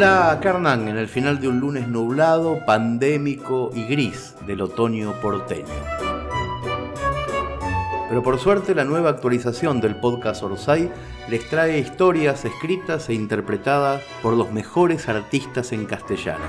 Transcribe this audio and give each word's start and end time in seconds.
Hola 0.00 0.38
Carnan 0.40 0.88
en 0.88 0.96
el 0.96 1.08
final 1.08 1.42
de 1.42 1.48
un 1.48 1.60
lunes 1.60 1.86
nublado, 1.86 2.64
pandémico 2.64 3.70
y 3.74 3.84
gris 3.84 4.34
del 4.46 4.62
otoño 4.62 5.12
porteño. 5.20 5.66
Pero 8.08 8.22
por 8.22 8.38
suerte 8.38 8.74
la 8.74 8.86
nueva 8.86 9.10
actualización 9.10 9.82
del 9.82 9.96
podcast 9.96 10.42
Orsay 10.42 10.90
les 11.28 11.46
trae 11.50 11.78
historias 11.78 12.46
escritas 12.46 13.10
e 13.10 13.12
interpretadas 13.12 14.00
por 14.22 14.32
los 14.32 14.50
mejores 14.52 15.06
artistas 15.06 15.70
en 15.72 15.84
castellano. 15.84 16.46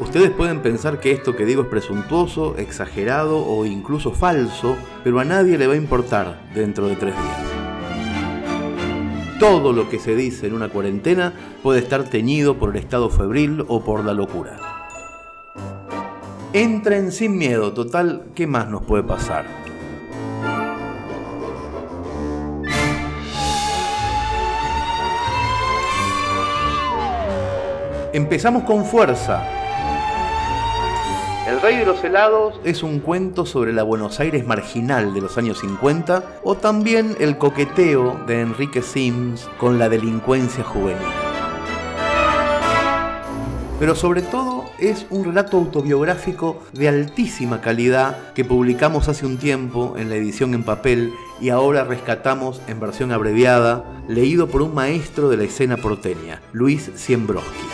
Ustedes 0.00 0.32
pueden 0.32 0.60
pensar 0.60 0.98
que 0.98 1.12
esto 1.12 1.36
que 1.36 1.44
digo 1.44 1.62
es 1.62 1.68
presuntuoso, 1.68 2.56
exagerado 2.56 3.46
o 3.46 3.64
incluso 3.64 4.10
falso, 4.10 4.76
pero 5.04 5.20
a 5.20 5.24
nadie 5.24 5.56
le 5.56 5.68
va 5.68 5.74
a 5.74 5.76
importar 5.76 6.40
dentro 6.52 6.88
de 6.88 6.96
tres 6.96 7.14
días 7.14 7.57
todo 9.38 9.72
lo 9.72 9.88
que 9.88 9.98
se 9.98 10.16
dice 10.16 10.46
en 10.46 10.54
una 10.54 10.68
cuarentena 10.68 11.32
puede 11.62 11.80
estar 11.80 12.04
teñido 12.04 12.58
por 12.58 12.70
el 12.70 12.82
estado 12.82 13.08
febril 13.08 13.64
o 13.68 13.84
por 13.84 14.04
la 14.04 14.14
locura. 14.14 14.56
Entren 16.52 17.12
sin 17.12 17.36
miedo, 17.36 17.72
total, 17.72 18.24
¿qué 18.34 18.46
más 18.46 18.68
nos 18.68 18.82
puede 18.82 19.04
pasar? 19.04 19.44
Empezamos 28.12 28.64
con 28.64 28.84
fuerza, 28.84 29.46
el 31.48 31.62
Rey 31.62 31.78
de 31.78 31.86
los 31.86 32.04
Helados 32.04 32.60
es 32.62 32.82
un 32.82 33.00
cuento 33.00 33.46
sobre 33.46 33.72
la 33.72 33.82
Buenos 33.82 34.20
Aires 34.20 34.46
marginal 34.46 35.14
de 35.14 35.22
los 35.22 35.38
años 35.38 35.60
50 35.60 36.40
o 36.44 36.56
también 36.56 37.16
el 37.20 37.38
coqueteo 37.38 38.20
de 38.26 38.42
Enrique 38.42 38.82
Sims 38.82 39.48
con 39.56 39.78
la 39.78 39.88
delincuencia 39.88 40.62
juvenil. 40.62 40.98
Pero 43.80 43.94
sobre 43.94 44.20
todo 44.20 44.66
es 44.78 45.06
un 45.08 45.24
relato 45.24 45.56
autobiográfico 45.56 46.62
de 46.74 46.88
altísima 46.88 47.62
calidad 47.62 48.34
que 48.34 48.44
publicamos 48.44 49.08
hace 49.08 49.24
un 49.24 49.38
tiempo 49.38 49.94
en 49.96 50.10
la 50.10 50.16
edición 50.16 50.52
en 50.52 50.64
papel 50.64 51.14
y 51.40 51.48
ahora 51.48 51.84
rescatamos 51.84 52.60
en 52.66 52.78
versión 52.78 53.10
abreviada, 53.10 54.02
leído 54.06 54.48
por 54.48 54.60
un 54.60 54.74
maestro 54.74 55.30
de 55.30 55.38
la 55.38 55.44
escena 55.44 55.78
porteña, 55.78 56.42
Luis 56.52 56.90
Siembroski. 56.94 57.68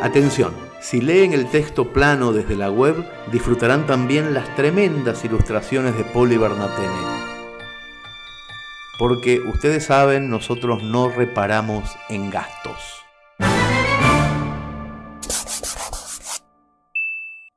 Atención, 0.00 0.71
si 0.82 1.00
leen 1.00 1.32
el 1.32 1.48
texto 1.48 1.92
plano 1.92 2.32
desde 2.32 2.56
la 2.56 2.68
web, 2.68 2.96
disfrutarán 3.30 3.86
también 3.86 4.34
las 4.34 4.54
tremendas 4.56 5.24
ilustraciones 5.24 5.96
de 5.96 6.02
Poli 6.02 6.36
Bernatene. 6.36 7.22
Porque 8.98 9.38
ustedes 9.38 9.84
saben, 9.84 10.28
nosotros 10.28 10.82
no 10.82 11.08
reparamos 11.08 11.88
en 12.08 12.30
gastos. 12.30 13.00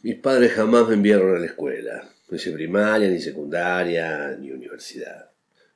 Mis 0.02 0.16
padres 0.17 0.54
jamás 0.54 0.88
me 0.88 0.94
enviaron 0.94 1.36
a 1.36 1.39
la 1.39 1.48
escuela, 1.48 2.08
no 2.30 2.38
hice 2.38 2.52
primaria, 2.52 3.10
ni 3.10 3.20
secundaria, 3.20 4.38
ni 4.39 4.52
universidad. 4.52 5.32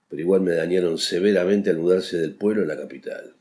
Pero 0.07 0.21
igual 0.21 0.41
me 0.41 0.53
dañaron 0.53 0.99
severamente 0.99 1.71
al 1.71 1.79
mudarse 1.79 2.17
del 2.17 2.35
pueblo 2.35 2.61
a 2.61 2.67
la 2.67 2.77
capital. 2.77 3.35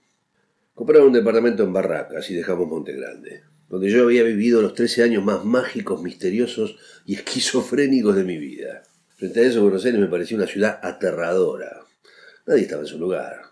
Compraron 0.75 1.09
un 1.09 1.13
departamento 1.13 1.63
en 1.63 1.75
Barracas 1.75 2.31
y 2.31 2.35
dejamos 2.35 2.69
Monte 2.69 2.93
Grande 2.93 3.43
donde 3.69 3.91
yo 3.91 4.05
había 4.05 4.23
vivido 4.23 4.63
los 4.63 4.75
trece 4.75 5.03
años 5.03 5.25
más 5.25 5.45
mágicos, 5.45 6.03
misteriosos 6.03 6.77
y 7.05 7.15
esquizofrénicos 7.17 8.17
de 8.17 8.25
mi 8.25 8.39
vida. 8.39 8.83
Frente 9.17 9.41
a 9.41 9.43
eso, 9.45 9.63
Buenos 9.63 9.85
Aires 9.85 10.01
me 10.01 10.07
parecía 10.07 10.37
una 10.37 10.47
ciudad 10.47 10.79
aterradora. 10.83 11.81
Nadie 12.47 12.63
estaba 12.63 12.83
en 12.83 12.89
su 12.89 12.99
lugar, 12.99 13.43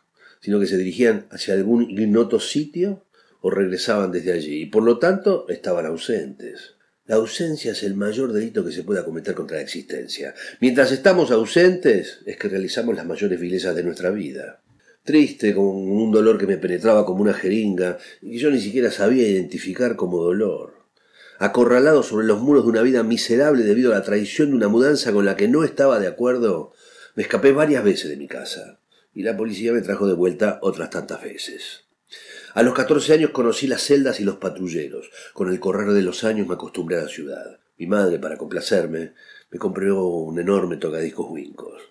sino 0.41 0.61
que 0.61 0.67
se 0.67 0.79
dirigían 0.79 1.27
hacia 1.31 1.55
algún 1.55 1.91
ignoto 1.91 2.41
sitio 2.41 3.05
o 3.41 3.51
regresaban 3.51 4.11
desde 4.11 4.33
allí, 4.33 4.63
y 4.63 4.67
por 4.67 4.83
lo 4.83 4.99
tanto 4.99 5.47
estaban 5.49 5.87
ausentes. 5.87 6.75
La 7.07 7.17
ausencia 7.17 7.73
es 7.73 7.83
el 7.85 7.95
mayor 7.95 8.33
delito 8.33 8.65
que 8.65 8.73
se 8.73 8.83
pueda 8.83 9.05
cometer 9.05 9.35
contra 9.35 9.59
la 9.59 9.63
existencia. 9.63 10.35
Mientras 10.61 10.91
estamos 10.91 11.31
ausentes, 11.31 12.21
es 12.27 12.37
que 12.37 12.49
realizamos 12.49 12.97
las 12.97 13.07
mayores 13.07 13.39
vilezas 13.39 13.77
de 13.77 13.85
nuestra 13.85 14.11
vida 14.11 14.61
triste, 15.07 15.55
con 15.55 15.65
un 15.65 16.13
dolor 16.13 16.37
que 16.37 16.47
me 16.47 16.59
penetraba 16.59 17.07
como 17.07 17.23
una 17.23 17.33
jeringa 17.33 17.97
y 18.21 18.33
que 18.33 18.39
yo 18.39 18.51
ni 18.51 18.61
siquiera 18.61 18.91
sabía 18.91 19.27
identificar 19.27 19.97
como 19.97 20.23
dolor. 20.23 20.75
Acorralado 21.39 22.03
sobre 22.03 22.27
los 22.27 22.41
muros 22.41 22.65
de 22.65 22.71
una 22.71 22.83
vida 22.83 23.03
miserable 23.03 23.63
debido 23.63 23.93
a 23.93 23.95
la 23.95 24.03
traición 24.03 24.51
de 24.51 24.57
una 24.57 24.69
mudanza 24.69 25.13
con 25.13 25.25
la 25.25 25.37
que 25.37 25.49
no 25.49 25.65
estaba 25.65 25.99
de 25.99 26.09
acuerdo, 26.09 26.73
me 27.15 27.23
escapé 27.23 27.53
varias 27.53 27.83
veces 27.83 28.11
de 28.11 28.17
mi 28.19 28.29
casa 28.29 28.81
y 29.15 29.23
la 29.23 29.35
policía 29.35 29.73
me 29.73 29.81
trajo 29.81 30.07
de 30.07 30.15
vuelta 30.15 30.59
otras 30.61 30.91
tantas 30.91 31.23
veces. 31.23 31.85
A 32.53 32.63
los 32.63 32.75
catorce 32.75 33.13
años 33.13 33.31
conocí 33.31 33.67
las 33.67 33.83
celdas 33.83 34.21
y 34.21 34.25
los 34.25 34.37
patrulleros. 34.37 35.11
Con 35.33 35.51
el 35.51 35.61
correr 35.61 35.93
de 35.93 36.03
los 36.03 36.25
años 36.25 36.47
me 36.47 36.55
acostumbré 36.55 36.99
a 36.99 37.03
la 37.03 37.09
ciudad. 37.09 37.61
Mi 37.79 37.87
madre, 37.87 38.19
para 38.19 38.39
complacerme, 38.39 39.13
me 39.51 39.59
compró 39.59 40.07
un 40.07 40.39
enorme 40.39 40.77
tocadiscos 40.77 41.31
Wincos. 41.31 41.83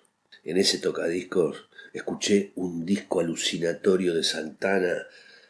En 0.42 0.56
ese 0.56 0.78
tocadiscos 0.78 1.68
escuché 1.96 2.52
un 2.56 2.84
disco 2.84 3.20
alucinatorio 3.20 4.14
de 4.14 4.22
Santana. 4.22 5.06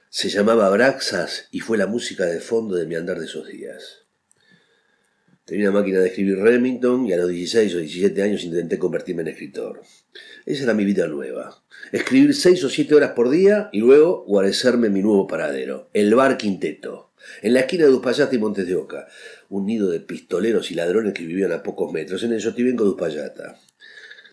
Se 0.08 0.28
llamaba 0.28 0.70
Braxas 0.70 1.48
y 1.50 1.60
fue 1.60 1.76
la 1.76 1.86
música 1.86 2.24
de 2.24 2.40
fondo 2.40 2.76
de 2.76 2.86
mi 2.86 2.94
andar 2.94 3.18
de 3.18 3.26
esos 3.26 3.48
días. 3.48 4.06
Tenía 5.44 5.70
una 5.70 5.80
máquina 5.80 6.00
de 6.00 6.08
escribir 6.08 6.38
Remington 6.38 7.06
y 7.06 7.12
a 7.12 7.16
los 7.18 7.28
16 7.28 7.74
o 7.74 7.78
17 7.78 8.22
años 8.22 8.44
intenté 8.44 8.78
convertirme 8.78 9.22
en 9.22 9.28
escritor. 9.28 9.82
Esa 10.44 10.64
era 10.64 10.74
mi 10.74 10.84
vida 10.84 11.06
nueva. 11.08 11.62
Escribir 11.92 12.34
seis 12.34 12.62
o 12.64 12.68
siete 12.68 12.94
horas 12.94 13.12
por 13.12 13.30
día 13.30 13.68
y 13.72 13.80
luego 13.80 14.24
guarecerme 14.26 14.88
mi 14.88 15.02
nuevo 15.02 15.26
paradero, 15.26 15.88
el 15.92 16.14
Bar 16.14 16.36
Quinteto, 16.36 17.12
en 17.42 17.54
la 17.54 17.60
esquina 17.60 17.84
de 17.84 17.92
Uspallata 17.92 18.34
y 18.34 18.38
Montes 18.38 18.66
de 18.66 18.76
Oca, 18.76 19.06
un 19.48 19.66
nido 19.66 19.90
de 19.90 20.00
pistoleros 20.00 20.70
y 20.70 20.74
ladrones 20.74 21.12
que 21.12 21.24
vivían 21.24 21.52
a 21.52 21.62
pocos 21.62 21.92
metros 21.92 22.22
en 22.22 22.32
el 22.32 22.40
Sotivenco 22.40 22.84
de 22.84 22.90
Uspallata. 22.90 23.60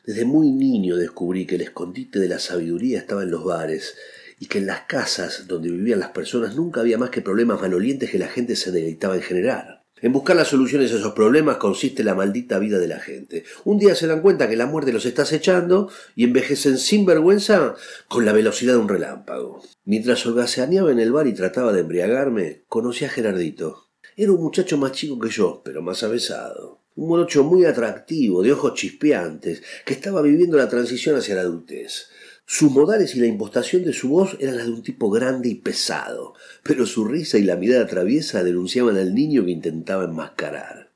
Desde 0.05 0.25
muy 0.25 0.51
niño 0.51 0.97
descubrí 0.97 1.45
que 1.45 1.55
el 1.55 1.61
escondite 1.61 2.19
de 2.19 2.27
la 2.27 2.37
sabiduría 2.37 2.99
estaba 2.99 3.23
en 3.23 3.31
los 3.31 3.45
bares 3.45 3.95
y 4.37 4.47
que 4.47 4.57
en 4.57 4.65
las 4.65 4.81
casas 4.81 5.47
donde 5.47 5.71
vivían 5.71 6.01
las 6.01 6.09
personas 6.09 6.57
nunca 6.57 6.81
había 6.81 6.97
más 6.97 7.09
que 7.09 7.21
problemas 7.21 7.61
malolientes 7.61 8.11
que 8.11 8.19
la 8.19 8.27
gente 8.27 8.57
se 8.57 8.71
deleitaba 8.71 9.15
en 9.15 9.21
generar. 9.21 9.83
En 10.01 10.11
buscar 10.11 10.35
las 10.35 10.49
soluciones 10.49 10.91
a 10.91 10.97
esos 10.97 11.13
problemas 11.13 11.55
consiste 11.55 12.03
la 12.03 12.15
maldita 12.15 12.59
vida 12.59 12.79
de 12.79 12.89
la 12.89 12.99
gente. 12.99 13.45
Un 13.63 13.79
día 13.79 13.95
se 13.95 14.07
dan 14.07 14.19
cuenta 14.19 14.49
que 14.49 14.57
la 14.57 14.65
muerte 14.65 14.91
los 14.91 15.05
está 15.05 15.21
acechando 15.21 15.89
y 16.17 16.25
envejecen 16.25 16.77
sin 16.77 17.05
vergüenza 17.05 17.75
con 18.09 18.25
la 18.25 18.33
velocidad 18.33 18.73
de 18.73 18.79
un 18.79 18.89
relámpago. 18.89 19.63
Mientras 19.85 20.25
holgazaneaba 20.25 20.91
en 20.91 20.99
el 20.99 21.13
bar 21.13 21.27
y 21.27 21.33
trataba 21.33 21.71
de 21.71 21.79
embriagarme, 21.79 22.63
conocí 22.67 23.05
a 23.05 23.09
Gerardito. 23.09 23.87
Era 24.17 24.33
un 24.33 24.41
muchacho 24.41 24.77
más 24.77 24.91
chico 24.91 25.17
que 25.17 25.29
yo, 25.29 25.61
pero 25.63 25.81
más 25.81 26.03
avesado. 26.03 26.82
Un 26.95 27.09
morocho 27.09 27.43
muy 27.43 27.65
atractivo, 27.65 28.43
de 28.43 28.51
ojos 28.51 28.75
chispeantes, 28.75 29.63
que 29.85 29.93
estaba 29.93 30.21
viviendo 30.21 30.57
la 30.57 30.69
transición 30.69 31.15
hacia 31.15 31.35
la 31.35 31.41
adultez. 31.41 32.09
Sus 32.45 32.71
modales 32.71 33.15
y 33.15 33.19
la 33.19 33.27
impostación 33.27 33.83
de 33.83 33.93
su 33.93 34.09
voz 34.09 34.35
eran 34.39 34.57
las 34.57 34.65
de 34.67 34.73
un 34.73 34.83
tipo 34.83 35.09
grande 35.09 35.49
y 35.49 35.55
pesado, 35.55 36.33
pero 36.61 36.85
su 36.85 37.05
risa 37.05 37.37
y 37.37 37.43
la 37.43 37.55
mirada 37.55 37.87
traviesa 37.87 38.43
denunciaban 38.43 38.97
al 38.97 39.15
niño 39.15 39.45
que 39.45 39.51
intentaba 39.51 40.03
enmascarar. 40.03 40.91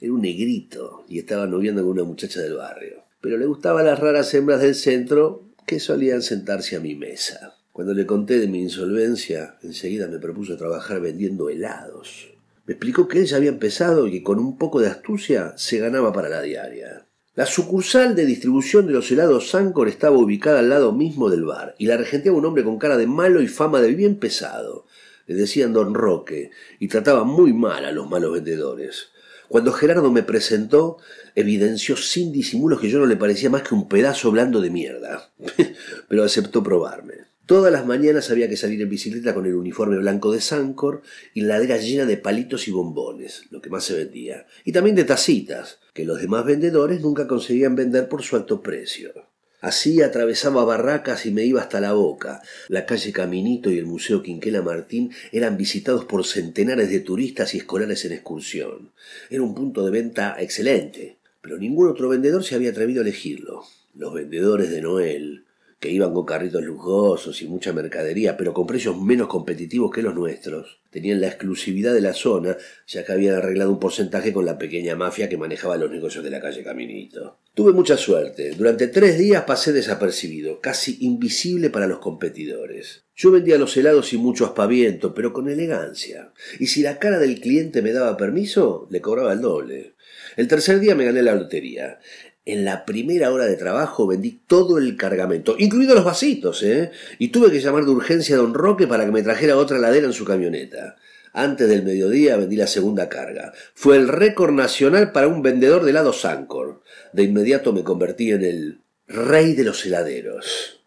Era 0.00 0.12
un 0.12 0.22
negrito 0.22 1.04
y 1.08 1.18
estaba 1.18 1.46
noviando 1.46 1.82
con 1.82 1.92
una 1.92 2.04
muchacha 2.04 2.40
del 2.40 2.54
barrio, 2.54 3.04
pero 3.20 3.36
le 3.36 3.46
gustaban 3.46 3.86
las 3.86 3.98
raras 3.98 4.32
hembras 4.34 4.60
del 4.60 4.74
centro 4.74 5.48
que 5.66 5.80
solían 5.80 6.22
sentarse 6.22 6.76
a 6.76 6.80
mi 6.80 6.94
mesa. 6.94 7.56
Cuando 7.72 7.92
le 7.92 8.06
conté 8.06 8.38
de 8.38 8.46
mi 8.46 8.62
insolvencia, 8.62 9.56
enseguida 9.62 10.06
me 10.06 10.20
propuso 10.20 10.56
trabajar 10.56 11.00
vendiendo 11.00 11.50
helados. 11.50 12.33
Me 12.66 12.72
explicó 12.72 13.08
que 13.08 13.18
él 13.18 13.26
ya 13.26 13.36
había 13.36 13.50
empezado 13.50 14.06
y 14.06 14.12
que 14.12 14.22
con 14.22 14.38
un 14.38 14.56
poco 14.56 14.80
de 14.80 14.88
astucia 14.88 15.52
se 15.56 15.78
ganaba 15.78 16.12
para 16.12 16.30
la 16.30 16.40
diaria. 16.40 17.06
La 17.34 17.46
sucursal 17.46 18.14
de 18.14 18.24
distribución 18.24 18.86
de 18.86 18.92
los 18.92 19.10
helados 19.10 19.50
Sancor 19.50 19.88
estaba 19.88 20.16
ubicada 20.16 20.60
al 20.60 20.70
lado 20.70 20.92
mismo 20.92 21.28
del 21.28 21.44
bar, 21.44 21.74
y 21.78 21.86
la 21.86 21.96
regenteaba 21.96 22.38
un 22.38 22.46
hombre 22.46 22.64
con 22.64 22.78
cara 22.78 22.96
de 22.96 23.06
malo 23.06 23.42
y 23.42 23.48
fama 23.48 23.82
de 23.82 23.92
bien 23.92 24.18
pesado. 24.18 24.86
Le 25.26 25.34
decían 25.34 25.72
Don 25.72 25.94
Roque, 25.94 26.52
y 26.78 26.88
trataba 26.88 27.24
muy 27.24 27.52
mal 27.52 27.84
a 27.84 27.92
los 27.92 28.08
malos 28.08 28.32
vendedores. 28.32 29.08
Cuando 29.48 29.72
Gerardo 29.72 30.10
me 30.10 30.22
presentó, 30.22 30.98
evidenció 31.34 31.96
sin 31.96 32.32
disimulos 32.32 32.80
que 32.80 32.88
yo 32.88 32.98
no 32.98 33.06
le 33.06 33.16
parecía 33.16 33.50
más 33.50 33.62
que 33.62 33.74
un 33.74 33.88
pedazo 33.88 34.30
blando 34.30 34.60
de 34.60 34.70
mierda. 34.70 35.32
Pero 36.08 36.24
aceptó 36.24 36.62
probarme. 36.62 37.23
Todas 37.46 37.70
las 37.70 37.84
mañanas 37.84 38.30
había 38.30 38.48
que 38.48 38.56
salir 38.56 38.80
en 38.80 38.88
bicicleta 38.88 39.34
con 39.34 39.44
el 39.44 39.54
uniforme 39.54 39.98
blanco 39.98 40.32
de 40.32 40.40
Sancor 40.40 41.02
y 41.34 41.42
la 41.42 41.54
ladera 41.54 41.76
llena 41.76 42.06
de 42.06 42.16
palitos 42.16 42.68
y 42.68 42.70
bombones, 42.70 43.44
lo 43.50 43.60
que 43.60 43.68
más 43.68 43.84
se 43.84 43.94
vendía, 43.94 44.46
y 44.64 44.72
también 44.72 44.96
de 44.96 45.04
tacitas, 45.04 45.78
que 45.92 46.06
los 46.06 46.22
demás 46.22 46.46
vendedores 46.46 47.02
nunca 47.02 47.28
conseguían 47.28 47.76
vender 47.76 48.08
por 48.08 48.22
su 48.22 48.36
alto 48.36 48.62
precio. 48.62 49.12
Así 49.60 50.00
atravesaba 50.00 50.64
barracas 50.64 51.26
y 51.26 51.32
me 51.32 51.44
iba 51.44 51.60
hasta 51.60 51.80
la 51.80 51.92
boca. 51.92 52.40
La 52.68 52.86
calle 52.86 53.12
Caminito 53.12 53.70
y 53.70 53.78
el 53.78 53.86
Museo 53.86 54.22
Quinquela 54.22 54.62
Martín 54.62 55.10
eran 55.30 55.58
visitados 55.58 56.06
por 56.06 56.24
centenares 56.24 56.90
de 56.90 57.00
turistas 57.00 57.54
y 57.54 57.58
escolares 57.58 58.06
en 58.06 58.12
excursión. 58.12 58.92
Era 59.28 59.42
un 59.42 59.54
punto 59.54 59.84
de 59.84 59.90
venta 59.90 60.36
excelente, 60.38 61.18
pero 61.42 61.58
ningún 61.58 61.88
otro 61.88 62.08
vendedor 62.08 62.42
se 62.42 62.54
había 62.54 62.70
atrevido 62.70 63.00
a 63.00 63.04
elegirlo. 63.04 63.64
Los 63.94 64.12
vendedores 64.12 64.70
de 64.70 64.82
Noel, 64.82 65.43
que 65.84 65.90
iban 65.90 66.14
con 66.14 66.24
carritos 66.24 66.62
lujosos 66.62 67.42
y 67.42 67.46
mucha 67.46 67.74
mercadería, 67.74 68.38
pero 68.38 68.54
con 68.54 68.66
precios 68.66 68.98
menos 68.98 69.28
competitivos 69.28 69.90
que 69.90 70.00
los 70.00 70.14
nuestros. 70.14 70.80
Tenían 70.88 71.20
la 71.20 71.26
exclusividad 71.26 71.92
de 71.92 72.00
la 72.00 72.14
zona, 72.14 72.56
ya 72.86 73.04
que 73.04 73.12
habían 73.12 73.34
arreglado 73.34 73.70
un 73.70 73.78
porcentaje 73.78 74.32
con 74.32 74.46
la 74.46 74.56
pequeña 74.56 74.96
mafia 74.96 75.28
que 75.28 75.36
manejaba 75.36 75.76
los 75.76 75.90
negocios 75.90 76.24
de 76.24 76.30
la 76.30 76.40
calle 76.40 76.64
Caminito. 76.64 77.38
Tuve 77.52 77.74
mucha 77.74 77.98
suerte. 77.98 78.52
Durante 78.52 78.86
tres 78.86 79.18
días 79.18 79.44
pasé 79.44 79.74
desapercibido, 79.74 80.58
casi 80.62 80.96
invisible 81.00 81.68
para 81.68 81.86
los 81.86 81.98
competidores. 81.98 83.04
Yo 83.14 83.30
vendía 83.30 83.58
los 83.58 83.76
helados 83.76 84.08
sin 84.08 84.20
mucho 84.20 84.46
aspaviento, 84.46 85.12
pero 85.12 85.34
con 85.34 85.50
elegancia. 85.50 86.32
Y 86.58 86.68
si 86.68 86.80
la 86.80 86.98
cara 86.98 87.18
del 87.18 87.40
cliente 87.42 87.82
me 87.82 87.92
daba 87.92 88.16
permiso, 88.16 88.88
le 88.90 89.02
cobraba 89.02 89.34
el 89.34 89.42
doble. 89.42 89.96
El 90.36 90.48
tercer 90.48 90.80
día 90.80 90.94
me 90.94 91.04
gané 91.04 91.22
la 91.22 91.34
lotería. 91.34 92.00
En 92.46 92.66
la 92.66 92.84
primera 92.84 93.32
hora 93.32 93.46
de 93.46 93.56
trabajo 93.56 94.06
vendí 94.06 94.42
todo 94.46 94.76
el 94.76 94.96
cargamento, 94.96 95.56
incluidos 95.58 95.94
los 95.94 96.04
vasitos, 96.04 96.62
¿eh? 96.62 96.90
Y 97.18 97.28
tuve 97.28 97.50
que 97.50 97.60
llamar 97.60 97.84
de 97.84 97.90
urgencia 97.90 98.36
a 98.36 98.38
don 98.38 98.52
Roque 98.52 98.86
para 98.86 99.06
que 99.06 99.12
me 99.12 99.22
trajera 99.22 99.56
otra 99.56 99.78
ladera 99.78 100.06
en 100.06 100.12
su 100.12 100.26
camioneta. 100.26 100.96
Antes 101.32 101.68
del 101.68 101.82
mediodía 101.82 102.36
vendí 102.36 102.56
la 102.56 102.66
segunda 102.66 103.08
carga. 103.08 103.54
Fue 103.74 103.96
el 103.96 104.08
récord 104.08 104.52
nacional 104.52 105.10
para 105.10 105.26
un 105.26 105.42
vendedor 105.42 105.84
de 105.84 105.90
helados 105.90 106.20
Sancor. 106.20 106.82
De 107.14 107.22
inmediato 107.22 107.72
me 107.72 107.82
convertí 107.82 108.30
en 108.30 108.44
el 108.44 108.80
rey 109.08 109.54
de 109.54 109.64
los 109.64 109.84
heladeros. 109.86 110.84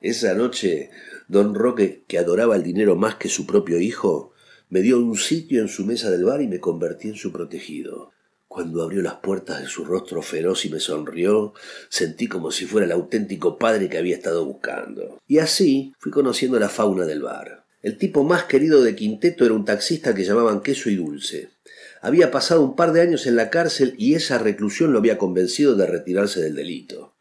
Esa 0.00 0.34
noche, 0.34 0.90
don 1.28 1.54
Roque, 1.54 2.02
que 2.08 2.18
adoraba 2.18 2.56
el 2.56 2.64
dinero 2.64 2.96
más 2.96 3.14
que 3.14 3.28
su 3.28 3.46
propio 3.46 3.78
hijo, 3.78 4.32
me 4.70 4.80
dio 4.80 4.98
un 4.98 5.16
sitio 5.16 5.62
en 5.62 5.68
su 5.68 5.86
mesa 5.86 6.10
del 6.10 6.24
bar 6.24 6.42
y 6.42 6.48
me 6.48 6.58
convertí 6.58 7.08
en 7.08 7.16
su 7.16 7.32
protegido. 7.32 8.13
Cuando 8.54 8.84
abrió 8.84 9.02
las 9.02 9.16
puertas 9.16 9.60
de 9.60 9.66
su 9.66 9.84
rostro 9.84 10.22
feroz 10.22 10.64
y 10.64 10.68
me 10.68 10.78
sonrió, 10.78 11.54
sentí 11.88 12.28
como 12.28 12.52
si 12.52 12.66
fuera 12.66 12.86
el 12.86 12.92
auténtico 12.92 13.58
padre 13.58 13.88
que 13.88 13.98
había 13.98 14.14
estado 14.14 14.44
buscando. 14.44 15.20
Y 15.26 15.38
así 15.38 15.92
fui 15.98 16.12
conociendo 16.12 16.60
la 16.60 16.68
fauna 16.68 17.04
del 17.04 17.20
bar. 17.20 17.66
El 17.82 17.98
tipo 17.98 18.22
más 18.22 18.44
querido 18.44 18.84
de 18.84 18.94
Quinteto 18.94 19.44
era 19.44 19.54
un 19.54 19.64
taxista 19.64 20.14
que 20.14 20.22
llamaban 20.22 20.60
Queso 20.60 20.88
y 20.88 20.94
Dulce. 20.94 21.50
Había 22.00 22.30
pasado 22.30 22.62
un 22.62 22.76
par 22.76 22.92
de 22.92 23.00
años 23.00 23.26
en 23.26 23.34
la 23.34 23.50
cárcel 23.50 23.96
y 23.98 24.14
esa 24.14 24.38
reclusión 24.38 24.92
lo 24.92 25.00
había 25.00 25.18
convencido 25.18 25.74
de 25.74 25.86
retirarse 25.88 26.40
del 26.40 26.54
delito 26.54 27.13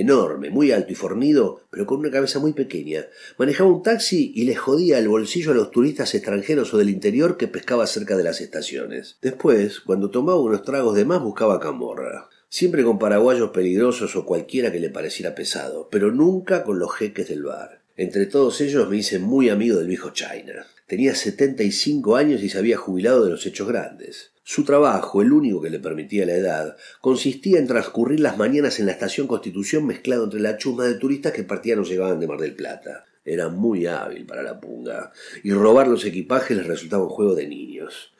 enorme, 0.00 0.50
muy 0.50 0.72
alto 0.72 0.92
y 0.92 0.94
fornido, 0.94 1.62
pero 1.70 1.86
con 1.86 1.98
una 1.98 2.10
cabeza 2.10 2.38
muy 2.38 2.52
pequeña. 2.52 3.06
Manejaba 3.38 3.70
un 3.70 3.82
taxi 3.82 4.32
y 4.34 4.44
le 4.44 4.54
jodía 4.54 4.98
el 4.98 5.08
bolsillo 5.08 5.52
a 5.52 5.54
los 5.54 5.70
turistas 5.70 6.14
extranjeros 6.14 6.72
o 6.74 6.78
del 6.78 6.90
interior 6.90 7.36
que 7.36 7.48
pescaba 7.48 7.86
cerca 7.86 8.16
de 8.16 8.24
las 8.24 8.40
estaciones. 8.40 9.18
Después, 9.22 9.80
cuando 9.80 10.10
tomaba 10.10 10.40
unos 10.40 10.62
tragos 10.62 10.94
de 10.94 11.04
más, 11.04 11.22
buscaba 11.22 11.60
camorra. 11.60 12.28
Siempre 12.48 12.84
con 12.84 12.98
paraguayos 12.98 13.50
peligrosos 13.50 14.14
o 14.16 14.24
cualquiera 14.24 14.70
que 14.70 14.80
le 14.80 14.90
pareciera 14.90 15.34
pesado, 15.34 15.88
pero 15.90 16.12
nunca 16.12 16.62
con 16.62 16.78
los 16.78 16.94
jeques 16.94 17.28
del 17.28 17.42
bar. 17.42 17.82
Entre 17.96 18.26
todos 18.26 18.60
ellos 18.60 18.88
me 18.88 18.98
hice 18.98 19.18
muy 19.18 19.48
amigo 19.48 19.78
del 19.78 19.88
viejo 19.88 20.10
China. 20.10 20.66
Tenía 20.86 21.14
setenta 21.14 21.64
y 21.64 21.72
cinco 21.72 22.14
años 22.14 22.42
y 22.42 22.48
se 22.48 22.58
había 22.58 22.76
jubilado 22.76 23.24
de 23.24 23.30
los 23.30 23.44
hechos 23.46 23.66
grandes. 23.66 24.32
Su 24.48 24.62
trabajo, 24.62 25.22
el 25.22 25.32
único 25.32 25.60
que 25.60 25.70
le 25.70 25.80
permitía 25.80 26.24
la 26.24 26.34
edad, 26.34 26.76
consistía 27.00 27.58
en 27.58 27.66
transcurrir 27.66 28.20
las 28.20 28.38
mañanas 28.38 28.78
en 28.78 28.86
la 28.86 28.92
estación 28.92 29.26
Constitución 29.26 29.84
mezclado 29.84 30.22
entre 30.22 30.38
la 30.38 30.56
chusma 30.56 30.84
de 30.84 30.94
turistas 30.94 31.32
que 31.32 31.42
partían 31.42 31.80
o 31.80 31.82
llegaban 31.82 32.20
de 32.20 32.28
Mar 32.28 32.38
del 32.38 32.54
Plata. 32.54 33.06
Era 33.24 33.48
muy 33.48 33.88
hábil 33.88 34.24
para 34.24 34.44
la 34.44 34.60
punga, 34.60 35.10
y 35.42 35.50
robar 35.50 35.88
los 35.88 36.04
equipajes 36.04 36.56
les 36.56 36.68
resultaba 36.68 37.02
un 37.02 37.08
juego 37.08 37.34
de 37.34 37.48
niños. 37.48 38.12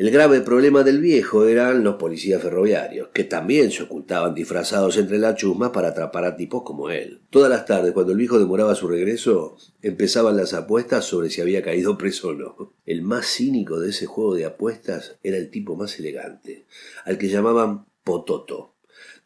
El 0.00 0.10
grave 0.10 0.40
problema 0.40 0.82
del 0.82 0.98
viejo 0.98 1.46
eran 1.46 1.84
los 1.84 1.96
policías 1.96 2.40
ferroviarios, 2.40 3.08
que 3.12 3.24
también 3.24 3.70
se 3.70 3.82
ocultaban 3.82 4.34
disfrazados 4.34 4.96
entre 4.96 5.18
la 5.18 5.34
chusma 5.34 5.72
para 5.72 5.88
atrapar 5.88 6.24
a 6.24 6.36
tipos 6.38 6.62
como 6.62 6.88
él. 6.88 7.20
Todas 7.28 7.50
las 7.50 7.66
tardes, 7.66 7.92
cuando 7.92 8.12
el 8.12 8.18
viejo 8.18 8.38
demoraba 8.38 8.74
su 8.74 8.88
regreso, 8.88 9.58
empezaban 9.82 10.38
las 10.38 10.54
apuestas 10.54 11.04
sobre 11.04 11.28
si 11.28 11.42
había 11.42 11.62
caído 11.62 11.98
preso 11.98 12.28
o 12.28 12.32
no. 12.32 12.72
El 12.86 13.02
más 13.02 13.26
cínico 13.26 13.78
de 13.78 13.90
ese 13.90 14.06
juego 14.06 14.34
de 14.34 14.46
apuestas 14.46 15.16
era 15.22 15.36
el 15.36 15.50
tipo 15.50 15.76
más 15.76 15.98
elegante, 15.98 16.64
al 17.04 17.18
que 17.18 17.28
llamaban 17.28 17.84
Pototo. 18.02 18.76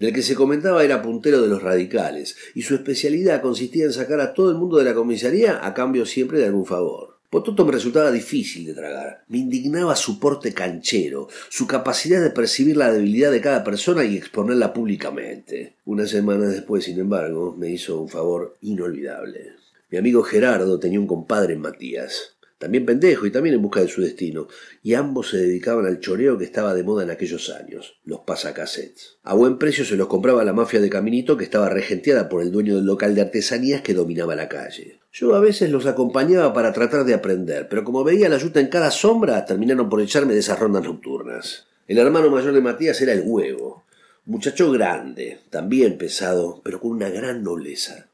Del 0.01 0.13
que 0.13 0.23
se 0.23 0.35
comentaba 0.35 0.83
era 0.83 1.03
puntero 1.03 1.41
de 1.41 1.47
los 1.47 1.63
radicales, 1.63 2.37
y 2.57 2.63
su 2.63 2.75
especialidad 2.75 3.43
consistía 3.43 3.85
en 3.85 3.93
sacar 3.93 4.19
a 4.19 4.35
todo 4.35 4.51
el 4.51 4.57
mundo 4.57 4.79
de 4.79 4.85
la 4.87 4.95
comisaría 4.95 5.65
a 5.65 5.73
cambio 5.73 6.05
siempre 6.05 6.41
de 6.41 6.47
algún 6.47 6.67
favor. 6.67 7.14
Pototo 7.35 7.65
me 7.65 7.73
resultaba 7.73 8.13
difícil 8.13 8.65
de 8.65 8.75
tragar. 8.75 9.25
Me 9.27 9.39
indignaba 9.39 9.97
su 9.97 10.21
porte 10.21 10.55
canchero, 10.55 11.27
su 11.49 11.67
capacidad 11.67 12.23
de 12.23 12.31
percibir 12.31 12.77
la 12.77 12.93
debilidad 12.93 13.33
de 13.33 13.41
cada 13.41 13.65
persona 13.65 14.05
y 14.05 14.17
exponerla 14.17 14.73
públicamente. 14.73 15.75
Una 15.85 16.07
semana 16.07 16.47
después, 16.47 16.85
sin 16.85 17.01
embargo, 17.01 17.57
me 17.59 17.71
hizo 17.71 18.01
un 18.01 18.09
favor 18.09 18.57
inolvidable. 18.61 19.55
Mi 19.91 19.99
amigo 19.99 20.23
Gerardo 20.23 20.79
tenía 20.79 21.01
un 21.01 21.09
compadre 21.09 21.55
en 21.55 21.63
Matías 21.63 22.34
también 22.65 22.87
pendejo 22.87 23.27
y 23.27 23.31
también 23.31 23.57
en 23.57 23.61
busca 23.61 23.83
de 23.83 23.89
su 23.89 24.01
destino, 24.01 24.49
y 24.83 24.95
ambos 24.95 25.29
se 25.29 25.37
dedicaban 25.37 25.85
al 25.85 26.01
choreo 26.01 26.39
que 26.39 26.47
estaba 26.47 26.73
de 26.73 26.83
moda 26.83 27.05
en 27.05 27.11
aquellos 27.11 27.51
años, 27.51 28.01
los 28.07 28.21
pasacassettes. 28.21 29.19
A 29.23 29.35
buen 29.35 29.59
precio 29.59 29.85
se 29.85 29.97
los 29.97 30.07
compraba 30.07 30.43
la 30.45 30.55
mafia 30.55 30.81
de 30.81 30.89
Caminito 30.89 31.37
que 31.37 31.45
estaba 31.45 31.69
regenteada 31.69 32.31
por 32.31 32.41
el 32.41 32.51
dueño 32.51 32.77
del 32.77 32.87
local 32.87 33.15
de 33.15 33.21
artesanías 33.21 33.83
que 33.83 33.93
dominaba 33.93 34.35
la 34.35 34.49
calle. 34.49 35.01
Yo 35.13 35.35
a 35.35 35.41
veces 35.41 35.71
los 35.71 35.85
acompañaba 35.85 36.55
para 36.55 36.73
tratar 36.73 37.05
de 37.05 37.13
aprender, 37.13 37.69
pero 37.69 37.85
como 37.85 38.03
veía 38.03 38.31
la 38.31 38.39
yuta 38.39 38.61
en 38.61 38.69
cada 38.69 38.91
sombra, 38.91 39.45
terminaron 39.45 39.91
por 39.91 40.01
echarme 40.01 40.33
de 40.33 40.41
esas 40.41 40.59
rondas 40.59 40.85
nocturnas. 40.85 41.67
El 41.87 41.99
hermano 41.99 42.31
mayor 42.31 42.55
de 42.55 42.63
Matías 42.63 42.99
era 43.03 43.13
el 43.13 43.25
huevo, 43.27 43.85
muchacho 44.25 44.73
grande, 44.73 45.41
también 45.51 45.99
pesado, 45.99 46.63
pero 46.65 46.81
con 46.81 46.93
una 46.93 47.11
gran 47.11 47.43
nobleza. 47.43 48.09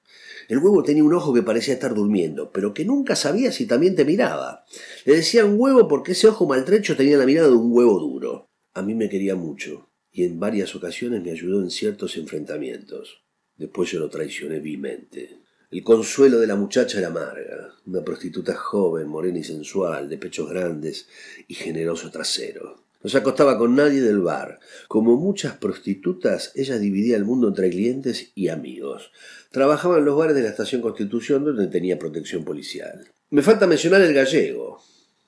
El 0.50 0.58
huevo 0.58 0.82
tenía 0.82 1.05
un 1.05 1.14
ojo 1.14 1.32
que 1.32 1.44
parecía 1.44 1.75
estar 1.75 1.94
durmiendo, 1.94 2.50
pero 2.50 2.75
que 2.75 2.85
nunca 2.85 3.14
sabía 3.14 3.52
si 3.52 3.67
también 3.67 3.94
te 3.94 4.05
miraba. 4.05 4.64
Le 5.05 5.14
decían 5.14 5.55
huevo 5.56 5.87
porque 5.87 6.11
ese 6.11 6.26
ojo 6.26 6.44
maltrecho 6.44 6.97
tenía 6.97 7.17
la 7.17 7.25
mirada 7.25 7.47
de 7.47 7.55
un 7.55 7.73
huevo 7.73 8.00
duro. 8.00 8.50
A 8.75 8.82
mí 8.82 8.97
me 8.97 9.08
quería 9.08 9.37
mucho, 9.37 9.88
y 10.11 10.25
en 10.25 10.41
varias 10.41 10.75
ocasiones 10.75 11.23
me 11.23 11.31
ayudó 11.31 11.62
en 11.62 11.70
ciertos 11.70 12.17
enfrentamientos. 12.17 13.23
Después 13.56 13.93
yo 13.93 14.00
lo 14.00 14.11
traicioné 14.11 14.58
vilmente. 14.58 15.38
El 15.70 15.85
consuelo 15.85 16.41
de 16.41 16.49
la 16.49 16.56
muchacha 16.56 16.99
era 16.99 17.06
amarga, 17.06 17.73
una 17.87 18.03
prostituta 18.03 18.56
joven, 18.56 19.06
morena 19.06 19.39
y 19.39 19.44
sensual, 19.44 20.08
de 20.08 20.19
pechos 20.19 20.51
grandes 20.51 21.06
y 21.46 21.55
generoso 21.55 22.10
trasero. 22.10 22.80
No 23.02 23.08
se 23.08 23.16
acostaba 23.16 23.56
con 23.56 23.74
nadie 23.76 24.02
del 24.02 24.20
bar. 24.20 24.60
Como 24.86 25.16
muchas 25.16 25.56
prostitutas, 25.56 26.52
ella 26.54 26.78
dividía 26.78 27.16
el 27.16 27.24
mundo 27.24 27.48
entre 27.48 27.70
clientes 27.70 28.30
y 28.34 28.48
amigos. 28.48 29.10
Trabajaba 29.50 29.98
en 29.98 30.04
los 30.04 30.19
bares 30.19 30.36
de 30.36 30.42
la 30.42 30.50
estación 30.50 30.82
Constitución 30.82 31.44
donde 31.44 31.69
tenía 31.69 31.98
protección 31.98 32.44
policial. 32.44 33.08
Me 33.30 33.40
falta 33.40 33.66
mencionar 33.66 34.02
el 34.02 34.12
gallego. 34.12 34.82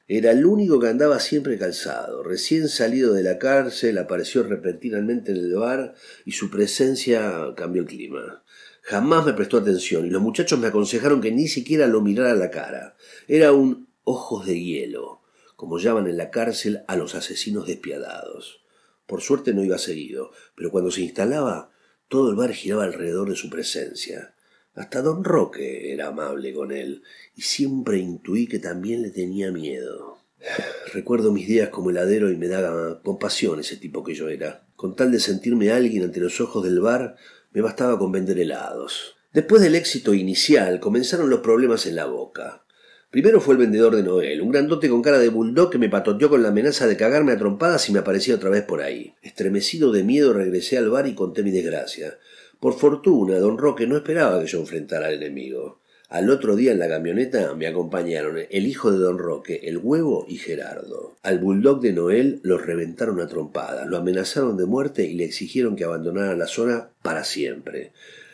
Era 0.06 0.32
el 0.32 0.44
único 0.44 0.78
que 0.78 0.88
andaba 0.88 1.18
siempre 1.18 1.56
calzado. 1.56 2.22
Recién 2.22 2.68
salido 2.68 3.14
de 3.14 3.22
la 3.22 3.38
cárcel, 3.38 3.96
apareció 3.96 4.42
repentinamente 4.42 5.32
en 5.32 5.38
el 5.38 5.54
bar 5.54 5.94
y 6.26 6.32
su 6.32 6.50
presencia 6.50 7.54
cambió 7.56 7.82
el 7.82 7.88
clima. 7.88 8.44
Jamás 8.82 9.24
me 9.24 9.32
prestó 9.32 9.56
atención 9.56 10.04
y 10.04 10.10
los 10.10 10.20
muchachos 10.20 10.58
me 10.58 10.66
aconsejaron 10.66 11.22
que 11.22 11.32
ni 11.32 11.48
siquiera 11.48 11.86
lo 11.86 12.02
mirara 12.02 12.32
a 12.32 12.36
la 12.36 12.50
cara. 12.50 12.96
Era 13.28 13.52
un 13.52 13.88
ojos 14.04 14.44
de 14.44 14.60
hielo 14.60 15.21
como 15.62 15.78
llaman 15.78 16.08
en 16.08 16.16
la 16.16 16.32
cárcel 16.32 16.82
a 16.88 16.96
los 16.96 17.14
asesinos 17.14 17.68
despiadados. 17.68 18.64
Por 19.06 19.20
suerte 19.20 19.54
no 19.54 19.62
iba 19.62 19.78
seguido, 19.78 20.32
pero 20.56 20.72
cuando 20.72 20.90
se 20.90 21.02
instalaba, 21.02 21.70
todo 22.08 22.30
el 22.30 22.34
bar 22.34 22.52
giraba 22.52 22.82
alrededor 22.82 23.30
de 23.30 23.36
su 23.36 23.48
presencia. 23.48 24.34
Hasta 24.74 25.02
don 25.02 25.22
Roque 25.22 25.92
era 25.92 26.08
amable 26.08 26.52
con 26.52 26.72
él, 26.72 27.04
y 27.36 27.42
siempre 27.42 27.98
intuí 27.98 28.48
que 28.48 28.58
también 28.58 29.02
le 29.02 29.10
tenía 29.10 29.52
miedo. 29.52 30.18
Recuerdo 30.92 31.30
mis 31.30 31.46
días 31.46 31.68
como 31.68 31.90
heladero 31.90 32.32
y 32.32 32.36
me 32.36 32.48
daba 32.48 33.00
compasión 33.00 33.60
ese 33.60 33.76
tipo 33.76 34.02
que 34.02 34.14
yo 34.14 34.28
era. 34.28 34.66
Con 34.74 34.96
tal 34.96 35.12
de 35.12 35.20
sentirme 35.20 35.70
alguien 35.70 36.02
ante 36.02 36.18
los 36.18 36.40
ojos 36.40 36.64
del 36.64 36.80
bar, 36.80 37.14
me 37.52 37.60
bastaba 37.60 38.00
con 38.00 38.10
vender 38.10 38.40
helados. 38.40 39.14
Después 39.32 39.62
del 39.62 39.76
éxito 39.76 40.12
inicial, 40.12 40.80
comenzaron 40.80 41.30
los 41.30 41.38
problemas 41.38 41.86
en 41.86 41.94
la 41.94 42.06
boca. 42.06 42.64
Primero 43.12 43.42
fue 43.42 43.52
el 43.52 43.60
vendedor 43.60 43.94
de 43.94 44.02
Noel, 44.02 44.40
un 44.40 44.50
grandote 44.50 44.88
con 44.88 45.02
cara 45.02 45.18
de 45.18 45.28
bulldog 45.28 45.68
que 45.68 45.76
me 45.76 45.90
patoteó 45.90 46.30
con 46.30 46.42
la 46.42 46.48
amenaza 46.48 46.86
de 46.86 46.96
cagarme 46.96 47.32
a 47.32 47.36
trompadas 47.36 47.86
y 47.90 47.92
me 47.92 47.98
aparecía 47.98 48.36
otra 48.36 48.48
vez 48.48 48.62
por 48.62 48.80
ahí. 48.80 49.12
Estremecido 49.20 49.92
de 49.92 50.02
miedo 50.02 50.32
regresé 50.32 50.78
al 50.78 50.88
bar 50.88 51.06
y 51.06 51.14
conté 51.14 51.42
mi 51.42 51.50
desgracia. 51.50 52.16
Por 52.58 52.72
fortuna, 52.72 53.38
don 53.38 53.58
Roque 53.58 53.86
no 53.86 53.98
esperaba 53.98 54.40
que 54.40 54.46
yo 54.46 54.60
enfrentara 54.60 55.08
al 55.08 55.22
enemigo. 55.22 55.78
Al 56.08 56.30
otro 56.30 56.56
día 56.56 56.72
en 56.72 56.78
la 56.78 56.88
camioneta 56.88 57.54
me 57.54 57.66
acompañaron 57.66 58.38
el 58.48 58.66
hijo 58.66 58.90
de 58.90 58.96
don 58.96 59.18
Roque, 59.18 59.60
el 59.64 59.76
huevo 59.76 60.24
y 60.26 60.38
Gerardo. 60.38 61.14
Al 61.22 61.38
bulldog 61.38 61.82
de 61.82 61.92
Noel 61.92 62.40
lo 62.42 62.56
reventaron 62.56 63.20
a 63.20 63.26
trompadas, 63.26 63.86
lo 63.88 63.98
amenazaron 63.98 64.56
de 64.56 64.64
muerte 64.64 65.04
y 65.04 65.16
le 65.16 65.24
exigieron 65.24 65.76
que 65.76 65.84
abandonara 65.84 66.34
la 66.34 66.46
zona 66.46 66.88
para 67.02 67.24
siempre. 67.24 67.92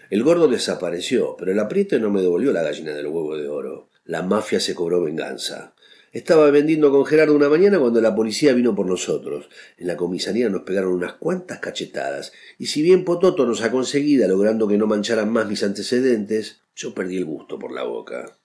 El 0.09 0.23
gordo 0.23 0.47
desapareció, 0.47 1.35
pero 1.37 1.51
el 1.51 1.59
apriete 1.59 1.99
no 1.99 2.11
me 2.11 2.23
devolvió 2.23 2.53
la 2.53 2.63
gallina 2.63 2.95
del 2.95 3.09
huevo 3.09 3.37
de 3.37 3.49
oro. 3.49 3.89
La 4.09 4.23
mafia 4.23 4.59
se 4.59 4.75
cobró 4.75 5.03
venganza. 5.03 5.75
Estaba 6.13 6.51
vendiendo 6.51 6.91
con 6.91 7.05
Gerardo 7.05 7.37
una 7.37 7.51
mañana 7.51 7.79
cuando 7.79 8.01
la 8.01 8.15
policía 8.15 8.55
vino 8.55 8.75
por 8.75 8.87
nosotros. 8.87 9.51
En 9.77 9.87
la 9.87 9.99
comisaría 9.99 10.49
nos 10.49 10.63
pegaron 10.63 10.95
unas 10.95 11.13
cuantas 11.13 11.59
cachetadas, 11.59 12.33
y 12.57 12.69
si 12.69 12.81
bien 12.81 13.05
Pototo 13.05 13.45
nos 13.45 13.61
ha 13.61 13.71
conseguido, 13.71 14.27
logrando 14.27 14.67
que 14.67 14.79
no 14.79 14.87
mancharan 14.87 15.31
más 15.31 15.47
mis 15.47 15.63
antecedentes, 15.63 16.63
yo 16.75 16.95
perdí 16.95 17.19
el 17.19 17.27
gusto 17.27 17.59
por 17.59 17.71
la 17.71 17.83
boca. 17.83 18.39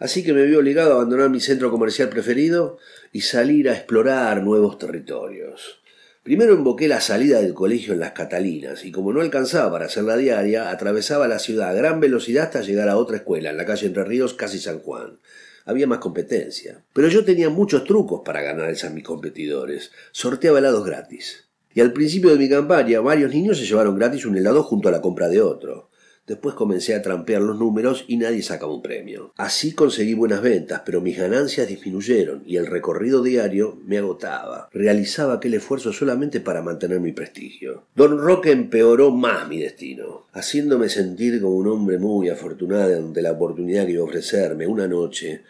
Así 0.00 0.24
que 0.24 0.32
me 0.32 0.46
vi 0.46 0.56
obligado 0.56 0.90
a 0.90 0.94
abandonar 0.96 1.30
mi 1.30 1.38
centro 1.38 1.70
comercial 1.70 2.08
preferido 2.08 2.78
y 3.12 3.20
salir 3.20 3.68
a 3.68 3.74
explorar 3.74 4.42
nuevos 4.42 4.78
territorios. 4.78 5.78
Primero 6.24 6.54
invoqué 6.54 6.88
la 6.88 7.02
salida 7.02 7.42
del 7.42 7.52
colegio 7.52 7.92
en 7.92 8.00
las 8.00 8.12
Catalinas 8.12 8.86
y 8.86 8.90
como 8.90 9.12
no 9.12 9.20
alcanzaba 9.20 9.70
para 9.70 9.84
hacer 9.84 10.04
la 10.04 10.16
diaria, 10.16 10.70
atravesaba 10.70 11.28
la 11.28 11.38
ciudad 11.38 11.68
a 11.68 11.74
gran 11.74 12.00
velocidad 12.00 12.44
hasta 12.44 12.62
llegar 12.62 12.88
a 12.88 12.96
otra 12.96 13.18
escuela, 13.18 13.50
en 13.50 13.58
la 13.58 13.66
calle 13.66 13.88
Entre 13.88 14.04
Ríos, 14.04 14.32
casi 14.32 14.58
San 14.58 14.78
Juan. 14.78 15.18
Había 15.66 15.86
más 15.86 15.98
competencia. 15.98 16.82
Pero 16.94 17.08
yo 17.08 17.26
tenía 17.26 17.50
muchos 17.50 17.84
trucos 17.84 18.22
para 18.24 18.40
ganar 18.40 18.74
a 18.74 18.90
mis 18.90 19.04
competidores. 19.04 19.92
Sorteaba 20.12 20.60
helados 20.60 20.86
gratis. 20.86 21.44
Y 21.74 21.82
al 21.82 21.92
principio 21.92 22.30
de 22.30 22.38
mi 22.38 22.48
campaña, 22.48 23.00
varios 23.00 23.30
niños 23.30 23.58
se 23.58 23.66
llevaron 23.66 23.98
gratis 23.98 24.24
un 24.24 24.38
helado 24.38 24.62
junto 24.62 24.88
a 24.88 24.92
la 24.92 25.02
compra 25.02 25.28
de 25.28 25.42
otro. 25.42 25.90
Después 26.26 26.54
comencé 26.54 26.94
a 26.94 27.02
trampear 27.02 27.42
los 27.42 27.58
números 27.58 28.06
y 28.08 28.16
nadie 28.16 28.42
sacaba 28.42 28.72
un 28.72 28.80
premio. 28.80 29.34
Así 29.36 29.74
conseguí 29.74 30.14
buenas 30.14 30.40
ventas, 30.40 30.80
pero 30.86 31.02
mis 31.02 31.18
ganancias 31.18 31.68
disminuyeron 31.68 32.42
y 32.46 32.56
el 32.56 32.66
recorrido 32.66 33.22
diario 33.22 33.78
me 33.84 33.98
agotaba. 33.98 34.70
Realizaba 34.72 35.34
aquel 35.34 35.52
esfuerzo 35.52 35.92
solamente 35.92 36.40
para 36.40 36.62
mantener 36.62 37.00
mi 37.00 37.12
prestigio. 37.12 37.84
Don 37.94 38.18
Roque 38.18 38.52
empeoró 38.52 39.10
más 39.10 39.46
mi 39.48 39.58
destino, 39.60 40.26
haciéndome 40.32 40.88
sentir 40.88 41.42
como 41.42 41.56
un 41.56 41.68
hombre 41.68 41.98
muy 41.98 42.30
afortunado 42.30 42.96
ante 42.96 43.20
la 43.20 43.32
oportunidad 43.32 43.84
que 43.84 43.92
iba 43.92 44.00
a 44.00 44.06
ofrecerme 44.06 44.66
una 44.66 44.88
noche, 44.88 45.42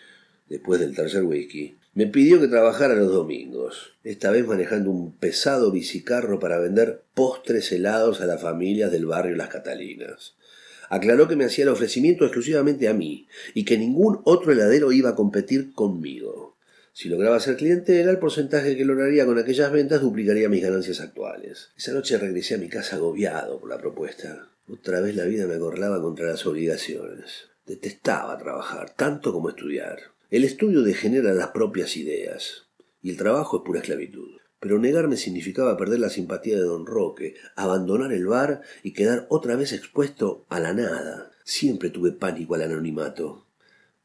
después 0.49 0.81
del 0.81 0.97
tercer 0.97 1.23
whisky, 1.23 1.77
me 1.95 2.09
pidió 2.09 2.41
que 2.41 2.49
trabajara 2.49 2.97
los 2.97 3.13
domingos, 3.13 3.93
esta 4.03 4.33
vez 4.33 4.45
manejando 4.45 4.91
un 4.91 5.13
pesado 5.13 5.71
bicicarro 5.71 6.41
para 6.41 6.59
vender 6.59 7.03
postres 7.15 7.71
helados 7.71 8.21
a 8.21 8.27
las 8.27 8.43
familias 8.43 8.91
del 8.91 9.07
barrio 9.07 9.37
Las 9.37 9.49
Catalinas 9.49 10.35
aclaró 10.91 11.29
que 11.29 11.37
me 11.37 11.45
hacía 11.45 11.65
el 11.65 11.71
ofrecimiento 11.71 12.25
exclusivamente 12.25 12.89
a 12.89 12.95
mí 12.95 13.29
y 13.55 13.65
que 13.65 13.79
ningún 13.79 14.21
otro 14.25 14.53
heladero 14.53 14.93
iba 14.93 15.11
a 15.11 15.15
competir 15.15 15.73
conmigo. 15.73 16.57
Si 16.93 17.09
lograba 17.09 17.41
ser 17.41 17.57
clientela, 17.57 18.11
el 18.11 18.19
porcentaje 18.19 18.77
que 18.77 18.85
lograría 18.85 19.27
con 19.27 19.39
aquellas 19.39 19.73
ventas 19.73 20.01
duplicaría 20.01 20.49
mis 20.49 20.63
ganancias 20.63 21.01
actuales. 21.01 21.71
Esa 21.77 21.93
noche 21.93 22.19
regresé 22.19 22.55
a 22.55 22.59
mi 22.59 22.69
casa 22.69 22.97
agobiado 22.97 23.59
por 23.59 23.69
la 23.69 23.79
propuesta. 23.79 24.49
Otra 24.69 25.01
vez 25.01 25.17
la 25.17 25.25
vida 25.25 25.47
me 25.47 25.55
acorralaba 25.55 26.01
contra 26.01 26.27
las 26.27 26.47
obligaciones. 26.47 27.49
Detestaba 27.67 28.39
trabajar, 28.39 28.95
tanto 28.95 29.33
como 29.33 29.49
estudiar. 29.49 29.99
El 30.31 30.45
estudio 30.45 30.83
degenera 30.83 31.35
las 31.35 31.49
propias 31.49 31.97
ideas, 31.97 32.67
y 33.03 33.11
el 33.11 33.17
trabajo 33.17 33.59
es 33.59 33.63
pura 33.65 33.81
esclavitud 33.81 34.44
pero 34.65 34.79
negarme 34.79 35.19
significaba 35.19 35.77
perder 35.77 35.99
la 35.99 36.09
simpatía 36.09 36.57
de 36.57 36.63
don 36.63 36.87
Roque, 36.87 37.35
abandonar 37.55 38.15
el 38.15 38.27
bar 38.27 38.63
y 38.83 38.95
quedar 38.95 39.27
otra 39.29 39.57
vez 39.57 39.75
expuesto 39.75 40.47
a 40.49 40.59
la 40.59 40.73
nada. 40.73 41.31
Siempre 41.45 41.91
tuve 41.91 42.13
pánico 42.13 42.55
al 42.55 42.63
anonimato. 42.63 43.45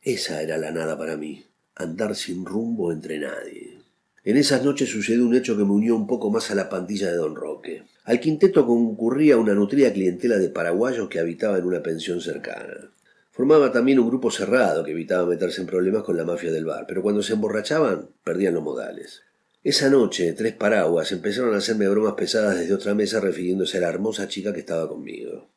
Esa 0.01 0.41
era 0.41 0.57
la 0.57 0.71
nada 0.71 0.97
para 0.97 1.15
mí, 1.15 1.45
andar 1.75 2.13
sin 2.13 2.45
rumbo 2.45 2.91
entre 2.91 3.19
nadie. 3.19 3.77
En 4.25 4.35
esas 4.35 4.65
noches 4.65 4.89
sucedió 4.89 5.25
un 5.25 5.33
hecho 5.33 5.55
que 5.55 5.63
me 5.63 5.71
unió 5.71 5.95
un 5.95 6.07
poco 6.07 6.29
más 6.29 6.51
a 6.51 6.55
la 6.55 6.67
pandilla 6.67 7.09
de 7.09 7.15
don 7.15 7.37
Roque. 7.37 7.83
Al 8.03 8.19
quinteto 8.19 8.67
concurría 8.67 9.37
una 9.37 9.53
nutrida 9.53 9.93
clientela 9.93 10.35
de 10.39 10.49
paraguayos 10.49 11.07
que 11.07 11.19
habitaba 11.19 11.57
en 11.57 11.63
una 11.63 11.81
pensión 11.81 12.19
cercana. 12.19 12.91
Formaba 13.31 13.71
también 13.71 13.99
un 13.99 14.09
grupo 14.09 14.29
cerrado 14.29 14.83
que 14.83 14.91
evitaba 14.91 15.25
meterse 15.25 15.61
en 15.61 15.67
problemas 15.67 16.03
con 16.03 16.17
la 16.17 16.25
mafia 16.25 16.51
del 16.51 16.65
bar, 16.65 16.83
pero 16.85 17.01
cuando 17.01 17.23
se 17.23 17.31
emborrachaban 17.31 18.09
perdían 18.25 18.55
los 18.55 18.63
modales. 18.63 19.21
Esa 19.61 19.89
noche, 19.89 20.31
tres 20.31 20.53
paraguas 20.53 21.11
empezaron 21.11 21.53
a 21.53 21.57
hacerme 21.57 21.89
bromas 21.89 22.13
pesadas 22.13 22.57
desde 22.57 22.73
otra 22.73 22.95
mesa 22.95 23.19
refiriéndose 23.19 23.77
a 23.77 23.81
la 23.81 23.89
hermosa 23.89 24.29
chica 24.29 24.53
que 24.53 24.61
estaba 24.61 24.87
conmigo. 24.87 25.51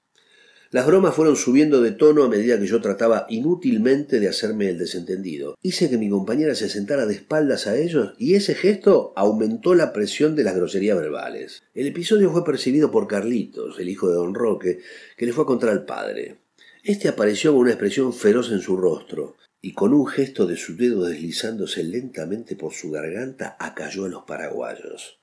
Las 0.73 0.89
bromas 0.89 1.15
fueron 1.15 1.37
subiendo 1.37 1.81
de 1.81 1.93
tono 1.93 2.25
a 2.25 2.29
medida 2.29 2.59
que 2.59 2.67
yo 2.67 2.81
trataba 2.81 3.27
inútilmente 3.29 4.19
de 4.19 4.27
hacerme 4.27 4.71
el 4.71 4.79
desentendido. 4.79 5.55
Hice 5.63 5.89
que 5.89 5.99
mi 5.99 6.09
compañera 6.09 6.57
se 6.57 6.69
sentara 6.69 7.07
de 7.07 7.15
espaldas 7.15 7.69
a 7.69 7.77
ellos 7.77 8.15
y 8.19 8.35
ese 8.35 8.57
gesto 8.57 9.13
aumentó 9.15 9.77
la 9.77 9.93
presión 9.93 10.35
de 10.35 10.43
las 10.43 10.57
groserías 10.57 10.99
verbales. 10.99 11.63
El 11.73 11.87
episodio 11.87 12.33
fue 12.33 12.45
percibido 12.45 12.91
por 12.91 13.07
Carlitos, 13.07 13.79
el 13.79 13.89
hijo 13.89 14.09
de 14.09 14.17
don 14.17 14.35
Roque, 14.35 14.81
que 15.17 15.27
le 15.27 15.33
fue 15.33 15.45
a 15.45 15.47
contar 15.47 15.71
al 15.71 15.85
padre. 15.85 16.39
Este 16.83 17.09
apareció 17.09 17.53
con 17.53 17.61
una 17.61 17.71
expresión 17.71 18.13
feroz 18.13 18.51
en 18.51 18.63
su 18.63 18.77
rostro 18.77 19.37
y 19.63 19.73
con 19.73 19.95
un 19.95 20.09
gesto 20.09 20.47
de 20.47 20.57
su 20.57 20.77
dedo 20.77 21.05
deslizándose 21.05 21.85
lentamente 21.85 22.57
por 22.57 22.75
su 22.75 22.91
garganta 22.91 23.57
acalló 23.61 24.05
a 24.05 24.09
los 24.09 24.25
paraguayos. 24.25 25.19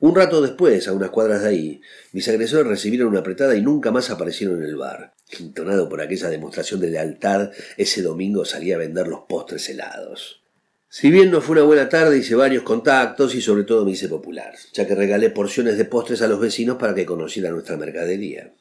Un 0.00 0.16
rato 0.16 0.40
después, 0.40 0.88
a 0.88 0.92
unas 0.92 1.10
cuadras 1.10 1.42
de 1.42 1.48
ahí, 1.48 1.80
mis 2.12 2.26
agresores 2.28 2.66
recibieron 2.66 3.08
una 3.08 3.20
apretada 3.20 3.54
y 3.54 3.62
nunca 3.62 3.90
más 3.90 4.10
aparecieron 4.10 4.58
en 4.62 4.64
el 4.64 4.76
bar. 4.76 5.14
Entonado 5.38 5.88
por 5.88 6.00
aquella 6.00 6.30
demostración 6.30 6.80
de 6.80 6.90
lealtad, 6.90 7.52
ese 7.76 8.02
domingo 8.02 8.44
salí 8.44 8.72
a 8.72 8.78
vender 8.78 9.06
los 9.06 9.20
postres 9.28 9.68
helados. 9.68 10.42
Si 10.88 11.10
bien 11.10 11.30
no 11.30 11.40
fue 11.40 11.56
una 11.56 11.64
buena 11.64 11.88
tarde, 11.88 12.18
hice 12.18 12.34
varios 12.34 12.62
contactos 12.62 13.34
y 13.34 13.42
sobre 13.42 13.64
todo 13.64 13.84
me 13.84 13.92
hice 13.92 14.08
popular, 14.08 14.54
ya 14.72 14.86
que 14.86 14.94
regalé 14.94 15.28
porciones 15.30 15.76
de 15.76 15.84
postres 15.84 16.22
a 16.22 16.28
los 16.28 16.40
vecinos 16.40 16.76
para 16.78 16.94
que 16.94 17.04
conocieran 17.04 17.52
nuestra 17.52 17.76
mercadería. 17.76 18.52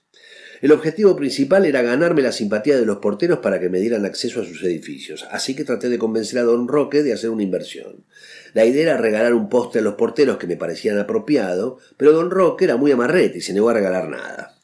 El 0.63 0.71
objetivo 0.71 1.13
principal 1.17 1.65
era 1.65 1.81
ganarme 1.81 2.21
la 2.21 2.31
simpatía 2.31 2.77
de 2.77 2.85
los 2.85 2.99
porteros 2.99 3.39
para 3.39 3.59
que 3.59 3.67
me 3.67 3.81
dieran 3.81 4.05
acceso 4.05 4.39
a 4.39 4.45
sus 4.45 4.63
edificios, 4.63 5.27
así 5.29 5.57
que 5.57 5.65
traté 5.65 5.89
de 5.89 5.99
convencer 5.99 6.39
a 6.39 6.43
don 6.43 6.69
Roque 6.69 7.03
de 7.03 7.11
hacer 7.11 7.31
una 7.31 7.43
inversión. 7.43 8.05
La 8.53 8.63
idea 8.63 8.83
era 8.83 8.95
regalar 8.97 9.33
un 9.33 9.49
postre 9.49 9.81
a 9.81 9.83
los 9.83 9.95
porteros 9.95 10.37
que 10.37 10.47
me 10.47 10.55
parecían 10.55 10.97
apropiado, 10.97 11.79
pero 11.97 12.13
don 12.13 12.31
Roque 12.31 12.63
era 12.63 12.77
muy 12.77 12.93
amarrete 12.93 13.39
y 13.39 13.41
se 13.41 13.51
negó 13.51 13.71
a 13.71 13.73
regalar 13.73 14.07
nada. 14.07 14.55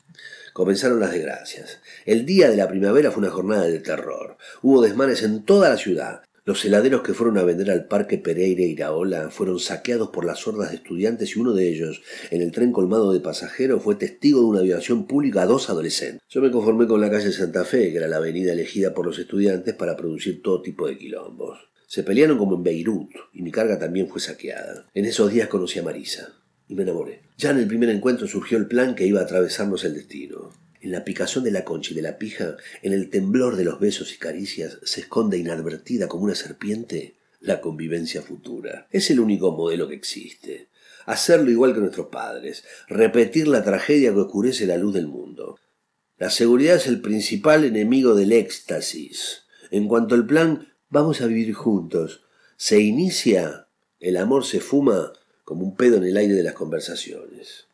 Comenzaron 0.54 1.02
las 1.02 1.12
desgracias. 1.12 1.80
El 2.06 2.26
día 2.26 2.50
de 2.50 2.56
la 2.56 2.70
primavera 2.70 3.12
fue 3.12 3.24
una 3.24 3.32
jornada 3.32 3.64
de 3.64 3.80
terror. 3.80 4.38
Hubo 4.62 4.82
desmanes 4.82 5.22
en 5.24 5.44
toda 5.44 5.68
la 5.68 5.76
ciudad. 5.76 6.22
Los 6.50 6.66
heladeros 6.66 7.04
que 7.04 7.14
fueron 7.14 7.38
a 7.38 7.44
vender 7.44 7.70
al 7.70 7.86
Parque 7.86 8.18
Pereira 8.18 8.64
Iraola 8.64 9.30
fueron 9.30 9.60
saqueados 9.60 10.10
por 10.10 10.26
las 10.26 10.48
hordas 10.48 10.72
de 10.72 10.78
estudiantes 10.78 11.36
y 11.36 11.40
uno 11.40 11.54
de 11.54 11.70
ellos, 11.70 12.02
en 12.32 12.42
el 12.42 12.52
tren 12.52 12.72
colmado 12.72 13.14
de 13.14 13.20
pasajeros, 13.20 13.84
fue 13.84 13.94
testigo 13.94 14.40
de 14.40 14.48
una 14.48 14.62
violación 14.62 15.06
pública 15.06 15.44
a 15.44 15.46
dos 15.46 15.70
adolescentes. 15.70 16.24
Yo 16.28 16.42
me 16.42 16.50
conformé 16.50 16.88
con 16.88 17.02
la 17.02 17.12
calle 17.12 17.32
Santa 17.32 17.66
Fe, 17.66 17.92
que 17.92 17.98
era 17.98 18.08
la 18.08 18.16
avenida 18.16 18.52
elegida 18.52 18.96
por 18.96 19.06
los 19.06 19.20
estudiantes 19.20 19.76
para 19.76 19.96
producir 19.96 20.42
todo 20.42 20.64
tipo 20.64 20.88
de 20.88 20.98
quilombos. 20.98 21.70
Se 21.86 22.02
pelearon 22.02 22.40
como 22.40 22.56
en 22.56 22.64
Beirut, 22.64 23.12
y 23.32 23.44
mi 23.44 23.52
carga 23.52 23.78
también 23.78 24.08
fue 24.08 24.20
saqueada. 24.20 24.88
En 24.96 25.06
esos 25.06 25.32
días 25.32 25.50
conocí 25.50 25.78
a 25.78 25.84
Marisa, 25.84 26.34
y 26.68 26.74
me 26.74 26.82
enamoré. 26.82 27.22
Ya 27.38 27.52
en 27.52 27.60
el 27.60 27.68
primer 27.68 27.90
encuentro 27.90 28.26
surgió 28.26 28.58
el 28.58 28.66
plan 28.66 28.96
que 28.96 29.06
iba 29.06 29.20
a 29.20 29.26
atravesarnos 29.26 29.84
el 29.84 29.94
destino. 29.94 30.50
En 30.82 30.92
la 30.92 31.04
picazón 31.04 31.44
de 31.44 31.52
la 31.52 31.66
concha 31.66 31.92
y 31.92 31.96
de 31.96 32.02
la 32.02 32.18
pija, 32.18 32.56
en 32.82 32.94
el 32.94 33.10
temblor 33.10 33.58
de 33.58 33.66
los 33.66 33.80
besos 33.80 34.14
y 34.14 34.18
caricias, 34.18 34.78
se 34.84 35.02
esconde 35.02 35.38
inadvertida 35.38 36.08
como 36.08 36.24
una 36.24 36.36
serpiente 36.36 37.16
la 37.42 37.62
convivencia 37.62 38.22
futura. 38.22 38.88
Es 38.92 39.10
el 39.10 39.20
único 39.20 39.52
modelo 39.52 39.88
que 39.88 39.96
existe. 39.96 40.68
Hacerlo 41.06 41.50
igual 41.50 41.74
que 41.74 41.80
nuestros 41.80 42.08
padres, 42.08 42.64
repetir 42.88 43.48
la 43.48 43.64
tragedia 43.64 44.14
que 44.14 44.20
oscurece 44.20 44.66
la 44.66 44.78
luz 44.78 44.94
del 44.94 45.08
mundo. 45.08 45.60
La 46.18 46.30
seguridad 46.30 46.76
es 46.76 46.88
el 46.88 47.02
principal 47.02 47.64
enemigo 47.64 48.14
del 48.14 48.34
éxtasis. 48.34 49.44
En 49.72 49.88
cuanto 49.88 50.16
al 50.16 50.26
plan, 50.26 50.74
vamos 50.90 51.22
a 51.22 51.28
vivir 51.28 51.54
juntos, 51.54 52.24
se 52.58 52.82
inicia, 52.82 53.68
el 54.00 54.18
amor 54.18 54.46
se 54.46 54.60
fuma 54.60 55.14
como 55.46 55.64
un 55.64 55.76
pedo 55.76 55.98
en 55.98 56.04
el 56.04 56.18
aire 56.18 56.34
de 56.34 56.44
las 56.44 56.54
conversaciones. 56.54 57.69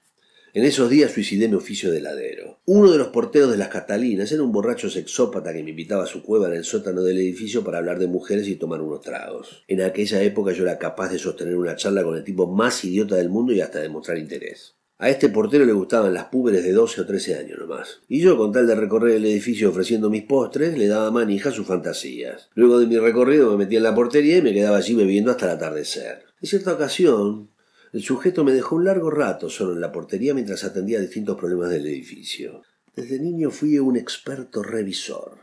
En 0.56 0.64
esos 0.64 0.90
días 0.90 1.12
suicidé 1.12 1.50
mi 1.50 1.56
oficio 1.56 1.92
de 1.92 1.98
heladero. 1.98 2.60
Uno 2.64 2.90
de 2.90 2.98
los 2.98 3.10
porteros 3.10 3.52
de 3.52 3.58
las 3.58 3.68
Catalinas 3.68 4.32
era 4.32 4.42
un 4.42 4.54
borracho 4.54 4.90
sexópata 4.90 5.52
que 5.52 5.62
me 5.62 5.72
invitaba 5.72 6.06
a 6.06 6.08
su 6.08 6.24
cueva 6.24 6.48
en 6.48 6.54
el 6.54 6.64
sótano 6.64 7.02
del 7.02 7.18
edificio 7.18 7.62
para 7.62 7.80
hablar 7.80 8.00
de 8.00 8.08
mujeres 8.08 8.48
y 8.48 8.56
tomar 8.56 8.80
unos 8.80 9.02
tragos. 9.02 9.66
En 9.68 9.82
aquella 9.82 10.24
época 10.24 10.54
yo 10.54 10.64
era 10.64 10.80
capaz 10.80 11.10
de 11.10 11.20
sostener 11.20 11.58
una 11.58 11.76
charla 11.76 12.06
con 12.06 12.16
el 12.16 12.24
tipo 12.24 12.48
más 12.48 12.86
idiota 12.86 13.18
del 13.18 13.28
mundo 13.28 13.52
y 13.52 13.60
hasta 13.60 13.82
demostrar 13.82 14.18
interés. 14.18 14.76
A 14.98 15.10
este 15.10 15.28
portero 15.28 15.66
le 15.66 15.74
gustaban 15.74 16.14
las 16.14 16.28
púberes 16.28 16.64
de 16.64 16.72
12 16.72 17.02
o 17.02 17.06
13 17.06 17.36
años 17.36 17.60
nomás. 17.60 18.00
Y 18.08 18.22
yo, 18.22 18.38
con 18.38 18.54
tal 18.54 18.66
de 18.66 18.76
recorrer 18.76 19.18
el 19.18 19.26
edificio 19.26 19.72
ofreciendo 19.72 20.10
mis 20.10 20.24
postres, 20.24 20.78
le 20.78 20.88
daba 20.88 21.12
manija 21.12 21.50
a 21.50 21.52
sus 21.52 21.68
fantasías. 21.68 22.48
Luego 22.54 22.80
de 22.80 22.88
mi 22.88 22.98
recorrido 22.98 23.52
me 23.52 23.66
metía 23.66 23.80
en 23.80 23.84
la 23.84 23.94
portería 23.94 24.38
y 24.38 24.42
me 24.42 24.54
quedaba 24.54 24.78
allí 24.78 24.96
bebiendo 24.96 25.32
hasta 25.32 25.48
el 25.48 25.58
atardecer. 25.58 26.24
En 26.40 26.48
cierta 26.48 26.74
ocasión, 26.74 27.50
el 27.96 28.04
sujeto 28.04 28.44
me 28.44 28.52
dejó 28.52 28.76
un 28.76 28.84
largo 28.84 29.10
rato 29.10 29.50
solo 29.50 29.72
en 29.72 29.80
la 29.80 29.94
portería 29.94 30.34
mientras 30.34 30.66
atendía 30.66 31.00
distintos 31.00 31.38
problemas 31.38 31.70
del 31.70 31.88
edificio. 31.88 32.62
Desde 32.94 33.22
niño 33.22 33.52
fui 33.52 33.80
un 33.80 33.96
experto 33.96 34.62
revisor. 34.62 35.40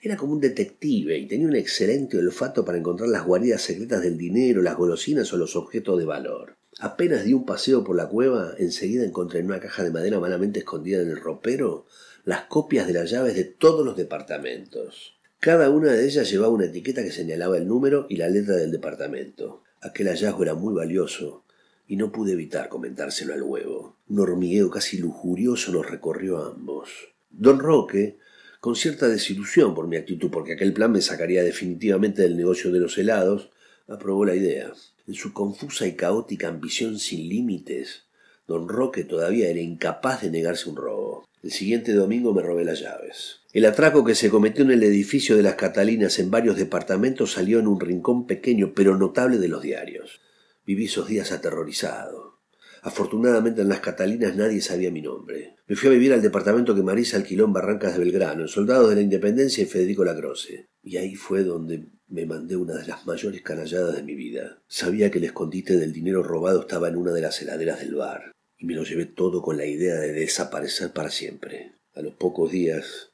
Era 0.00 0.16
como 0.16 0.32
un 0.32 0.40
detective 0.40 1.18
y 1.18 1.28
tenía 1.28 1.46
un 1.46 1.54
excelente 1.54 2.16
olfato 2.16 2.64
para 2.64 2.78
encontrar 2.78 3.10
las 3.10 3.26
guaridas 3.26 3.60
secretas 3.60 4.00
del 4.00 4.16
dinero, 4.16 4.62
las 4.62 4.78
golosinas 4.78 5.30
o 5.34 5.36
los 5.36 5.54
objetos 5.54 5.98
de 5.98 6.06
valor. 6.06 6.56
Apenas 6.78 7.26
di 7.26 7.34
un 7.34 7.44
paseo 7.44 7.84
por 7.84 7.94
la 7.94 8.08
cueva, 8.08 8.54
enseguida 8.56 9.04
encontré 9.04 9.40
en 9.40 9.46
una 9.46 9.60
caja 9.60 9.84
de 9.84 9.90
madera 9.90 10.18
malamente 10.18 10.60
escondida 10.60 11.02
en 11.02 11.10
el 11.10 11.20
ropero 11.20 11.84
las 12.24 12.44
copias 12.44 12.86
de 12.86 12.94
las 12.94 13.10
llaves 13.10 13.34
de 13.34 13.44
todos 13.44 13.84
los 13.84 13.98
departamentos. 13.98 15.18
Cada 15.40 15.68
una 15.68 15.92
de 15.92 16.06
ellas 16.06 16.30
llevaba 16.30 16.54
una 16.54 16.64
etiqueta 16.64 17.02
que 17.02 17.12
señalaba 17.12 17.58
el 17.58 17.68
número 17.68 18.06
y 18.08 18.16
la 18.16 18.30
letra 18.30 18.56
del 18.56 18.70
departamento. 18.70 19.62
Aquel 19.82 20.08
hallazgo 20.08 20.42
era 20.42 20.54
muy 20.54 20.72
valioso 20.72 21.42
y 21.86 21.96
no 21.96 22.12
pude 22.12 22.32
evitar 22.32 22.68
comentárselo 22.68 23.34
al 23.34 23.42
huevo. 23.42 23.96
Un 24.08 24.20
hormigueo 24.20 24.70
casi 24.70 24.98
lujurioso 24.98 25.72
nos 25.72 25.88
recorrió 25.88 26.38
a 26.38 26.50
ambos. 26.50 26.90
Don 27.30 27.58
Roque, 27.58 28.18
con 28.60 28.76
cierta 28.76 29.08
desilusión 29.08 29.74
por 29.74 29.86
mi 29.86 29.96
actitud, 29.96 30.30
porque 30.30 30.54
aquel 30.54 30.72
plan 30.72 30.92
me 30.92 31.00
sacaría 31.00 31.42
definitivamente 31.42 32.22
del 32.22 32.36
negocio 32.36 32.72
de 32.72 32.80
los 32.80 32.98
helados, 32.98 33.50
aprobó 33.88 34.24
la 34.24 34.34
idea. 34.34 34.72
En 35.06 35.14
su 35.14 35.32
confusa 35.32 35.86
y 35.86 35.94
caótica 35.94 36.48
ambición 36.48 36.98
sin 36.98 37.28
límites, 37.28 38.06
don 38.48 38.68
Roque 38.68 39.04
todavía 39.04 39.48
era 39.48 39.60
incapaz 39.60 40.22
de 40.22 40.30
negarse 40.30 40.68
un 40.68 40.76
robo. 40.76 41.26
El 41.42 41.52
siguiente 41.52 41.92
domingo 41.92 42.34
me 42.34 42.42
robé 42.42 42.64
las 42.64 42.80
llaves. 42.80 43.40
El 43.52 43.66
atraco 43.66 44.04
que 44.04 44.16
se 44.16 44.30
cometió 44.30 44.64
en 44.64 44.72
el 44.72 44.82
edificio 44.82 45.36
de 45.36 45.44
las 45.44 45.54
Catalinas 45.54 46.18
en 46.18 46.30
varios 46.30 46.56
departamentos 46.56 47.32
salió 47.32 47.60
en 47.60 47.68
un 47.68 47.78
rincón 47.78 48.26
pequeño 48.26 48.72
pero 48.74 48.98
notable 48.98 49.38
de 49.38 49.48
los 49.48 49.62
diarios. 49.62 50.20
Viví 50.66 50.86
esos 50.86 51.08
días 51.08 51.32
aterrorizado. 51.32 52.40
Afortunadamente 52.82 53.62
en 53.62 53.68
las 53.68 53.80
Catalinas 53.80 54.36
nadie 54.36 54.60
sabía 54.60 54.90
mi 54.90 55.00
nombre. 55.00 55.56
Me 55.66 55.76
fui 55.76 55.88
a 55.88 55.92
vivir 55.92 56.12
al 56.12 56.22
departamento 56.22 56.74
que 56.74 56.82
Marisa 56.82 57.16
alquiló 57.16 57.44
en 57.44 57.52
Barrancas 57.52 57.94
de 57.94 58.00
Belgrano, 58.00 58.42
en 58.42 58.48
Soldados 58.48 58.90
de 58.90 58.96
la 58.96 59.00
Independencia 59.00 59.62
y 59.62 59.66
Federico 59.66 60.04
Lacroce. 60.04 60.68
Y 60.82 60.96
ahí 60.96 61.14
fue 61.14 61.42
donde 61.42 61.86
me 62.08 62.26
mandé 62.26 62.56
una 62.56 62.74
de 62.74 62.86
las 62.86 63.06
mayores 63.06 63.42
canalladas 63.42 63.96
de 63.96 64.02
mi 64.02 64.14
vida. 64.14 64.62
Sabía 64.68 65.10
que 65.10 65.18
el 65.18 65.24
escondite 65.24 65.76
del 65.76 65.92
dinero 65.92 66.22
robado 66.22 66.60
estaba 66.60 66.88
en 66.88 66.96
una 66.96 67.12
de 67.12 67.22
las 67.22 67.40
heladeras 67.40 67.80
del 67.80 67.94
bar, 67.94 68.32
y 68.58 68.66
me 68.66 68.74
lo 68.74 68.84
llevé 68.84 69.06
todo 69.06 69.42
con 69.42 69.56
la 69.56 69.66
idea 69.66 69.94
de 69.94 70.12
desaparecer 70.12 70.92
para 70.92 71.10
siempre. 71.10 71.72
A 71.94 72.02
los 72.02 72.14
pocos 72.14 72.52
días 72.52 73.10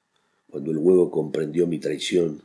cuando 0.52 0.70
el 0.70 0.76
huevo 0.76 1.10
comprendió 1.10 1.66
mi 1.66 1.78
traición, 1.78 2.42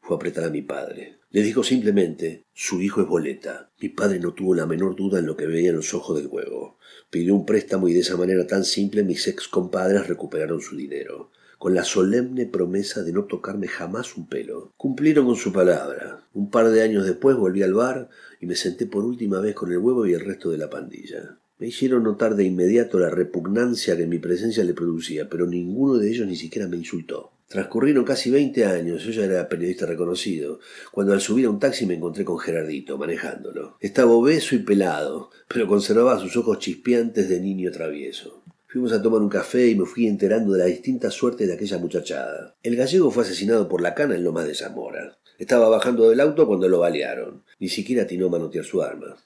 fue 0.00 0.16
apretar 0.16 0.44
a 0.44 0.50
mi 0.50 0.62
padre. 0.62 1.18
Le 1.30 1.42
dijo 1.42 1.62
simplemente, 1.62 2.44
su 2.52 2.80
hijo 2.80 3.00
es 3.00 3.06
boleta. 3.06 3.70
Mi 3.80 3.88
padre 3.88 4.18
no 4.18 4.34
tuvo 4.34 4.54
la 4.54 4.66
menor 4.66 4.96
duda 4.96 5.20
en 5.20 5.26
lo 5.26 5.36
que 5.36 5.46
veía 5.46 5.70
en 5.70 5.76
los 5.76 5.94
ojos 5.94 6.16
del 6.16 6.26
huevo. 6.26 6.76
Pidió 7.08 7.34
un 7.34 7.46
préstamo 7.46 7.88
y 7.88 7.92
de 7.92 8.00
esa 8.00 8.16
manera 8.16 8.46
tan 8.46 8.64
simple 8.64 9.04
mis 9.04 9.28
ex 9.28 9.46
compadres 9.46 10.08
recuperaron 10.08 10.60
su 10.60 10.76
dinero, 10.76 11.30
con 11.58 11.74
la 11.74 11.84
solemne 11.84 12.46
promesa 12.46 13.02
de 13.02 13.12
no 13.12 13.24
tocarme 13.24 13.68
jamás 13.68 14.16
un 14.16 14.26
pelo. 14.28 14.72
Cumplieron 14.76 15.26
con 15.26 15.36
su 15.36 15.52
palabra. 15.52 16.24
Un 16.34 16.50
par 16.50 16.70
de 16.70 16.82
años 16.82 17.04
después 17.04 17.36
volví 17.36 17.62
al 17.62 17.74
bar 17.74 18.08
y 18.40 18.46
me 18.46 18.56
senté 18.56 18.86
por 18.86 19.04
última 19.04 19.40
vez 19.40 19.54
con 19.54 19.70
el 19.70 19.78
huevo 19.78 20.06
y 20.06 20.14
el 20.14 20.20
resto 20.20 20.50
de 20.50 20.58
la 20.58 20.70
pandilla. 20.70 21.38
Me 21.60 21.66
hicieron 21.66 22.02
notar 22.04 22.36
de 22.36 22.44
inmediato 22.44 22.98
la 22.98 23.10
repugnancia 23.10 23.96
que 23.96 24.06
mi 24.06 24.18
presencia 24.18 24.64
le 24.64 24.72
producía, 24.72 25.28
pero 25.28 25.46
ninguno 25.46 25.98
de 25.98 26.10
ellos 26.10 26.26
ni 26.26 26.34
siquiera 26.34 26.66
me 26.66 26.78
insultó. 26.78 27.32
Transcurrieron 27.50 28.04
casi 28.04 28.30
veinte 28.30 28.64
años, 28.64 29.02
yo 29.02 29.10
ya 29.10 29.24
era 29.24 29.48
periodista 29.48 29.84
reconocido, 29.84 30.60
cuando 30.92 31.12
al 31.12 31.20
subir 31.20 31.46
a 31.46 31.50
un 31.50 31.58
taxi 31.58 31.84
me 31.84 31.94
encontré 31.94 32.24
con 32.24 32.38
Gerardito, 32.38 32.96
manejándolo. 32.96 33.76
Estaba 33.80 34.12
obeso 34.12 34.54
y 34.54 34.60
pelado, 34.60 35.30
pero 35.48 35.66
conservaba 35.66 36.20
sus 36.20 36.36
ojos 36.36 36.60
chispeantes 36.60 37.28
de 37.28 37.40
niño 37.40 37.72
travieso. 37.72 38.44
Fuimos 38.68 38.92
a 38.92 39.02
tomar 39.02 39.20
un 39.20 39.28
café 39.28 39.66
y 39.66 39.74
me 39.74 39.84
fui 39.84 40.06
enterando 40.06 40.52
de 40.52 40.60
la 40.60 40.66
distinta 40.66 41.10
suerte 41.10 41.48
de 41.48 41.54
aquella 41.54 41.78
muchachada. 41.78 42.54
El 42.62 42.76
gallego 42.76 43.10
fue 43.10 43.24
asesinado 43.24 43.68
por 43.68 43.80
la 43.80 43.96
cana 43.96 44.14
en 44.14 44.22
Lomas 44.22 44.46
de 44.46 44.54
Zamora. 44.54 45.18
Estaba 45.36 45.68
bajando 45.68 46.08
del 46.08 46.20
auto 46.20 46.46
cuando 46.46 46.68
lo 46.68 46.78
balearon. 46.78 47.42
Ni 47.58 47.68
siquiera 47.68 48.04
atinó 48.04 48.28
a 48.28 48.30
manotear 48.30 48.64
su 48.64 48.80
arma. 48.80 49.16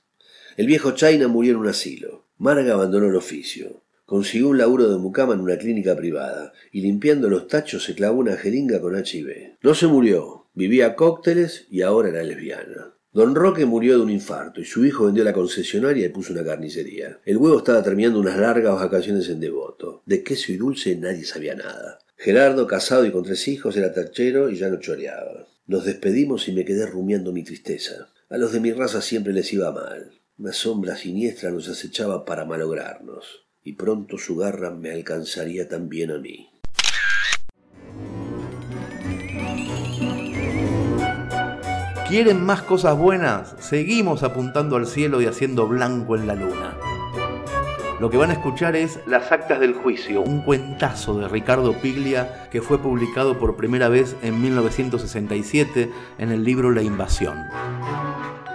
El 0.56 0.66
viejo 0.66 0.92
China 0.92 1.28
murió 1.28 1.52
en 1.52 1.58
un 1.58 1.68
asilo. 1.68 2.24
Marga 2.38 2.72
abandonó 2.72 3.06
el 3.06 3.16
oficio. 3.16 3.83
Consiguió 4.06 4.48
un 4.50 4.58
laburo 4.58 4.90
de 4.90 4.98
mucama 4.98 5.32
en 5.32 5.40
una 5.40 5.56
clínica 5.56 5.96
privada 5.96 6.52
y 6.70 6.82
limpiando 6.82 7.30
los 7.30 7.48
tachos 7.48 7.84
se 7.84 7.94
clavó 7.94 8.20
una 8.20 8.36
jeringa 8.36 8.78
con 8.78 8.94
HIV. 8.94 9.56
No 9.62 9.74
se 9.74 9.86
murió, 9.86 10.46
vivía 10.52 10.94
cócteles 10.94 11.66
y 11.70 11.80
ahora 11.80 12.10
era 12.10 12.22
lesbiana. 12.22 12.94
Don 13.14 13.34
Roque 13.34 13.64
murió 13.64 13.96
de 13.96 14.02
un 14.02 14.10
infarto 14.10 14.60
y 14.60 14.66
su 14.66 14.84
hijo 14.84 15.06
vendió 15.06 15.24
la 15.24 15.32
concesionaria 15.32 16.04
y 16.04 16.10
puso 16.10 16.34
una 16.34 16.44
carnicería. 16.44 17.18
El 17.24 17.38
huevo 17.38 17.56
estaba 17.56 17.82
terminando 17.82 18.20
unas 18.20 18.36
largas 18.36 18.74
vacaciones 18.74 19.26
en 19.30 19.40
Devoto. 19.40 20.02
De 20.04 20.22
queso 20.22 20.52
y 20.52 20.58
dulce 20.58 20.96
nadie 20.96 21.24
sabía 21.24 21.54
nada. 21.54 21.98
Gerardo, 22.18 22.66
casado 22.66 23.06
y 23.06 23.10
con 23.10 23.22
tres 23.22 23.48
hijos, 23.48 23.74
era 23.74 23.94
tachero 23.94 24.50
y 24.50 24.56
ya 24.56 24.68
no 24.68 24.80
choreaba. 24.80 25.48
Nos 25.66 25.86
despedimos 25.86 26.46
y 26.48 26.52
me 26.52 26.66
quedé 26.66 26.84
rumiando 26.84 27.32
mi 27.32 27.42
tristeza. 27.42 28.12
A 28.28 28.36
los 28.36 28.52
de 28.52 28.60
mi 28.60 28.70
raza 28.72 29.00
siempre 29.00 29.32
les 29.32 29.50
iba 29.54 29.72
mal. 29.72 30.10
Una 30.36 30.52
sombra 30.52 30.94
siniestra 30.94 31.50
nos 31.50 31.70
acechaba 31.70 32.26
para 32.26 32.44
malograrnos 32.44 33.43
y 33.64 33.72
pronto 33.72 34.18
su 34.18 34.36
garra 34.36 34.70
me 34.70 34.92
alcanzaría 34.92 35.66
también 35.68 36.10
a 36.10 36.18
mí. 36.18 36.50
¿Quieren 42.06 42.44
más 42.44 42.62
cosas 42.62 42.96
buenas? 42.96 43.56
Seguimos 43.58 44.22
apuntando 44.22 44.76
al 44.76 44.86
cielo 44.86 45.22
y 45.22 45.26
haciendo 45.26 45.66
blanco 45.66 46.14
en 46.14 46.26
la 46.26 46.34
luna. 46.34 46.76
Lo 47.98 48.10
que 48.10 48.18
van 48.18 48.30
a 48.30 48.34
escuchar 48.34 48.76
es 48.76 49.00
Las 49.06 49.32
Actas 49.32 49.58
del 49.60 49.72
Juicio, 49.72 50.20
un 50.20 50.42
cuentazo 50.42 51.18
de 51.18 51.28
Ricardo 51.28 51.72
Piglia 51.80 52.48
que 52.50 52.60
fue 52.60 52.78
publicado 52.78 53.38
por 53.38 53.56
primera 53.56 53.88
vez 53.88 54.14
en 54.22 54.42
1967 54.42 55.90
en 56.18 56.30
el 56.30 56.44
libro 56.44 56.70
La 56.70 56.82
Invasión. 56.82 57.38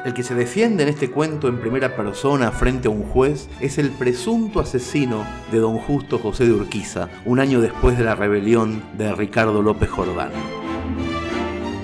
El 0.05 0.13
que 0.13 0.23
se 0.23 0.33
defiende 0.33 0.83
en 0.83 0.89
este 0.89 1.11
cuento 1.11 1.49
en 1.49 1.59
primera 1.59 1.97
persona 1.97 2.51
frente 2.51 2.87
a 2.87 2.91
un 2.91 3.03
juez 3.03 3.49
es 3.59 3.77
el 3.77 3.91
presunto 3.91 4.61
asesino 4.61 5.25
de 5.51 5.59
don 5.59 5.77
Justo 5.77 6.19
José 6.19 6.45
de 6.45 6.53
Urquiza, 6.53 7.09
un 7.25 7.41
año 7.41 7.59
después 7.59 7.97
de 7.97 8.05
la 8.05 8.15
rebelión 8.15 8.81
de 8.97 9.13
Ricardo 9.13 9.61
López 9.61 9.89
Jordán. 9.89 10.31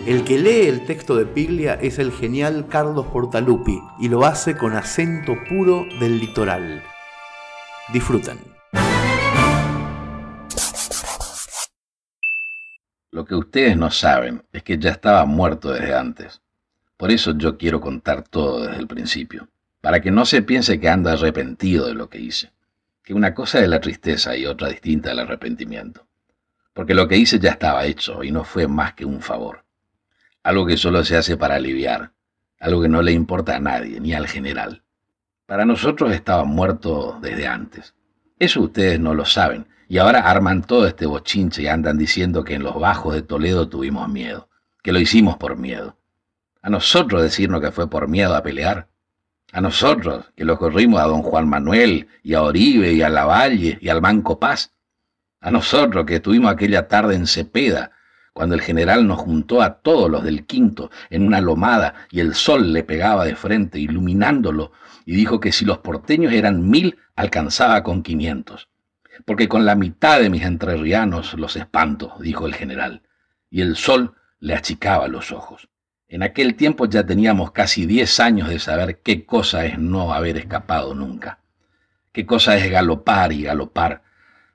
El 0.05 0.23
que 0.23 0.39
lee 0.39 0.67
el 0.67 0.85
texto 0.85 1.17
de 1.17 1.25
Piglia 1.25 1.73
es 1.73 1.99
el 1.99 2.13
genial 2.13 2.67
Carlos 2.69 3.07
Portalupi 3.07 3.81
y 3.99 4.07
lo 4.07 4.23
hace 4.23 4.55
con 4.55 4.73
acento 4.73 5.35
puro 5.49 5.85
del 5.99 6.19
litoral. 6.19 6.81
Disfruten. 7.91 8.39
Lo 13.11 13.25
que 13.25 13.35
ustedes 13.35 13.75
no 13.75 13.91
saben 13.91 14.41
es 14.53 14.63
que 14.63 14.77
ya 14.77 14.91
estaba 14.91 15.25
muerto 15.25 15.71
desde 15.71 15.93
antes. 15.93 16.44
Por 16.97 17.11
eso 17.11 17.37
yo 17.37 17.57
quiero 17.57 17.81
contar 17.81 18.23
todo 18.23 18.61
desde 18.61 18.79
el 18.79 18.87
principio, 18.87 19.49
para 19.81 20.01
que 20.01 20.11
no 20.11 20.25
se 20.25 20.41
piense 20.41 20.79
que 20.79 20.89
anda 20.89 21.13
arrepentido 21.13 21.87
de 21.87 21.93
lo 21.93 22.09
que 22.09 22.19
hice, 22.19 22.51
que 23.03 23.13
una 23.13 23.33
cosa 23.33 23.59
es 23.59 23.67
la 23.67 23.81
tristeza 23.81 24.35
y 24.37 24.45
otra 24.45 24.69
distinta 24.69 25.11
el 25.11 25.19
arrepentimiento, 25.19 26.07
porque 26.73 26.93
lo 26.93 27.07
que 27.07 27.17
hice 27.17 27.37
ya 27.37 27.51
estaba 27.51 27.85
hecho 27.85 28.23
y 28.23 28.31
no 28.31 28.43
fue 28.43 28.67
más 28.67 28.93
que 28.93 29.05
un 29.05 29.21
favor, 29.21 29.65
algo 30.41 30.65
que 30.65 30.77
solo 30.77 31.03
se 31.03 31.17
hace 31.17 31.37
para 31.37 31.55
aliviar, 31.55 32.13
algo 32.59 32.81
que 32.81 32.89
no 32.89 33.01
le 33.01 33.11
importa 33.11 33.57
a 33.57 33.59
nadie, 33.59 33.99
ni 33.99 34.13
al 34.13 34.27
general. 34.27 34.83
Para 35.45 35.65
nosotros 35.65 36.11
estaba 36.11 36.45
muerto 36.45 37.19
desde 37.21 37.45
antes. 37.45 37.93
Eso 38.39 38.61
ustedes 38.61 38.99
no 38.99 39.13
lo 39.13 39.25
saben, 39.25 39.67
y 39.87 39.97
ahora 39.97 40.21
arman 40.21 40.63
todo 40.63 40.87
este 40.87 41.05
bochinche 41.05 41.63
y 41.63 41.67
andan 41.67 41.97
diciendo 41.97 42.43
que 42.43 42.55
en 42.55 42.63
los 42.63 42.79
bajos 42.79 43.13
de 43.13 43.21
Toledo 43.21 43.69
tuvimos 43.69 44.09
miedo, 44.09 44.49
que 44.81 44.91
lo 44.91 44.99
hicimos 44.99 45.37
por 45.37 45.57
miedo. 45.57 45.97
A 46.65 46.69
nosotros 46.71 47.21
decirnos 47.21 47.61
que 47.61 47.69
fue 47.69 47.87
por 47.87 48.07
miedo 48.07 48.35
a 48.35 48.41
pelear. 48.41 48.87
A 49.51 49.61
nosotros, 49.61 50.31
que 50.35 50.45
lo 50.45 50.57
corrimos 50.57 50.99
a 50.99 51.05
don 51.05 51.21
Juan 51.21 51.47
Manuel 51.47 52.07
y 52.23 52.33
a 52.33 52.41
Oribe 52.41 52.91
y 52.91 53.03
a 53.03 53.09
Lavalle 53.09 53.77
y 53.79 53.89
al 53.89 54.01
Banco 54.01 54.39
Paz. 54.39 54.73
A 55.41 55.51
nosotros 55.51 56.07
que 56.07 56.15
estuvimos 56.15 56.51
aquella 56.51 56.87
tarde 56.87 57.13
en 57.13 57.27
Cepeda, 57.27 57.91
cuando 58.33 58.55
el 58.55 58.61
general 58.61 59.05
nos 59.05 59.19
juntó 59.19 59.61
a 59.61 59.75
todos 59.75 60.09
los 60.09 60.23
del 60.23 60.47
quinto 60.47 60.89
en 61.11 61.27
una 61.27 61.39
lomada 61.39 61.93
y 62.09 62.19
el 62.19 62.33
sol 62.33 62.73
le 62.73 62.83
pegaba 62.83 63.25
de 63.25 63.35
frente, 63.35 63.77
iluminándolo, 63.77 64.71
y 65.05 65.15
dijo 65.15 65.39
que 65.39 65.51
si 65.51 65.65
los 65.65 65.77
porteños 65.77 66.33
eran 66.33 66.67
mil, 66.67 66.97
alcanzaba 67.15 67.83
con 67.83 68.01
quinientos. 68.01 68.69
Porque 69.23 69.47
con 69.47 69.65
la 69.65 69.75
mitad 69.75 70.19
de 70.19 70.31
mis 70.31 70.41
entrerrianos 70.41 71.35
los 71.35 71.57
espanto, 71.57 72.15
dijo 72.21 72.47
el 72.47 72.55
general, 72.55 73.03
y 73.51 73.61
el 73.61 73.75
sol 73.75 74.15
le 74.39 74.55
achicaba 74.55 75.07
los 75.07 75.31
ojos. 75.31 75.69
En 76.07 76.21
aquel 76.21 76.55
tiempo 76.55 76.85
ya 76.85 77.05
teníamos 77.05 77.51
casi 77.51 77.85
diez 77.85 78.19
años 78.19 78.49
de 78.49 78.59
saber 78.59 78.99
qué 78.99 79.25
cosa 79.25 79.65
es 79.65 79.79
no 79.79 80.13
haber 80.13 80.37
escapado 80.37 80.93
nunca, 80.93 81.39
qué 82.11 82.25
cosa 82.25 82.55
es 82.57 82.69
galopar 82.69 83.33
y 83.33 83.43
galopar, 83.43 84.03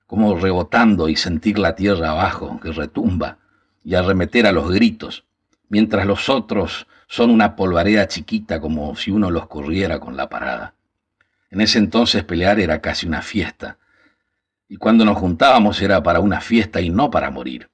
como 0.06 0.36
rebotando 0.36 1.08
y 1.08 1.16
sentir 1.16 1.58
la 1.58 1.74
tierra 1.74 2.10
abajo 2.10 2.60
que 2.60 2.72
retumba 2.72 3.38
y 3.84 3.94
arremeter 3.94 4.46
a 4.46 4.52
los 4.52 4.70
gritos, 4.70 5.24
mientras 5.68 6.06
los 6.06 6.28
otros 6.28 6.86
son 7.08 7.30
una 7.30 7.56
polvareda 7.56 8.06
chiquita 8.06 8.60
como 8.60 8.94
si 8.94 9.10
uno 9.10 9.30
los 9.30 9.48
corriera 9.48 9.98
con 9.98 10.16
la 10.16 10.28
parada. 10.28 10.74
En 11.50 11.60
ese 11.60 11.78
entonces 11.78 12.22
pelear 12.22 12.60
era 12.60 12.80
casi 12.80 13.06
una 13.06 13.22
fiesta, 13.22 13.78
y 14.68 14.76
cuando 14.76 15.04
nos 15.04 15.18
juntábamos 15.18 15.82
era 15.82 16.00
para 16.00 16.20
una 16.20 16.40
fiesta 16.40 16.80
y 16.80 16.90
no 16.90 17.10
para 17.10 17.30
morir. 17.32 17.68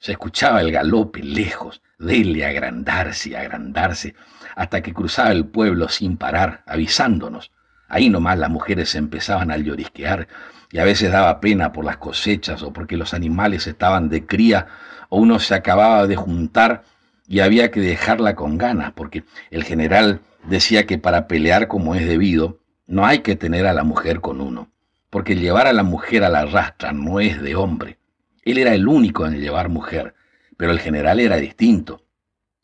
Se 0.00 0.12
escuchaba 0.12 0.62
el 0.62 0.72
galope 0.72 1.22
lejos, 1.22 1.82
dele 1.98 2.46
agrandarse 2.46 3.28
y 3.28 3.34
agrandarse, 3.34 4.14
hasta 4.56 4.80
que 4.80 4.94
cruzaba 4.94 5.30
el 5.30 5.44
pueblo 5.44 5.90
sin 5.90 6.16
parar, 6.16 6.64
avisándonos. 6.66 7.52
Ahí 7.86 8.08
nomás 8.08 8.38
las 8.38 8.48
mujeres 8.48 8.94
empezaban 8.94 9.50
a 9.50 9.58
llorisquear 9.58 10.26
y 10.72 10.78
a 10.78 10.84
veces 10.84 11.12
daba 11.12 11.38
pena 11.40 11.72
por 11.72 11.84
las 11.84 11.98
cosechas 11.98 12.62
o 12.62 12.72
porque 12.72 12.96
los 12.96 13.12
animales 13.12 13.66
estaban 13.66 14.08
de 14.08 14.24
cría 14.24 14.68
o 15.10 15.18
uno 15.18 15.38
se 15.38 15.54
acababa 15.54 16.06
de 16.06 16.16
juntar 16.16 16.82
y 17.28 17.40
había 17.40 17.70
que 17.70 17.80
dejarla 17.80 18.34
con 18.34 18.56
ganas, 18.56 18.92
porque 18.92 19.24
el 19.50 19.64
general 19.64 20.20
decía 20.44 20.86
que 20.86 20.96
para 20.96 21.28
pelear 21.28 21.68
como 21.68 21.94
es 21.94 22.06
debido, 22.08 22.58
no 22.86 23.04
hay 23.04 23.18
que 23.18 23.36
tener 23.36 23.66
a 23.66 23.74
la 23.74 23.84
mujer 23.84 24.22
con 24.22 24.40
uno, 24.40 24.70
porque 25.10 25.36
llevar 25.36 25.66
a 25.66 25.74
la 25.74 25.82
mujer 25.82 26.24
a 26.24 26.30
la 26.30 26.46
rastra 26.46 26.92
no 26.92 27.20
es 27.20 27.42
de 27.42 27.54
hombre. 27.54 27.99
Él 28.42 28.58
era 28.58 28.74
el 28.74 28.88
único 28.88 29.26
en 29.26 29.40
llevar 29.40 29.68
mujer, 29.68 30.14
pero 30.56 30.72
el 30.72 30.80
general 30.80 31.20
era 31.20 31.36
distinto 31.36 32.04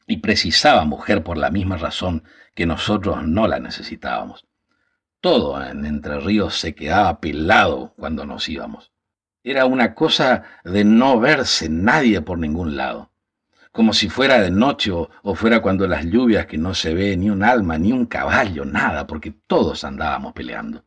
y 0.07 0.19
precisaba 0.19 0.85
mujer 0.85 1.23
por 1.23 1.37
la 1.37 1.51
misma 1.51 1.77
razón 1.77 2.23
que 2.55 2.67
nosotros 2.67 3.27
no 3.27 3.47
la 3.47 3.59
necesitábamos. 3.59 4.47
Todo 5.21 5.63
en 5.63 5.85
Entre 5.85 6.21
Ríos 6.21 6.59
se 6.59 6.75
quedaba 6.75 7.21
pelado 7.21 7.93
cuando 7.97 8.25
nos 8.25 8.49
íbamos. 8.49 8.93
Era 9.43 9.67
una 9.67 9.95
cosa 9.95 10.45
de 10.65 10.85
no 10.85 11.21
verse 11.21 11.69
nadie 11.69 12.21
por 12.21 12.39
ningún 12.39 12.77
lado, 12.77 13.11
como 13.73 13.93
si 13.93 14.09
fuera 14.09 14.41
de 14.41 14.51
noche 14.51 14.91
o, 14.93 15.35
fuera 15.35 15.61
cuando 15.61 15.87
las 15.87 16.05
lluvias 16.07 16.47
que 16.47 16.59
no 16.59 16.75
se 16.75 16.95
ve 16.95 17.17
ni 17.17 17.31
un 17.31 17.45
alma, 17.45 17.79
ni 17.79 17.93
un 17.93 18.07
caballo, 18.07 18.65
nada, 18.65 19.07
porque 19.07 19.35
todos 19.47 19.85
andábamos 19.85 20.33
peleando. 20.33 20.85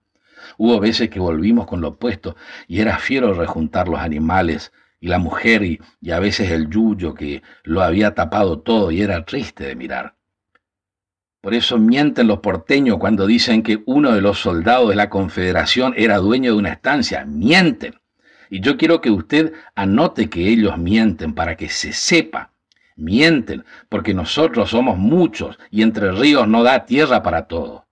Hubo 0.57 0.79
veces 0.79 1.09
que 1.09 1.19
volvimos 1.19 1.67
con 1.67 1.81
lo 1.81 1.89
opuesto 1.89 2.35
y 2.67 2.81
era 2.81 2.97
fiero 2.97 3.33
rejuntar 3.33 3.87
los 3.87 3.99
animales 3.99 4.71
y 4.99 5.07
la 5.07 5.19
mujer 5.19 5.63
y, 5.63 5.79
a 6.11 6.19
veces 6.19 6.51
el 6.51 6.69
yuyo 6.69 7.13
que 7.13 7.41
lo 7.63 7.81
había 7.81 8.13
tapado 8.13 8.59
todo 8.59 8.91
y 8.91 9.01
era 9.01 9.25
triste 9.25 9.65
de 9.65 9.75
mirar. 9.75 10.15
Por 11.41 11.53
eso 11.53 11.77
mienten 11.77 12.27
los 12.27 12.39
porteños 12.39 12.97
cuando 12.97 13.25
dicen 13.25 13.63
que 13.63 13.81
uno 13.85 14.11
de 14.11 14.21
los 14.21 14.39
soldados 14.39 14.89
de 14.89 14.95
la 14.95 15.09
Confederación 15.09 15.93
era 15.95 16.17
dueño 16.17 16.51
de 16.51 16.57
una 16.57 16.73
estancia. 16.73 17.23
Mienten. 17.25 17.95
Y 18.49 18.59
yo 18.59 18.77
quiero 18.77 18.99
que 18.99 19.09
usted 19.09 19.53
anote 19.73 20.29
que 20.29 20.49
ellos 20.49 20.77
mienten 20.77 21.33
para 21.33 21.55
que 21.55 21.69
se 21.69 21.93
sepa. 21.93 22.51
Mienten, 22.97 23.63
porque 23.87 24.13
nosotros 24.13 24.71
somos 24.71 24.97
muchos 24.97 25.57
y 25.71 25.81
Entre 25.81 26.11
Ríos 26.11 26.45
no 26.45 26.63
da 26.63 26.85
tierra 26.85 27.23
para 27.23 27.47
todo. 27.47 27.87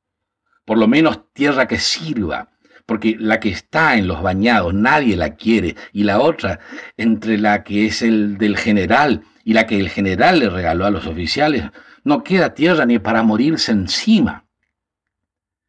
Por 0.66 0.78
lo 0.78 0.90
menos 0.90 1.32
tierra 1.32 1.70
que 1.70 1.78
sirva, 1.78 2.50
porque 2.88 3.18
la 3.20 3.40
que 3.40 3.50
está 3.50 3.98
en 3.98 4.08
los 4.08 4.24
bañados 4.24 4.74
nadie 4.74 5.16
la 5.16 5.36
quiere 5.36 5.76
y 5.92 6.04
la 6.04 6.20
otra, 6.20 6.60
entre 6.96 7.38
la 7.38 7.64
que 7.64 7.86
es 7.86 8.02
el 8.02 8.38
del 8.38 8.58
general 8.58 9.24
y 9.44 9.54
la 9.54 9.68
que 9.68 9.80
el 9.80 9.90
general 9.90 10.40
le 10.40 10.50
regaló 10.50 10.86
a 10.86 10.90
los 10.90 11.06
oficiales, 11.06 11.66
no 12.04 12.24
queda 12.24 12.54
tierra 12.54 12.86
ni 12.86 12.98
para 12.98 13.24
morirse 13.24 13.74
encima. 13.74 14.46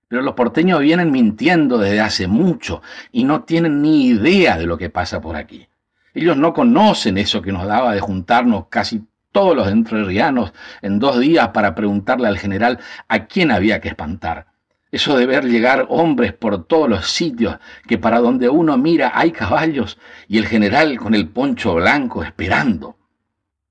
Pero 0.07 0.23
los 0.23 0.35
porteños 0.35 0.81
vienen 0.81 1.11
mintiendo 1.11 1.77
desde 1.77 2.01
hace 2.01 2.29
mucho 2.29 2.83
y 3.11 3.25
no 3.25 3.43
tienen 3.43 3.83
ni 3.83 4.07
idea 4.07 4.57
de 4.57 4.67
lo 4.67 4.79
que 4.79 4.89
pasa 4.89 5.21
por 5.21 5.37
aquí. 5.37 5.69
Ellos 6.15 6.37
no 6.37 6.55
conocen 6.55 7.19
eso 7.19 7.43
que 7.43 7.53
nos 7.53 7.67
daba 7.67 7.95
de 7.95 8.01
juntarnos 8.01 8.67
casi 8.69 9.05
todos 9.33 9.57
los 9.57 9.69
entrerrianos 9.69 10.53
en 10.83 11.01
dos 11.01 11.19
días 11.19 11.49
para 11.49 11.75
preguntarle 11.75 12.29
al 12.29 12.39
general 12.39 12.79
a 13.09 13.27
quién 13.27 13.51
había 13.51 13.81
que 13.81 13.89
espantar. 13.89 14.47
Eso 14.91 15.19
de 15.19 15.27
ver 15.27 15.45
llegar 15.45 15.87
hombres 15.91 16.33
por 16.33 16.65
todos 16.65 16.89
los 16.89 17.11
sitios, 17.11 17.59
que 17.87 17.99
para 17.99 18.21
donde 18.21 18.49
uno 18.49 18.79
mira 18.79 19.13
hay 19.15 19.33
caballos 19.33 19.99
y 20.29 20.39
el 20.39 20.47
general 20.47 20.97
con 20.97 21.15
el 21.15 21.29
poncho 21.29 21.75
blanco 21.75 22.25
esperando. 22.25 22.97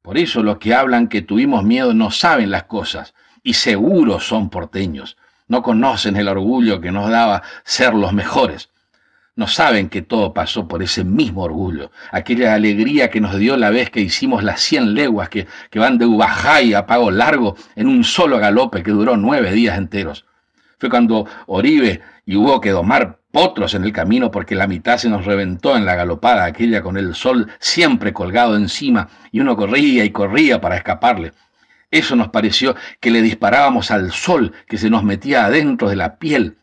Por 0.03 0.17
eso 0.17 0.43
los 0.43 0.59
que 0.59 0.75
hablan 0.75 1.07
que 1.07 1.23
tuvimos 1.23 1.63
miedo 1.63 1.93
no 1.93 2.11
saben 2.11 2.51
las 2.51 2.63
cosas 2.63 3.15
y 3.41 3.55
seguro 3.55 4.19
son 4.19 4.49
porteños. 4.49 5.17
No 5.47 5.63
conocen 5.63 6.17
el 6.17 6.27
orgullo 6.27 6.79
que 6.81 6.91
nos 6.91 7.09
daba 7.09 7.41
ser 7.63 7.95
los 7.95 8.13
mejores. 8.13 8.69
No 9.35 9.47
saben 9.47 9.89
que 9.89 10.03
todo 10.03 10.33
pasó 10.33 10.67
por 10.67 10.83
ese 10.83 11.03
mismo 11.03 11.43
orgullo, 11.43 11.91
aquella 12.11 12.53
alegría 12.53 13.09
que 13.09 13.21
nos 13.21 13.37
dio 13.37 13.55
la 13.57 13.69
vez 13.69 13.89
que 13.89 14.01
hicimos 14.01 14.43
las 14.43 14.61
cien 14.61 14.93
leguas 14.93 15.29
que, 15.29 15.47
que 15.69 15.79
van 15.79 15.97
de 15.97 16.05
Ubajay 16.05 16.73
a 16.73 16.85
Pago 16.85 17.11
Largo 17.11 17.55
en 17.75 17.87
un 17.87 18.03
solo 18.03 18.39
galope 18.39 18.83
que 18.83 18.91
duró 18.91 19.17
nueve 19.17 19.51
días 19.51 19.77
enteros. 19.77 20.25
Fue 20.77 20.89
cuando 20.89 21.25
Oribe 21.47 22.01
y 22.25 22.35
hubo 22.35 22.61
que 22.61 22.69
domar 22.69 23.19
potros 23.31 23.73
en 23.73 23.83
el 23.83 23.91
camino 23.91 24.29
porque 24.29 24.55
la 24.55 24.67
mitad 24.67 24.97
se 24.97 25.09
nos 25.09 25.25
reventó 25.25 25.75
en 25.75 25.85
la 25.85 25.95
galopada 25.95 26.45
aquella 26.45 26.81
con 26.81 26.97
el 26.97 27.15
sol 27.15 27.47
siempre 27.59 28.13
colgado 28.13 28.55
encima 28.55 29.09
y 29.31 29.39
uno 29.39 29.55
corría 29.55 30.05
y 30.05 30.11
corría 30.11 30.61
para 30.61 30.77
escaparle. 30.77 31.33
Eso 31.89 32.15
nos 32.15 32.29
pareció 32.29 32.75
que 32.99 33.11
le 33.11 33.21
disparábamos 33.21 33.91
al 33.91 34.11
sol 34.11 34.53
que 34.67 34.77
se 34.77 34.89
nos 34.89 35.03
metía 35.03 35.45
adentro 35.45 35.89
de 35.89 35.95
la 35.95 36.17
piel, 36.17 36.57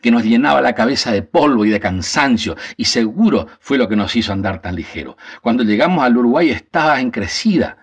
que 0.00 0.10
nos 0.10 0.24
llenaba 0.24 0.60
la 0.60 0.74
cabeza 0.74 1.12
de 1.12 1.22
polvo 1.22 1.64
y 1.64 1.70
de 1.70 1.80
cansancio, 1.80 2.56
y 2.76 2.86
seguro 2.86 3.46
fue 3.60 3.78
lo 3.78 3.88
que 3.88 3.96
nos 3.96 4.16
hizo 4.16 4.32
andar 4.32 4.60
tan 4.62 4.74
ligero. 4.74 5.16
Cuando 5.42 5.64
llegamos 5.64 6.02
al 6.02 6.16
Uruguay 6.16 6.50
estaba 6.50 7.00
encrecida. 7.00 7.78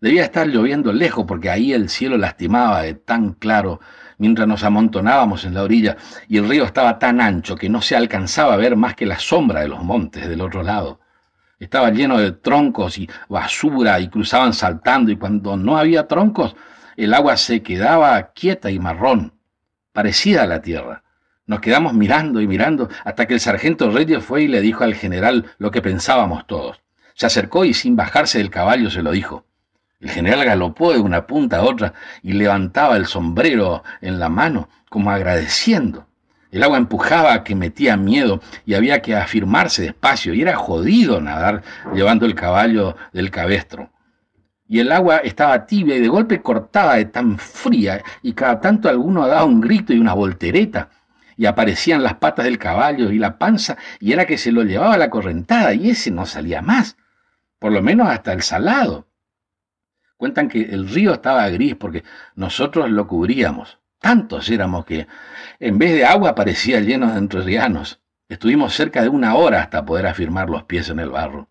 Debía 0.00 0.24
estar 0.24 0.48
lloviendo 0.48 0.92
lejos 0.92 1.24
porque 1.26 1.48
ahí 1.48 1.72
el 1.72 1.88
cielo 1.88 2.18
lastimaba 2.18 2.82
de 2.82 2.94
tan 2.94 3.32
claro 3.34 3.80
mientras 4.22 4.46
nos 4.46 4.62
amontonábamos 4.62 5.44
en 5.44 5.54
la 5.54 5.64
orilla 5.64 5.96
y 6.28 6.38
el 6.38 6.48
río 6.48 6.62
estaba 6.62 7.00
tan 7.00 7.20
ancho 7.20 7.56
que 7.56 7.68
no 7.68 7.82
se 7.82 7.96
alcanzaba 7.96 8.54
a 8.54 8.56
ver 8.56 8.76
más 8.76 8.94
que 8.94 9.04
la 9.04 9.18
sombra 9.18 9.62
de 9.62 9.68
los 9.68 9.82
montes 9.82 10.28
del 10.28 10.42
otro 10.42 10.62
lado. 10.62 11.00
Estaba 11.58 11.90
lleno 11.90 12.18
de 12.18 12.30
troncos 12.30 12.98
y 12.98 13.10
basura 13.28 13.98
y 13.98 14.08
cruzaban 14.08 14.52
saltando 14.52 15.10
y 15.10 15.16
cuando 15.16 15.56
no 15.56 15.76
había 15.76 16.06
troncos 16.06 16.54
el 16.96 17.14
agua 17.14 17.36
se 17.36 17.64
quedaba 17.64 18.32
quieta 18.32 18.70
y 18.70 18.78
marrón, 18.78 19.32
parecida 19.92 20.44
a 20.44 20.46
la 20.46 20.62
tierra. 20.62 21.02
Nos 21.44 21.58
quedamos 21.58 21.92
mirando 21.92 22.40
y 22.40 22.46
mirando 22.46 22.88
hasta 23.04 23.26
que 23.26 23.34
el 23.34 23.40
sargento 23.40 23.90
Reyes 23.90 24.24
fue 24.24 24.42
y 24.44 24.46
le 24.46 24.60
dijo 24.60 24.84
al 24.84 24.94
general 24.94 25.46
lo 25.58 25.72
que 25.72 25.82
pensábamos 25.82 26.46
todos. 26.46 26.80
Se 27.14 27.26
acercó 27.26 27.64
y 27.64 27.74
sin 27.74 27.96
bajarse 27.96 28.38
del 28.38 28.50
caballo 28.50 28.88
se 28.88 29.02
lo 29.02 29.10
dijo. 29.10 29.46
El 30.02 30.10
general 30.10 30.44
galopó 30.44 30.92
de 30.92 30.98
una 30.98 31.28
punta 31.28 31.58
a 31.58 31.62
otra 31.62 31.94
y 32.24 32.32
levantaba 32.32 32.96
el 32.96 33.06
sombrero 33.06 33.84
en 34.00 34.18
la 34.18 34.28
mano, 34.28 34.68
como 34.90 35.12
agradeciendo. 35.12 36.08
El 36.50 36.64
agua 36.64 36.76
empujaba 36.76 37.44
que 37.44 37.54
metía 37.54 37.96
miedo 37.96 38.40
y 38.66 38.74
había 38.74 39.00
que 39.00 39.14
afirmarse 39.14 39.82
despacio, 39.82 40.34
y 40.34 40.42
era 40.42 40.56
jodido 40.56 41.20
nadar 41.20 41.62
llevando 41.94 42.26
el 42.26 42.34
caballo 42.34 42.96
del 43.12 43.30
cabestro. 43.30 43.90
Y 44.66 44.80
el 44.80 44.90
agua 44.90 45.18
estaba 45.18 45.66
tibia 45.66 45.94
y 45.94 46.00
de 46.00 46.08
golpe 46.08 46.42
cortaba 46.42 46.96
de 46.96 47.04
tan 47.04 47.38
fría, 47.38 48.02
y 48.22 48.32
cada 48.32 48.60
tanto 48.60 48.88
alguno 48.88 49.28
daba 49.28 49.44
un 49.44 49.60
grito 49.60 49.92
y 49.92 50.00
una 50.00 50.14
voltereta, 50.14 50.90
y 51.36 51.46
aparecían 51.46 52.02
las 52.02 52.14
patas 52.14 52.44
del 52.44 52.58
caballo 52.58 53.12
y 53.12 53.18
la 53.18 53.38
panza, 53.38 53.76
y 54.00 54.12
era 54.12 54.26
que 54.26 54.36
se 54.36 54.50
lo 54.50 54.64
llevaba 54.64 54.98
la 54.98 55.10
correntada, 55.10 55.74
y 55.74 55.90
ese 55.90 56.10
no 56.10 56.26
salía 56.26 56.60
más, 56.60 56.96
por 57.60 57.70
lo 57.70 57.80
menos 57.82 58.08
hasta 58.08 58.32
el 58.32 58.42
salado. 58.42 59.06
Cuentan 60.22 60.48
que 60.48 60.62
el 60.62 60.88
río 60.88 61.14
estaba 61.14 61.48
gris 61.48 61.74
porque 61.74 62.04
nosotros 62.36 62.88
lo 62.88 63.08
cubríamos. 63.08 63.80
Tantos 63.98 64.48
éramos 64.50 64.84
que 64.84 65.08
en 65.58 65.78
vez 65.78 65.94
de 65.94 66.04
agua 66.04 66.36
parecía 66.36 66.78
lleno 66.78 67.10
de 67.10 67.18
entrerrianos. 67.18 68.00
Estuvimos 68.28 68.72
cerca 68.72 69.02
de 69.02 69.08
una 69.08 69.34
hora 69.34 69.60
hasta 69.60 69.84
poder 69.84 70.06
afirmar 70.06 70.48
los 70.48 70.62
pies 70.62 70.90
en 70.90 71.00
el 71.00 71.10
barro. 71.10 71.48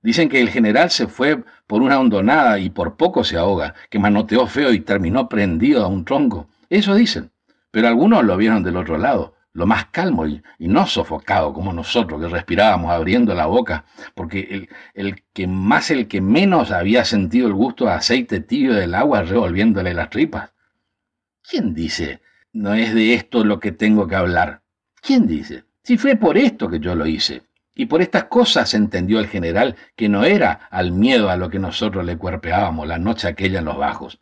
Dicen 0.00 0.30
que 0.30 0.40
el 0.40 0.48
general 0.48 0.88
se 0.88 1.08
fue 1.08 1.44
por 1.66 1.82
una 1.82 2.00
hondonada 2.00 2.58
y 2.58 2.70
por 2.70 2.96
poco 2.96 3.22
se 3.22 3.36
ahoga, 3.36 3.74
que 3.90 3.98
manoteó 3.98 4.46
feo 4.46 4.72
y 4.72 4.80
terminó 4.80 5.28
prendido 5.28 5.84
a 5.84 5.88
un 5.88 6.06
tronco. 6.06 6.48
Eso 6.70 6.94
dicen, 6.94 7.32
pero 7.70 7.86
algunos 7.86 8.24
lo 8.24 8.38
vieron 8.38 8.62
del 8.62 8.78
otro 8.78 8.96
lado 8.96 9.35
lo 9.56 9.66
más 9.66 9.86
calmo 9.86 10.26
y, 10.26 10.42
no 10.58 10.86
sofocado 10.86 11.54
como 11.54 11.72
nosotros 11.72 12.20
que 12.20 12.28
respirábamos 12.28 12.92
abriendo 12.92 13.34
la 13.34 13.46
boca, 13.46 13.86
porque 14.14 14.40
el, 14.50 14.68
el, 14.92 15.22
que 15.32 15.46
más 15.46 15.90
el 15.90 16.08
que 16.08 16.20
menos 16.20 16.70
había 16.70 17.06
sentido 17.06 17.48
el 17.48 17.54
gusto 17.54 17.86
de 17.86 17.92
aceite 17.92 18.40
tibio 18.40 18.74
del 18.74 18.94
agua 18.94 19.22
revolviéndole 19.22 19.94
las 19.94 20.10
tripas. 20.10 20.52
¿Quién 21.42 21.72
dice, 21.72 22.20
no 22.52 22.74
es 22.74 22.94
de 22.94 23.14
esto 23.14 23.44
lo 23.44 23.58
que 23.58 23.72
tengo 23.72 24.06
que 24.06 24.16
hablar? 24.16 24.60
¿Quién 25.00 25.26
dice? 25.26 25.64
Si 25.82 25.96
fue 25.96 26.16
por 26.16 26.36
esto 26.36 26.68
que 26.68 26.78
yo 26.78 26.94
lo 26.94 27.06
hice. 27.06 27.42
Y 27.74 27.86
por 27.86 28.02
estas 28.02 28.24
cosas 28.24 28.74
entendió 28.74 29.20
el 29.20 29.26
general 29.26 29.76
que 29.96 30.08
no 30.10 30.24
era 30.24 30.68
al 30.70 30.92
miedo 30.92 31.30
a 31.30 31.36
lo 31.36 31.48
que 31.48 31.58
nosotros 31.58 32.04
le 32.04 32.18
cuerpeábamos 32.18 32.86
la 32.86 32.98
noche 32.98 33.28
aquella 33.28 33.60
en 33.60 33.66
los 33.66 33.78
bajos. 33.78 34.20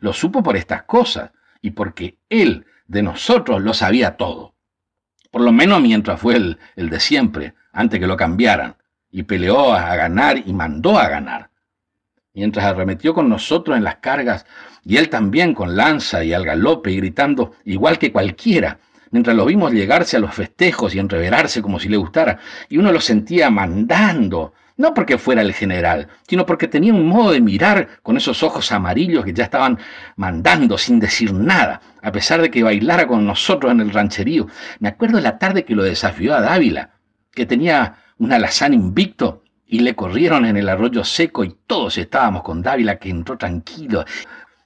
Lo 0.00 0.14
supo 0.14 0.42
por 0.42 0.56
estas 0.56 0.84
cosas 0.84 1.32
y 1.60 1.72
porque 1.72 2.18
él 2.30 2.64
de 2.86 3.02
nosotros 3.02 3.62
lo 3.62 3.74
sabía 3.74 4.16
todo 4.16 4.54
por 5.30 5.42
lo 5.42 5.52
menos 5.52 5.80
mientras 5.80 6.20
fue 6.20 6.36
el, 6.36 6.58
el 6.76 6.90
de 6.90 7.00
siempre, 7.00 7.54
antes 7.72 8.00
que 8.00 8.06
lo 8.06 8.16
cambiaran, 8.16 8.76
y 9.10 9.22
peleó 9.24 9.72
a 9.72 9.94
ganar 9.96 10.42
y 10.44 10.52
mandó 10.52 10.98
a 10.98 11.08
ganar. 11.08 11.50
Mientras 12.32 12.64
arremetió 12.64 13.12
con 13.12 13.28
nosotros 13.28 13.76
en 13.76 13.84
las 13.84 13.96
cargas, 13.96 14.46
y 14.84 14.96
él 14.96 15.08
también 15.08 15.54
con 15.54 15.76
lanza 15.76 16.24
y 16.24 16.32
al 16.32 16.44
galope 16.44 16.90
y 16.90 16.96
gritando 16.96 17.54
igual 17.64 17.98
que 17.98 18.12
cualquiera, 18.12 18.78
mientras 19.10 19.36
lo 19.36 19.44
vimos 19.44 19.72
llegarse 19.72 20.16
a 20.16 20.20
los 20.20 20.34
festejos 20.34 20.94
y 20.94 20.98
entreverarse 20.98 21.60
como 21.60 21.80
si 21.80 21.88
le 21.88 21.96
gustara, 21.96 22.38
y 22.68 22.78
uno 22.78 22.92
lo 22.92 23.00
sentía 23.00 23.50
mandando, 23.50 24.54
no 24.80 24.94
porque 24.94 25.18
fuera 25.18 25.42
el 25.42 25.52
general, 25.52 26.08
sino 26.26 26.46
porque 26.46 26.66
tenía 26.66 26.94
un 26.94 27.06
modo 27.06 27.32
de 27.32 27.42
mirar 27.42 28.00
con 28.02 28.16
esos 28.16 28.42
ojos 28.42 28.72
amarillos 28.72 29.26
que 29.26 29.34
ya 29.34 29.44
estaban 29.44 29.78
mandando 30.16 30.78
sin 30.78 30.98
decir 30.98 31.34
nada, 31.34 31.82
a 32.02 32.10
pesar 32.10 32.40
de 32.40 32.50
que 32.50 32.62
bailara 32.62 33.06
con 33.06 33.26
nosotros 33.26 33.70
en 33.72 33.80
el 33.80 33.90
rancherío. 33.90 34.46
Me 34.78 34.88
acuerdo 34.88 35.20
la 35.20 35.38
tarde 35.38 35.66
que 35.66 35.74
lo 35.74 35.82
desafió 35.82 36.34
a 36.34 36.40
Dávila, 36.40 36.92
que 37.30 37.44
tenía 37.44 37.96
un 38.16 38.32
alazán 38.32 38.72
invicto 38.72 39.44
y 39.66 39.80
le 39.80 39.94
corrieron 39.94 40.46
en 40.46 40.56
el 40.56 40.70
arroyo 40.70 41.04
seco 41.04 41.44
y 41.44 41.54
todos 41.66 41.98
estábamos 41.98 42.42
con 42.42 42.62
Dávila 42.62 42.96
que 42.96 43.10
entró 43.10 43.36
tranquilo. 43.36 44.06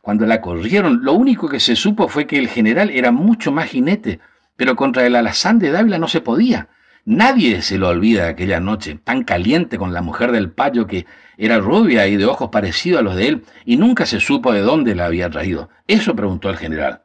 Cuando 0.00 0.26
la 0.26 0.40
corrieron, 0.40 1.02
lo 1.02 1.14
único 1.14 1.48
que 1.48 1.58
se 1.58 1.74
supo 1.74 2.06
fue 2.06 2.28
que 2.28 2.38
el 2.38 2.46
general 2.46 2.90
era 2.90 3.10
mucho 3.10 3.50
más 3.50 3.68
jinete, 3.68 4.20
pero 4.54 4.76
contra 4.76 5.04
el 5.04 5.16
alazán 5.16 5.58
de 5.58 5.72
Dávila 5.72 5.98
no 5.98 6.06
se 6.06 6.20
podía. 6.20 6.68
Nadie 7.06 7.60
se 7.60 7.76
lo 7.76 7.88
olvida 7.88 8.28
aquella 8.28 8.60
noche, 8.60 8.98
tan 9.02 9.24
caliente 9.24 9.76
con 9.76 9.92
la 9.92 10.00
mujer 10.00 10.32
del 10.32 10.50
payo 10.50 10.86
que 10.86 11.06
era 11.36 11.58
rubia 11.58 12.06
y 12.06 12.16
de 12.16 12.24
ojos 12.24 12.48
parecidos 12.50 13.00
a 13.00 13.02
los 13.02 13.16
de 13.16 13.28
él, 13.28 13.44
y 13.64 13.76
nunca 13.76 14.06
se 14.06 14.20
supo 14.20 14.52
de 14.52 14.60
dónde 14.60 14.94
la 14.94 15.06
había 15.06 15.28
traído. 15.28 15.68
Eso 15.86 16.16
preguntó 16.16 16.48
el 16.48 16.56
general. 16.56 17.02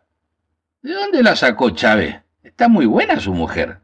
¿De 0.81 0.93
dónde 0.93 1.21
la 1.21 1.35
sacó 1.35 1.71
Chávez? 1.71 2.21
Está 2.43 2.69
muy 2.69 2.85
buena 2.85 3.19
su 3.19 3.33
mujer. 3.33 3.79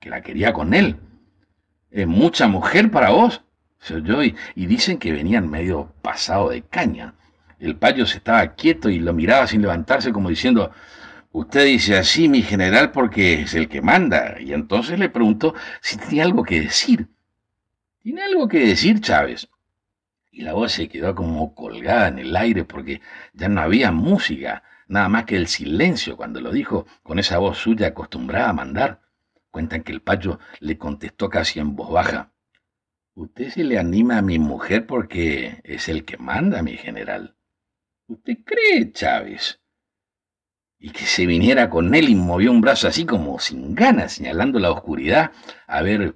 Que 0.00 0.08
la 0.08 0.22
quería 0.22 0.54
con 0.54 0.72
él. 0.72 0.96
¿Es 1.90 2.06
mucha 2.06 2.48
mujer 2.48 2.90
para 2.90 3.10
vos? 3.10 3.42
Se 3.78 3.96
oyó 3.96 4.22
y, 4.22 4.34
dicen 4.54 4.98
que 4.98 5.12
venían 5.12 5.50
medio 5.50 5.92
pasado 6.00 6.48
de 6.48 6.62
caña. 6.62 7.14
El 7.58 7.76
payo 7.76 8.06
se 8.06 8.18
estaba 8.18 8.54
quieto 8.54 8.88
y 8.88 8.98
lo 8.98 9.12
miraba 9.12 9.46
sin 9.46 9.62
levantarse 9.62 10.12
como 10.12 10.30
diciendo, 10.30 10.72
Usted 11.38 11.66
dice 11.66 11.98
así, 11.98 12.30
mi 12.30 12.40
general, 12.40 12.92
porque 12.92 13.42
es 13.42 13.52
el 13.52 13.68
que 13.68 13.82
manda. 13.82 14.40
Y 14.40 14.54
entonces 14.54 14.98
le 14.98 15.10
preguntó 15.10 15.54
si 15.82 15.98
tenía 15.98 16.24
algo 16.24 16.42
que 16.42 16.62
decir. 16.62 17.10
¿Tiene 17.98 18.22
algo 18.22 18.48
que 18.48 18.60
decir, 18.60 19.02
Chávez? 19.02 19.46
Y 20.30 20.40
la 20.40 20.54
voz 20.54 20.72
se 20.72 20.88
quedó 20.88 21.14
como 21.14 21.54
colgada 21.54 22.08
en 22.08 22.20
el 22.20 22.34
aire 22.34 22.64
porque 22.64 23.02
ya 23.34 23.50
no 23.50 23.60
había 23.60 23.92
música, 23.92 24.62
nada 24.88 25.10
más 25.10 25.26
que 25.26 25.36
el 25.36 25.46
silencio 25.46 26.16
cuando 26.16 26.40
lo 26.40 26.50
dijo 26.52 26.86
con 27.02 27.18
esa 27.18 27.36
voz 27.36 27.58
suya 27.58 27.88
acostumbrada 27.88 28.48
a 28.48 28.54
mandar. 28.54 29.02
Cuentan 29.50 29.82
que 29.82 29.92
el 29.92 30.00
payo 30.00 30.38
le 30.60 30.78
contestó 30.78 31.28
casi 31.28 31.60
en 31.60 31.76
voz 31.76 31.90
baja. 31.90 32.32
Usted 33.12 33.50
se 33.50 33.62
le 33.62 33.78
anima 33.78 34.16
a 34.16 34.22
mi 34.22 34.38
mujer 34.38 34.86
porque 34.86 35.60
es 35.64 35.90
el 35.90 36.06
que 36.06 36.16
manda, 36.16 36.62
mi 36.62 36.78
general. 36.78 37.36
¿Usted 38.06 38.38
cree, 38.42 38.90
Chávez? 38.90 39.60
Y 40.78 40.90
que 40.90 41.04
se 41.06 41.26
viniera 41.26 41.70
con 41.70 41.94
él 41.94 42.08
y 42.08 42.14
movió 42.14 42.50
un 42.50 42.60
brazo 42.60 42.88
así 42.88 43.04
como 43.06 43.38
sin 43.38 43.74
ganas, 43.74 44.12
señalando 44.14 44.58
la 44.58 44.70
oscuridad, 44.70 45.32
a 45.66 45.82
ver 45.82 46.14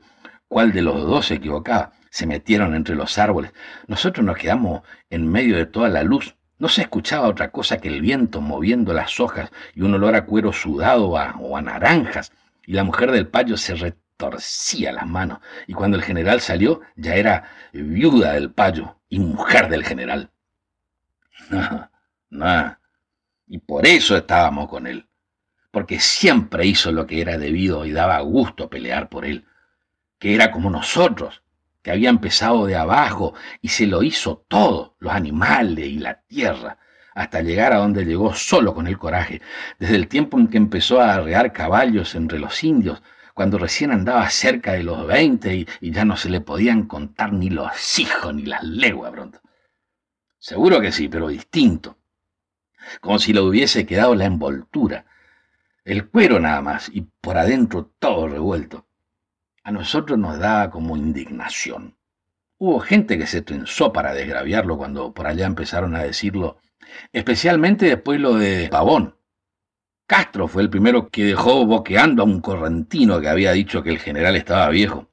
cuál 0.48 0.72
de 0.72 0.82
los 0.82 1.00
dos 1.06 1.26
se 1.26 1.34
equivocaba. 1.34 1.92
Se 2.10 2.26
metieron 2.26 2.74
entre 2.74 2.96
los 2.96 3.18
árboles. 3.18 3.52
Nosotros 3.86 4.26
nos 4.26 4.36
quedamos 4.36 4.82
en 5.10 5.28
medio 5.28 5.56
de 5.56 5.66
toda 5.66 5.88
la 5.88 6.02
luz. 6.02 6.36
No 6.58 6.68
se 6.68 6.82
escuchaba 6.82 7.28
otra 7.28 7.50
cosa 7.50 7.78
que 7.78 7.88
el 7.88 8.00
viento 8.00 8.40
moviendo 8.40 8.92
las 8.92 9.20
hojas 9.20 9.50
y 9.74 9.82
un 9.82 9.94
olor 9.94 10.14
a 10.16 10.26
cuero 10.26 10.52
sudado 10.52 11.10
o 11.10 11.56
a 11.56 11.62
naranjas. 11.62 12.32
Y 12.66 12.72
la 12.72 12.84
mujer 12.84 13.12
del 13.12 13.28
payo 13.28 13.56
se 13.56 13.74
retorcía 13.74 14.92
las 14.92 15.06
manos. 15.06 15.38
Y 15.68 15.72
cuando 15.72 15.96
el 15.96 16.02
general 16.02 16.40
salió, 16.40 16.80
ya 16.96 17.14
era 17.14 17.44
viuda 17.72 18.32
del 18.32 18.50
payo 18.50 18.98
y 19.08 19.20
mujer 19.20 19.68
del 19.68 19.84
general. 19.84 20.30
No, 21.50 21.90
no, 22.30 22.79
y 23.50 23.58
por 23.58 23.84
eso 23.84 24.16
estábamos 24.16 24.68
con 24.68 24.86
él, 24.86 25.08
porque 25.72 25.98
siempre 25.98 26.66
hizo 26.66 26.92
lo 26.92 27.04
que 27.04 27.20
era 27.20 27.36
debido 27.36 27.84
y 27.84 27.90
daba 27.90 28.20
gusto 28.20 28.70
pelear 28.70 29.08
por 29.08 29.24
él, 29.24 29.44
que 30.20 30.36
era 30.36 30.52
como 30.52 30.70
nosotros, 30.70 31.42
que 31.82 31.90
había 31.90 32.10
empezado 32.10 32.64
de 32.66 32.76
abajo 32.76 33.34
y 33.60 33.68
se 33.68 33.88
lo 33.88 34.04
hizo 34.04 34.44
todo, 34.46 34.94
los 35.00 35.12
animales 35.12 35.84
y 35.86 35.98
la 35.98 36.20
tierra, 36.22 36.78
hasta 37.12 37.42
llegar 37.42 37.72
a 37.72 37.78
donde 37.78 38.04
llegó 38.04 38.34
solo 38.34 38.72
con 38.72 38.86
el 38.86 38.98
coraje, 38.98 39.42
desde 39.80 39.96
el 39.96 40.06
tiempo 40.06 40.38
en 40.38 40.46
que 40.46 40.56
empezó 40.56 41.00
a 41.00 41.14
arrear 41.14 41.52
caballos 41.52 42.14
entre 42.14 42.38
los 42.38 42.62
indios, 42.62 43.02
cuando 43.34 43.58
recién 43.58 43.90
andaba 43.90 44.30
cerca 44.30 44.74
de 44.74 44.84
los 44.84 45.04
veinte 45.08 45.56
y, 45.56 45.66
y, 45.80 45.90
ya 45.90 46.04
no 46.04 46.16
se 46.16 46.30
le 46.30 46.40
podían 46.40 46.84
contar 46.84 47.32
ni 47.32 47.50
los 47.50 47.98
hijos 47.98 48.32
ni 48.32 48.44
las 48.44 48.62
leguas 48.62 49.10
pronto. 49.10 49.40
Seguro 50.38 50.80
que 50.80 50.92
sí, 50.92 51.08
pero 51.08 51.26
distinto 51.26 51.99
como 53.00 53.18
si 53.18 53.32
le 53.32 53.40
hubiese 53.40 53.86
quedado 53.86 54.14
la 54.14 54.26
envoltura, 54.26 55.04
el 55.84 56.08
cuero 56.08 56.38
nada 56.38 56.60
más, 56.60 56.90
y 56.92 57.02
por 57.02 57.38
adentro 57.38 57.90
todo 57.98 58.28
revuelto. 58.28 58.86
A 59.62 59.72
nosotros 59.72 60.18
nos 60.18 60.38
daba 60.38 60.70
como 60.70 60.96
indignación. 60.96 61.96
Hubo 62.58 62.80
gente 62.80 63.18
que 63.18 63.26
se 63.26 63.42
tensó 63.42 63.92
para 63.92 64.12
desgraviarlo 64.12 64.76
cuando 64.76 65.12
por 65.12 65.26
allá 65.26 65.46
empezaron 65.46 65.94
a 65.96 66.02
decirlo, 66.02 66.58
especialmente 67.12 67.86
después 67.86 68.20
lo 68.20 68.34
de 68.34 68.68
Pavón. 68.70 69.16
Castro 70.06 70.48
fue 70.48 70.62
el 70.62 70.70
primero 70.70 71.08
que 71.08 71.24
dejó 71.24 71.64
boqueando 71.64 72.22
a 72.22 72.26
un 72.26 72.40
correntino 72.40 73.20
que 73.20 73.28
había 73.28 73.52
dicho 73.52 73.82
que 73.82 73.90
el 73.90 73.98
general 73.98 74.36
estaba 74.36 74.68
viejo. 74.68 75.08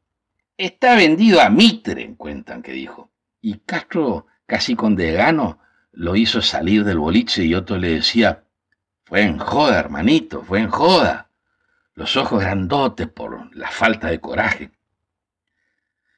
Está 0.58 0.96
vendido 0.96 1.40
a 1.40 1.50
Mitre, 1.50 2.16
cuentan 2.18 2.64
que 2.64 2.72
dijo. 2.72 3.12
Y 3.42 3.60
Castro, 3.60 4.26
casi 4.46 4.76
con 4.76 4.96
desgano, 4.96 5.60
lo 5.98 6.16
hizo 6.16 6.44
salir 6.44 6.84
del 6.84 7.00
boliche 7.00 7.44
y 7.44 7.56
otro 7.56 7.80
le 7.80 7.96
decía, 7.96 8.44
fue 9.04 9.24
en 9.24 9.40
joda, 9.40 9.80
hermanito, 9.80 10.44
fue 10.44 10.60
en 10.60 10.70
joda. 10.70 11.32
Los 11.96 12.16
ojos 12.18 12.40
grandotes 12.40 13.08
por 13.08 13.56
la 13.56 13.72
falta 13.72 14.08
de 14.08 14.20
coraje. 14.20 14.70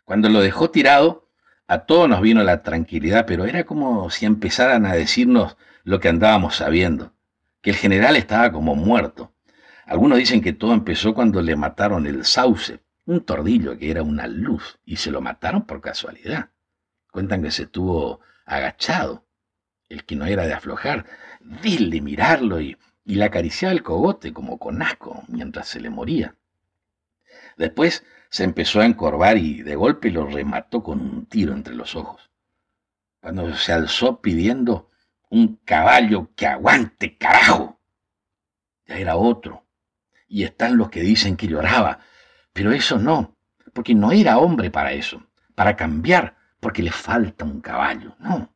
Cuando 0.04 0.28
lo 0.28 0.42
dejó 0.42 0.70
tirado, 0.70 1.30
a 1.66 1.86
todos 1.86 2.10
nos 2.10 2.20
vino 2.20 2.44
la 2.44 2.62
tranquilidad, 2.62 3.26
pero 3.26 3.46
era 3.46 3.64
como 3.64 4.10
si 4.10 4.26
empezaran 4.26 4.86
a 4.86 4.96
decirnos 4.96 5.56
lo 5.86 6.02
que 6.02 6.10
andábamos 6.10 6.58
sabiendo, 6.58 7.14
que 7.62 7.70
el 7.70 7.78
general 7.78 8.18
estaba 8.18 8.52
como 8.52 8.76
muerto. 8.76 9.34
Algunos 9.86 10.18
dicen 10.18 10.42
que 10.42 10.52
todo 10.52 10.74
empezó 10.74 11.14
cuando 11.14 11.42
le 11.42 11.56
mataron 11.56 12.06
el 12.06 12.26
sauce, 12.26 12.82
un 13.06 13.24
tordillo 13.24 13.78
que 13.78 13.90
era 13.90 14.04
una 14.04 14.28
luz, 14.28 14.78
y 14.84 14.98
se 14.98 15.10
lo 15.10 15.22
mataron 15.22 15.66
por 15.66 15.80
casualidad. 15.80 16.50
Cuentan 17.12 17.42
que 17.42 17.52
se 17.52 17.64
estuvo 17.64 18.20
agachado 18.46 19.29
el 19.90 20.06
que 20.06 20.16
no 20.16 20.26
era 20.26 20.46
de 20.46 20.54
aflojar, 20.54 21.06
dile 21.62 22.02
mirarlo 22.02 22.62
y, 22.62 22.78
y 23.04 23.16
le 23.16 23.26
acariciaba 23.26 23.74
el 23.74 23.84
cogote 23.84 24.32
como 24.34 24.60
con 24.60 24.82
asco 24.82 25.24
mientras 25.28 25.68
se 25.68 25.82
le 25.82 25.90
moría. 25.90 26.36
Después 27.58 28.06
se 28.30 28.44
empezó 28.44 28.82
a 28.82 28.86
encorvar 28.86 29.38
y 29.38 29.64
de 29.64 29.76
golpe 29.76 30.12
lo 30.12 30.26
remató 30.28 30.84
con 30.84 31.02
un 31.02 31.26
tiro 31.26 31.54
entre 31.54 31.76
los 31.76 31.96
ojos. 31.96 32.30
Cuando 33.20 33.54
se 33.56 33.74
alzó 33.74 34.22
pidiendo 34.22 34.90
un 35.30 35.58
caballo 35.66 36.32
que 36.36 36.48
aguante, 36.48 37.18
carajo. 37.18 37.80
Ya 38.86 38.98
era 38.98 39.18
otro. 39.18 39.66
Y 40.28 40.44
están 40.44 40.78
los 40.78 40.90
que 40.90 41.02
dicen 41.02 41.36
que 41.36 41.48
lloraba, 41.48 42.00
pero 42.54 42.72
eso 42.72 42.98
no, 43.00 43.36
porque 43.74 43.96
no 43.96 44.12
era 44.12 44.38
hombre 44.38 44.70
para 44.70 44.94
eso, 44.94 45.24
para 45.56 45.76
cambiar, 45.76 46.36
porque 46.60 46.84
le 46.84 46.92
falta 46.92 47.46
un 47.46 47.62
caballo, 47.62 48.16
no. 48.20 48.54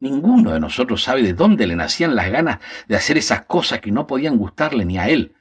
Ninguno 0.00 0.52
de 0.52 0.60
nosotros 0.60 1.02
sabe 1.02 1.22
de 1.22 1.34
dónde 1.34 1.66
le 1.66 1.76
nacían 1.76 2.14
las 2.14 2.30
ganas 2.30 2.58
de 2.88 2.96
hacer 2.96 3.16
esas 3.16 3.42
cosas 3.42 3.80
que 3.80 3.92
no 3.92 4.06
podían 4.06 4.36
gustarle 4.36 4.84
ni 4.84 4.98
a 4.98 5.08
él. 5.08 5.34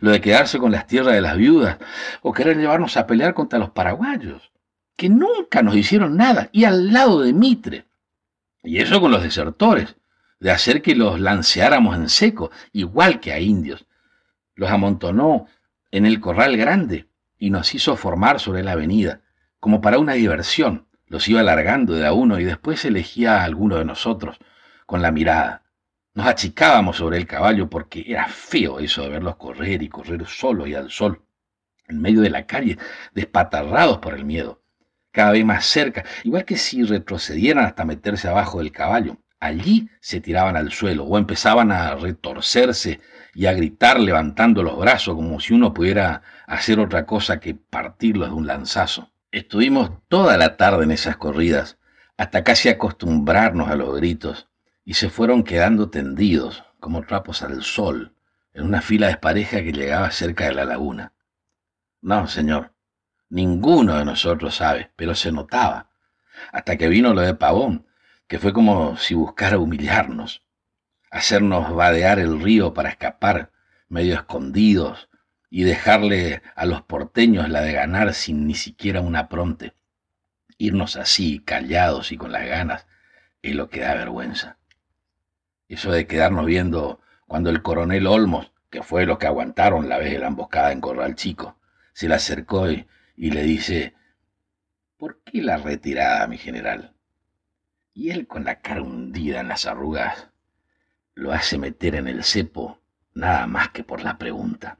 Lo 0.00 0.10
de 0.10 0.20
quedarse 0.20 0.58
con 0.58 0.72
las 0.72 0.86
tierras 0.86 1.14
de 1.14 1.20
las 1.20 1.36
viudas 1.36 1.78
o 2.22 2.32
querer 2.32 2.56
llevarnos 2.56 2.96
a 2.96 3.06
pelear 3.06 3.34
contra 3.34 3.58
los 3.58 3.70
paraguayos, 3.70 4.52
que 4.96 5.08
nunca 5.08 5.62
nos 5.62 5.74
hicieron 5.74 6.16
nada, 6.16 6.48
y 6.52 6.64
al 6.64 6.92
lado 6.92 7.20
de 7.20 7.32
Mitre. 7.32 7.86
Y 8.62 8.78
eso 8.78 9.00
con 9.00 9.10
los 9.10 9.22
desertores, 9.22 9.96
de 10.38 10.50
hacer 10.50 10.82
que 10.82 10.94
los 10.94 11.18
lanceáramos 11.18 11.96
en 11.96 12.08
seco, 12.08 12.50
igual 12.72 13.20
que 13.20 13.32
a 13.32 13.40
indios. 13.40 13.86
Los 14.54 14.70
amontonó 14.70 15.46
en 15.90 16.06
el 16.06 16.20
corral 16.20 16.56
grande 16.56 17.08
y 17.38 17.50
nos 17.50 17.74
hizo 17.74 17.96
formar 17.96 18.40
sobre 18.40 18.62
la 18.62 18.72
avenida, 18.72 19.20
como 19.58 19.80
para 19.80 19.98
una 19.98 20.14
diversión 20.14 20.86
los 21.10 21.28
iba 21.28 21.40
alargando 21.40 21.94
de 21.94 22.06
a 22.06 22.12
uno 22.12 22.38
y 22.38 22.44
después 22.44 22.84
elegía 22.84 23.40
a 23.40 23.44
alguno 23.44 23.76
de 23.76 23.84
nosotros 23.84 24.38
con 24.86 25.02
la 25.02 25.10
mirada. 25.10 25.64
Nos 26.14 26.26
achicábamos 26.26 26.98
sobre 26.98 27.16
el 27.16 27.26
caballo 27.26 27.68
porque 27.68 28.04
era 28.06 28.28
feo 28.28 28.78
eso 28.78 29.02
de 29.02 29.08
verlos 29.08 29.34
correr 29.34 29.82
y 29.82 29.88
correr 29.88 30.24
solo 30.26 30.68
y 30.68 30.74
al 30.74 30.88
sol, 30.88 31.20
en 31.88 32.00
medio 32.00 32.20
de 32.20 32.30
la 32.30 32.46
calle, 32.46 32.78
despatarrados 33.12 33.98
por 33.98 34.14
el 34.14 34.24
miedo, 34.24 34.62
cada 35.10 35.32
vez 35.32 35.44
más 35.44 35.66
cerca, 35.66 36.04
igual 36.22 36.44
que 36.44 36.56
si 36.56 36.84
retrocedieran 36.84 37.64
hasta 37.64 37.84
meterse 37.84 38.28
abajo 38.28 38.58
del 38.58 38.70
caballo. 38.70 39.18
Allí 39.40 39.88
se 40.00 40.20
tiraban 40.20 40.56
al 40.56 40.70
suelo 40.70 41.04
o 41.04 41.18
empezaban 41.18 41.72
a 41.72 41.96
retorcerse 41.96 43.00
y 43.34 43.46
a 43.46 43.52
gritar 43.52 43.98
levantando 43.98 44.62
los 44.62 44.78
brazos 44.78 45.16
como 45.16 45.40
si 45.40 45.54
uno 45.54 45.74
pudiera 45.74 46.22
hacer 46.46 46.78
otra 46.78 47.04
cosa 47.04 47.40
que 47.40 47.54
partirlos 47.54 48.28
de 48.28 48.34
un 48.34 48.46
lanzazo. 48.46 49.09
Estuvimos 49.32 49.92
toda 50.08 50.36
la 50.36 50.56
tarde 50.56 50.82
en 50.82 50.90
esas 50.90 51.16
corridas, 51.16 51.78
hasta 52.16 52.42
casi 52.42 52.68
acostumbrarnos 52.68 53.68
a 53.68 53.76
los 53.76 53.94
gritos, 53.94 54.48
y 54.84 54.94
se 54.94 55.08
fueron 55.08 55.44
quedando 55.44 55.88
tendidos, 55.88 56.64
como 56.80 57.02
trapos 57.02 57.42
al 57.42 57.62
sol, 57.62 58.16
en 58.54 58.64
una 58.64 58.82
fila 58.82 59.06
despareja 59.06 59.62
que 59.62 59.72
llegaba 59.72 60.10
cerca 60.10 60.46
de 60.46 60.54
la 60.54 60.64
laguna. 60.64 61.12
No, 62.00 62.26
señor, 62.26 62.74
ninguno 63.28 63.98
de 63.98 64.04
nosotros 64.04 64.56
sabe, 64.56 64.90
pero 64.96 65.14
se 65.14 65.30
notaba, 65.30 65.90
hasta 66.50 66.76
que 66.76 66.88
vino 66.88 67.14
lo 67.14 67.20
de 67.20 67.34
Pavón, 67.34 67.86
que 68.26 68.40
fue 68.40 68.52
como 68.52 68.96
si 68.96 69.14
buscara 69.14 69.58
humillarnos, 69.58 70.42
hacernos 71.10 71.72
vadear 71.74 72.18
el 72.18 72.40
río 72.40 72.74
para 72.74 72.88
escapar, 72.88 73.52
medio 73.88 74.14
escondidos, 74.14 75.09
y 75.50 75.64
dejarle 75.64 76.42
a 76.54 76.64
los 76.64 76.82
porteños 76.82 77.48
la 77.48 77.60
de 77.60 77.72
ganar 77.72 78.14
sin 78.14 78.46
ni 78.46 78.54
siquiera 78.54 79.00
un 79.00 79.16
apronte. 79.16 79.74
Irnos 80.56 80.96
así, 80.96 81.40
callados 81.40 82.12
y 82.12 82.16
con 82.16 82.30
las 82.30 82.46
ganas, 82.46 82.86
es 83.42 83.54
lo 83.56 83.68
que 83.68 83.80
da 83.80 83.94
vergüenza. 83.94 84.58
Eso 85.68 85.90
de 85.90 86.06
quedarnos 86.06 86.46
viendo 86.46 87.00
cuando 87.26 87.50
el 87.50 87.62
coronel 87.62 88.06
Olmos, 88.06 88.52
que 88.70 88.82
fue 88.82 89.06
lo 89.06 89.18
que 89.18 89.26
aguantaron 89.26 89.88
la 89.88 89.98
vez 89.98 90.12
de 90.12 90.20
la 90.20 90.28
emboscada 90.28 90.72
en 90.72 90.80
Corral 90.80 91.16
Chico, 91.16 91.58
se 91.92 92.08
le 92.08 92.14
acercó 92.14 92.70
y, 92.70 92.86
y 93.16 93.30
le 93.30 93.42
dice, 93.42 93.94
¿por 94.96 95.20
qué 95.24 95.42
la 95.42 95.56
retirada, 95.56 96.26
mi 96.28 96.38
general? 96.38 96.94
Y 97.92 98.10
él 98.10 98.28
con 98.28 98.44
la 98.44 98.60
cara 98.60 98.82
hundida 98.82 99.40
en 99.40 99.48
las 99.48 99.66
arrugas 99.66 100.28
lo 101.14 101.32
hace 101.32 101.58
meter 101.58 101.96
en 101.96 102.06
el 102.06 102.22
cepo 102.22 102.80
nada 103.14 103.46
más 103.46 103.70
que 103.70 103.82
por 103.82 104.02
la 104.02 104.16
pregunta. 104.16 104.78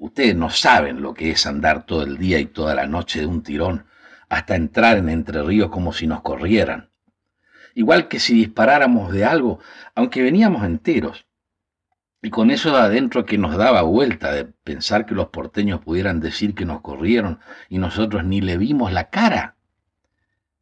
Ustedes 0.00 0.34
no 0.34 0.48
saben 0.48 1.02
lo 1.02 1.12
que 1.12 1.30
es 1.30 1.44
andar 1.44 1.84
todo 1.84 2.02
el 2.04 2.16
día 2.16 2.38
y 2.38 2.46
toda 2.46 2.74
la 2.74 2.86
noche 2.86 3.20
de 3.20 3.26
un 3.26 3.42
tirón 3.42 3.84
hasta 4.30 4.56
entrar 4.56 4.96
en 4.96 5.10
Entre 5.10 5.42
Ríos 5.42 5.68
como 5.68 5.92
si 5.92 6.06
nos 6.06 6.22
corrieran. 6.22 6.88
Igual 7.74 8.08
que 8.08 8.18
si 8.18 8.32
disparáramos 8.32 9.12
de 9.12 9.26
algo, 9.26 9.60
aunque 9.94 10.22
veníamos 10.22 10.64
enteros. 10.64 11.26
Y 12.22 12.30
con 12.30 12.50
eso 12.50 12.74
adentro 12.78 13.26
que 13.26 13.36
nos 13.36 13.58
daba 13.58 13.82
vuelta 13.82 14.32
de 14.32 14.46
pensar 14.46 15.04
que 15.04 15.14
los 15.14 15.28
porteños 15.28 15.80
pudieran 15.82 16.20
decir 16.20 16.54
que 16.54 16.64
nos 16.64 16.80
corrieron 16.80 17.38
y 17.68 17.76
nosotros 17.76 18.24
ni 18.24 18.40
le 18.40 18.56
vimos 18.56 18.92
la 18.92 19.10
cara. 19.10 19.56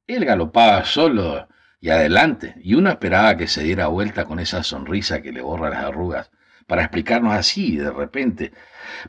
Él 0.08 0.24
galopaba 0.24 0.84
solo 0.84 1.46
y 1.80 1.90
adelante, 1.90 2.56
y 2.60 2.74
uno 2.74 2.90
esperaba 2.90 3.36
que 3.36 3.46
se 3.46 3.62
diera 3.62 3.86
vuelta 3.86 4.24
con 4.24 4.40
esa 4.40 4.64
sonrisa 4.64 5.22
que 5.22 5.30
le 5.30 5.42
borra 5.42 5.70
las 5.70 5.84
arrugas, 5.84 6.32
para 6.66 6.82
explicarnos 6.82 7.34
así 7.34 7.76
de 7.76 7.92
repente. 7.92 8.52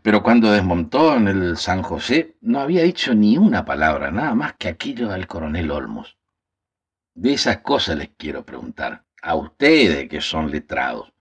Pero 0.02 0.24
cuando 0.24 0.52
desmontó 0.52 1.15
en 1.15 1.28
el 1.28 1.58
San 1.58 1.82
José, 1.82 2.36
no 2.42 2.60
había 2.60 2.84
dicho 2.84 3.13
ni 3.13 3.38
una 3.38 3.65
palabra, 3.65 4.12
nada 4.12 4.36
más 4.36 4.54
que 4.54 4.68
aquello 4.68 5.10
del 5.10 5.28
coronel 5.28 5.72
Olmos. 5.72 6.18
De 7.13 7.34
esas 7.34 7.58
cosas 7.58 7.98
les 7.98 8.10
quiero 8.18 8.46
preguntar, 8.46 9.04
a 9.22 9.36
ustedes 9.36 10.08
que 10.08 10.22
son 10.22 10.52
letrados. 10.52 11.12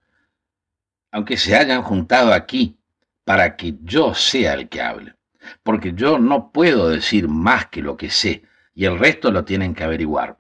Aunque 1.11 1.37
se 1.37 1.57
hayan 1.57 1.83
juntado 1.83 2.33
aquí 2.33 2.79
para 3.25 3.57
que 3.57 3.75
yo 3.83 4.15
sea 4.15 4.55
el 4.55 4.69
que 4.69 4.83
hable, 4.83 5.15
porque 5.63 5.93
yo 5.95 6.19
no 6.19 6.53
puedo 6.53 6.89
decir 6.89 7.29
más 7.29 7.67
que 7.67 7.83
lo 7.83 7.97
que 7.97 8.11
sé, 8.11 8.43
y 8.75 8.85
el 8.85 8.99
resto 8.99 9.31
lo 9.31 9.45
tienen 9.45 9.75
que 9.75 9.85
averiguar. 9.85 10.39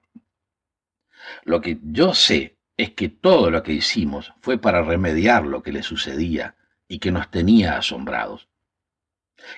Lo 1.44 1.60
que 1.60 1.78
yo 1.82 2.14
sé 2.14 2.56
es 2.76 2.92
que 2.92 3.08
todo 3.08 3.50
lo 3.50 3.62
que 3.62 3.72
hicimos 3.72 4.32
fue 4.40 4.58
para 4.58 4.82
remediar 4.82 5.44
lo 5.44 5.62
que 5.62 5.72
le 5.72 5.82
sucedía 5.82 6.54
y 6.88 6.98
que 6.98 7.12
nos 7.12 7.30
tenía 7.30 7.76
asombrados. 7.76 8.48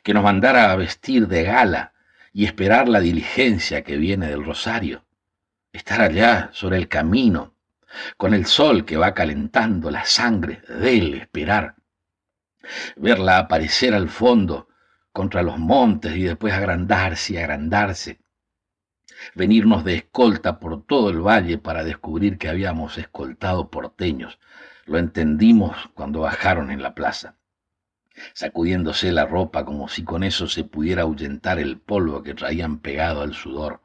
Que 0.02 0.12
nos 0.12 0.24
mandara 0.24 0.70
a 0.70 0.76
vestir 0.76 1.28
de 1.28 1.44
gala 1.44 1.94
y 2.32 2.44
esperar 2.44 2.88
la 2.88 3.00
diligencia 3.00 3.82
que 3.82 3.96
viene 3.96 4.28
del 4.28 4.44
rosario. 4.44 5.04
Estar 5.72 6.00
allá 6.00 6.50
sobre 6.52 6.76
el 6.76 6.88
camino, 6.88 7.54
con 8.16 8.34
el 8.34 8.46
sol 8.46 8.84
que 8.84 8.96
va 8.96 9.14
calentando 9.14 9.90
la 9.90 10.04
sangre 10.04 10.62
del 10.68 11.14
esperar. 11.14 11.76
Verla 12.96 13.38
aparecer 13.38 13.94
al 13.94 14.10
fondo 14.10 14.68
contra 15.12 15.42
los 15.42 15.58
montes 15.58 16.14
y 16.16 16.24
después 16.24 16.52
agrandarse 16.52 17.34
y 17.34 17.36
agrandarse 17.38 18.20
venirnos 19.34 19.84
de 19.84 19.96
escolta 19.96 20.58
por 20.58 20.84
todo 20.84 21.10
el 21.10 21.20
valle 21.20 21.58
para 21.58 21.84
descubrir 21.84 22.38
que 22.38 22.48
habíamos 22.48 22.98
escoltado 22.98 23.70
porteños. 23.70 24.38
Lo 24.90 24.98
entendimos 24.98 25.88
cuando 25.94 26.22
bajaron 26.22 26.72
en 26.72 26.82
la 26.82 26.96
plaza, 26.96 27.36
sacudiéndose 28.32 29.12
la 29.12 29.24
ropa 29.24 29.64
como 29.64 29.86
si 29.86 30.02
con 30.02 30.24
eso 30.24 30.48
se 30.48 30.64
pudiera 30.64 31.02
ahuyentar 31.02 31.60
el 31.60 31.78
polvo 31.78 32.24
que 32.24 32.34
traían 32.34 32.80
pegado 32.80 33.22
al 33.22 33.32
sudor. 33.32 33.82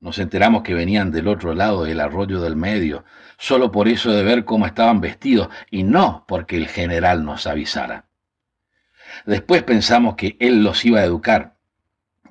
Nos 0.00 0.18
enteramos 0.18 0.62
que 0.62 0.72
venían 0.72 1.10
del 1.10 1.28
otro 1.28 1.52
lado 1.52 1.84
del 1.84 2.00
arroyo 2.00 2.40
del 2.40 2.56
medio, 2.56 3.04
solo 3.36 3.70
por 3.70 3.86
eso 3.86 4.10
de 4.10 4.22
ver 4.22 4.46
cómo 4.46 4.64
estaban 4.64 5.02
vestidos 5.02 5.50
y 5.70 5.82
no 5.82 6.24
porque 6.26 6.56
el 6.56 6.68
general 6.68 7.22
nos 7.22 7.46
avisara. 7.46 8.06
Después 9.26 9.62
pensamos 9.62 10.14
que 10.14 10.38
él 10.40 10.64
los 10.64 10.86
iba 10.86 11.00
a 11.00 11.04
educar, 11.04 11.58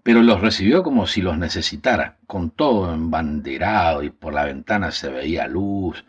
pero 0.02 0.24
los 0.24 0.42
recibió 0.42 0.82
como 0.82 1.06
si 1.06 1.22
los 1.22 1.38
necesitara, 1.38 2.18
con 2.26 2.50
todo 2.50 2.92
embanderado 2.92 4.02
y 4.02 4.10
por 4.10 4.34
la 4.34 4.46
ventana 4.46 4.90
se 4.90 5.10
veía 5.10 5.48
luz 5.48 6.04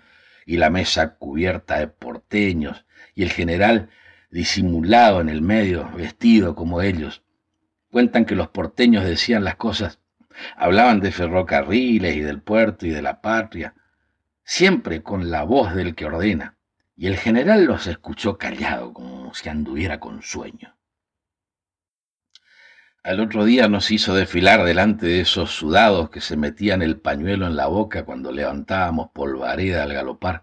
y 0.48 0.56
la 0.56 0.70
mesa 0.70 1.16
cubierta 1.16 1.78
de 1.78 1.88
porteños 1.88 2.86
y 3.14 3.22
el 3.22 3.30
general 3.30 3.90
disimulado 4.30 5.20
en 5.20 5.28
el 5.28 5.42
medio, 5.42 5.90
vestido 5.94 6.54
como 6.54 6.80
ellos. 6.80 7.22
Cuentan 7.90 8.24
que 8.24 8.34
los 8.34 8.48
porteños 8.48 9.04
decían 9.04 9.44
las 9.44 9.56
cosas, 9.56 10.00
hablaban 10.56 11.00
de 11.00 11.12
ferrocarriles 11.12 12.16
y 12.16 12.20
del 12.20 12.40
puerto 12.40 12.86
y 12.86 12.90
de 12.90 13.02
la 13.02 13.20
patria, 13.20 13.74
siempre 14.42 15.02
con 15.02 15.30
la 15.30 15.42
voz 15.42 15.74
del 15.74 15.94
que 15.94 16.06
ordena, 16.06 16.56
y 16.96 17.08
el 17.08 17.18
general 17.18 17.66
los 17.66 17.86
escuchó 17.86 18.38
callado 18.38 18.94
como 18.94 19.34
si 19.34 19.50
anduviera 19.50 20.00
con 20.00 20.22
sueño. 20.22 20.77
Al 23.08 23.20
otro 23.20 23.46
día 23.46 23.68
nos 23.68 23.90
hizo 23.90 24.14
desfilar 24.14 24.64
delante 24.64 25.06
de 25.06 25.20
esos 25.20 25.52
sudados 25.52 26.10
que 26.10 26.20
se 26.20 26.36
metían 26.36 26.82
el 26.82 27.00
pañuelo 27.00 27.46
en 27.46 27.56
la 27.56 27.66
boca 27.66 28.04
cuando 28.04 28.32
levantábamos 28.32 29.08
polvareda 29.14 29.84
al 29.84 29.94
galopar. 29.94 30.42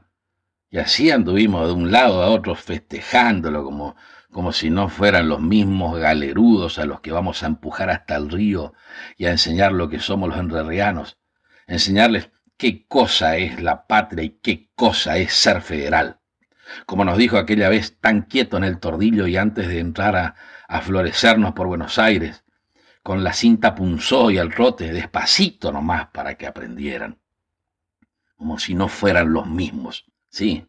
Y 0.71 0.79
así 0.79 1.11
anduvimos 1.11 1.67
de 1.67 1.73
un 1.73 1.91
lado 1.91 2.23
a 2.23 2.29
otro 2.31 2.55
festejándolo 2.55 3.63
como, 3.63 3.95
como 4.31 4.51
si 4.51 4.71
no 4.71 4.89
fueran 4.89 5.29
los 5.29 5.41
mismos 5.41 5.99
galerudos 5.99 6.79
a 6.79 6.87
los 6.87 7.01
que 7.01 7.11
vamos 7.11 7.43
a 7.43 7.45
empujar 7.45 7.91
hasta 7.91 8.15
el 8.15 8.31
río 8.31 8.73
y 9.15 9.25
a 9.25 9.31
enseñar 9.31 9.71
lo 9.71 9.87
que 9.87 9.99
somos 9.99 10.29
los 10.29 10.39
enrerrianos, 10.39 11.19
enseñarles 11.67 12.31
qué 12.57 12.87
cosa 12.87 13.37
es 13.37 13.61
la 13.61 13.85
patria 13.85 14.23
y 14.23 14.39
qué 14.41 14.71
cosa 14.73 15.17
es 15.17 15.33
ser 15.33 15.61
federal. 15.61 16.19
Como 16.87 17.05
nos 17.05 17.19
dijo 17.19 17.37
aquella 17.37 17.69
vez 17.69 17.99
tan 17.99 18.23
quieto 18.23 18.57
en 18.57 18.63
el 18.63 18.79
tordillo 18.79 19.27
y 19.27 19.37
antes 19.37 19.67
de 19.67 19.77
entrar 19.77 20.15
a, 20.15 20.35
a 20.67 20.81
florecernos 20.81 21.53
por 21.53 21.67
Buenos 21.67 21.99
Aires, 21.99 22.41
con 23.05 23.23
la 23.23 23.33
cinta 23.33 23.75
punzó 23.75 24.31
y 24.31 24.39
al 24.39 24.51
trote, 24.51 24.91
despacito 24.91 25.71
nomás 25.71 26.07
para 26.07 26.39
que 26.39 26.47
aprendieran. 26.47 27.19
Como 28.35 28.57
si 28.57 28.73
no 28.73 28.87
fueran 28.87 29.31
los 29.31 29.45
mismos. 29.45 30.05
Sí, 30.27 30.65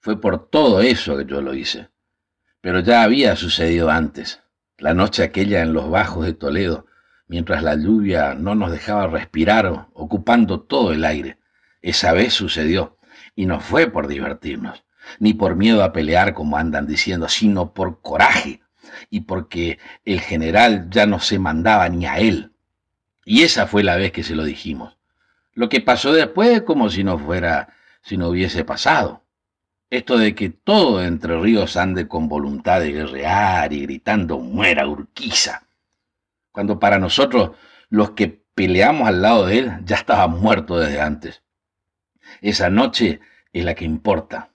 fue 0.00 0.20
por 0.20 0.50
todo 0.50 0.80
eso 0.80 1.16
que 1.16 1.26
yo 1.26 1.40
lo 1.40 1.54
hice. 1.54 1.88
Pero 2.60 2.80
ya 2.80 3.04
había 3.04 3.36
sucedido 3.36 3.88
antes, 3.88 4.42
la 4.78 4.94
noche 4.94 5.22
aquella 5.22 5.62
en 5.62 5.72
los 5.72 5.88
bajos 5.88 6.26
de 6.26 6.32
Toledo, 6.32 6.86
mientras 7.28 7.62
la 7.62 7.76
lluvia 7.76 8.34
no 8.34 8.56
nos 8.56 8.72
dejaba 8.72 9.06
respirar, 9.06 9.86
ocupando 9.92 10.62
todo 10.62 10.90
el 10.90 11.04
aire. 11.04 11.38
Esa 11.82 12.12
vez 12.12 12.32
sucedió, 12.32 12.98
y 13.36 13.46
no 13.46 13.60
fue 13.60 13.86
por 13.86 14.08
divertirnos, 14.08 14.82
ni 15.20 15.34
por 15.34 15.54
miedo 15.54 15.84
a 15.84 15.92
pelear 15.92 16.34
como 16.34 16.56
andan 16.56 16.88
diciendo, 16.88 17.28
sino 17.28 17.72
por 17.72 18.00
coraje, 18.02 18.60
y 19.08 19.22
porque 19.22 19.78
el 20.04 20.20
general 20.20 20.88
ya 20.90 21.06
no 21.06 21.20
se 21.20 21.38
mandaba 21.38 21.88
ni 21.88 22.06
a 22.06 22.18
él. 22.18 22.52
Y 23.24 23.42
esa 23.42 23.66
fue 23.66 23.82
la 23.82 23.96
vez 23.96 24.12
que 24.12 24.22
se 24.22 24.34
lo 24.34 24.44
dijimos. 24.44 24.96
Lo 25.54 25.68
que 25.68 25.80
pasó 25.80 26.12
después 26.12 26.62
como 26.62 26.90
si 26.90 27.04
no 27.04 27.18
fuera, 27.18 27.74
si 28.02 28.16
no 28.16 28.28
hubiese 28.28 28.64
pasado. 28.64 29.22
Esto 29.90 30.18
de 30.18 30.34
que 30.34 30.50
todo 30.50 31.02
Entre 31.02 31.38
Ríos 31.40 31.76
ande 31.76 32.06
con 32.06 32.28
voluntad 32.28 32.80
de 32.80 32.92
guerrear 32.92 33.72
y 33.72 33.82
gritando 33.82 34.38
muera 34.38 34.86
Urquiza. 34.86 35.66
Cuando 36.52 36.78
para 36.78 36.98
nosotros 36.98 37.52
los 37.88 38.10
que 38.10 38.42
peleamos 38.54 39.08
al 39.08 39.22
lado 39.22 39.46
de 39.46 39.58
él 39.58 39.72
ya 39.84 39.96
estaban 39.96 40.40
muertos 40.40 40.80
desde 40.80 41.00
antes. 41.00 41.42
Esa 42.40 42.70
noche 42.70 43.20
es 43.52 43.64
la 43.64 43.74
que 43.74 43.84
importa 43.84 44.50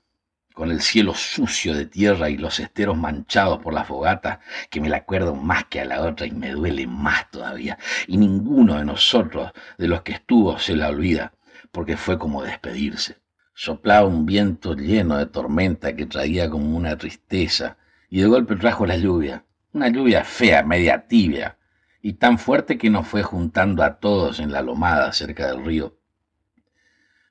con 0.55 0.71
el 0.71 0.81
cielo 0.81 1.13
sucio 1.13 1.75
de 1.75 1.85
tierra 1.85 2.29
y 2.29 2.37
los 2.37 2.59
esteros 2.59 2.97
manchados 2.97 3.59
por 3.59 3.73
la 3.73 3.83
fogata, 3.83 4.39
que 4.69 4.79
me 4.79 4.89
la 4.89 4.97
acuerdo 4.97 5.35
más 5.35 5.65
que 5.65 5.81
a 5.81 5.85
la 5.85 6.01
otra 6.01 6.25
y 6.25 6.31
me 6.31 6.51
duele 6.51 6.87
más 6.87 7.29
todavía. 7.29 7.77
Y 8.07 8.17
ninguno 8.17 8.77
de 8.77 8.85
nosotros, 8.85 9.51
de 9.77 9.87
los 9.87 10.01
que 10.01 10.13
estuvo, 10.13 10.57
se 10.57 10.75
la 10.75 10.89
olvida, 10.89 11.33
porque 11.71 11.97
fue 11.97 12.17
como 12.17 12.41
despedirse. 12.41 13.17
Soplaba 13.53 14.07
un 14.07 14.25
viento 14.25 14.75
lleno 14.75 15.17
de 15.17 15.25
tormenta 15.25 15.95
que 15.95 16.05
traía 16.05 16.49
como 16.49 16.75
una 16.75 16.97
tristeza, 16.97 17.77
y 18.09 18.21
de 18.21 18.27
golpe 18.27 18.55
trajo 18.55 18.85
la 18.85 18.95
lluvia, 18.95 19.43
una 19.73 19.89
lluvia 19.89 20.23
fea, 20.23 20.63
media 20.63 21.05
tibia, 21.05 21.57
y 22.01 22.13
tan 22.13 22.39
fuerte 22.39 22.77
que 22.77 22.89
nos 22.89 23.07
fue 23.07 23.23
juntando 23.23 23.83
a 23.83 23.99
todos 23.99 24.39
en 24.39 24.53
la 24.53 24.61
lomada 24.61 25.11
cerca 25.11 25.47
del 25.47 25.65
río. 25.65 25.97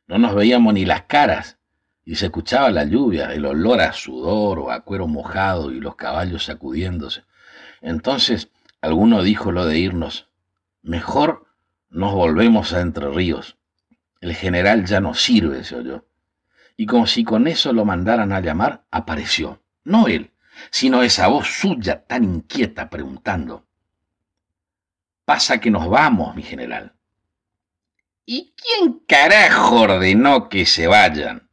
No 0.06 0.18
nos 0.18 0.34
veíamos 0.34 0.74
ni 0.74 0.84
las 0.84 1.04
caras, 1.04 1.58
y 2.04 2.16
se 2.16 2.26
escuchaba 2.26 2.70
la 2.70 2.84
lluvia, 2.84 3.32
el 3.32 3.46
olor 3.46 3.80
a 3.80 3.92
sudor 3.92 4.58
o 4.58 4.70
a 4.70 4.80
cuero 4.80 5.06
mojado 5.06 5.72
y 5.72 5.80
los 5.80 5.96
caballos 5.96 6.44
sacudiéndose. 6.44 7.24
Entonces 7.80 8.50
alguno 8.80 9.22
dijo 9.22 9.52
lo 9.52 9.66
de 9.66 9.78
irnos. 9.78 10.28
Mejor 10.82 11.46
nos 11.88 12.12
volvemos 12.12 12.72
a 12.72 12.80
Entre 12.80 13.08
Ríos. 13.10 13.56
El 14.20 14.34
general 14.34 14.84
ya 14.84 15.00
no 15.00 15.14
sirve, 15.14 15.64
se 15.64 15.76
oyó. 15.76 16.06
Y 16.76 16.86
como 16.86 17.06
si 17.06 17.24
con 17.24 17.46
eso 17.46 17.72
lo 17.72 17.84
mandaran 17.84 18.32
a 18.32 18.40
llamar, 18.40 18.84
apareció. 18.90 19.62
No 19.84 20.08
él, 20.08 20.32
sino 20.70 21.02
esa 21.02 21.28
voz 21.28 21.46
suya 21.46 22.04
tan 22.04 22.24
inquieta 22.24 22.90
preguntando. 22.90 23.66
Pasa 25.24 25.58
que 25.58 25.70
nos 25.70 25.88
vamos, 25.88 26.34
mi 26.34 26.42
general. 26.42 26.92
¿Y 28.26 28.54
quién 28.56 29.00
carajo 29.06 29.82
ordenó 29.82 30.48
que 30.48 30.66
se 30.66 30.86
vayan? 30.86 31.43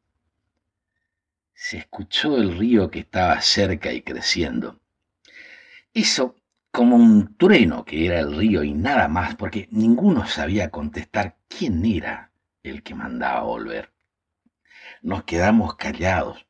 Se 1.64 1.78
escuchó 1.78 2.38
el 2.38 2.58
río 2.58 2.90
que 2.90 3.02
estaba 3.02 3.40
cerca 3.40 3.94
y 3.94 4.02
creciendo. 4.02 4.82
Hizo 5.94 6.36
como 6.72 6.96
un 6.96 7.38
trueno 7.38 7.86
que 7.86 8.08
era 8.08 8.20
el 8.20 8.36
río 8.36 8.64
y 8.64 8.74
nada 8.74 9.08
más, 9.08 9.36
porque 9.36 9.68
ninguno 9.70 10.26
sabía 10.26 10.72
contestar 10.72 11.38
quién 11.48 11.86
era 11.86 12.32
el 12.64 12.82
que 12.82 12.96
mandaba 12.96 13.44
volver. 13.44 13.94
Nos 15.04 15.24
quedamos 15.24 15.76
callados, 15.76 16.48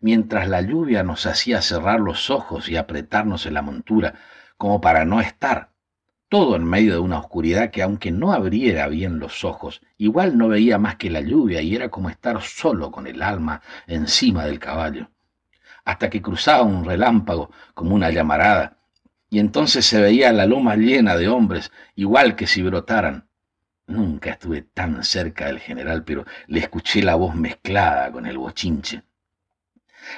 mientras 0.00 0.48
la 0.48 0.60
lluvia 0.60 1.04
nos 1.04 1.26
hacía 1.26 1.62
cerrar 1.62 2.00
los 2.00 2.28
ojos 2.28 2.68
y 2.68 2.76
apretarnos 2.76 3.46
en 3.46 3.54
la 3.54 3.62
montura, 3.62 4.14
como 4.56 4.80
para 4.80 5.04
no 5.04 5.20
estar, 5.20 5.70
todo 6.28 6.56
en 6.56 6.64
medio 6.64 6.92
de 6.92 6.98
una 6.98 7.18
oscuridad 7.18 7.70
que 7.70 7.82
aunque 7.82 8.10
no 8.10 8.32
abriera 8.32 8.88
bien 8.88 9.18
los 9.18 9.44
ojos, 9.44 9.80
igual 9.96 10.36
no 10.36 10.48
veía 10.48 10.78
más 10.78 10.96
que 10.96 11.10
la 11.10 11.22
lluvia 11.22 11.62
y 11.62 11.74
era 11.74 11.88
como 11.88 12.10
estar 12.10 12.42
solo 12.42 12.90
con 12.90 13.06
el 13.06 13.22
alma 13.22 13.62
encima 13.86 14.44
del 14.44 14.58
caballo, 14.58 15.08
hasta 15.84 16.10
que 16.10 16.20
cruzaba 16.20 16.62
un 16.62 16.84
relámpago 16.84 17.50
como 17.72 17.94
una 17.94 18.10
llamarada, 18.10 18.76
y 19.30 19.38
entonces 19.38 19.86
se 19.86 20.00
veía 20.00 20.32
la 20.32 20.46
loma 20.46 20.76
llena 20.76 21.16
de 21.16 21.28
hombres, 21.28 21.72
igual 21.96 22.36
que 22.36 22.46
si 22.46 22.62
brotaran. 22.62 23.26
Nunca 23.86 24.32
estuve 24.32 24.62
tan 24.62 25.02
cerca 25.02 25.46
del 25.46 25.60
general, 25.60 26.04
pero 26.04 26.26
le 26.46 26.60
escuché 26.60 27.02
la 27.02 27.14
voz 27.14 27.34
mezclada 27.34 28.12
con 28.12 28.26
el 28.26 28.36
bochinche. 28.36 29.02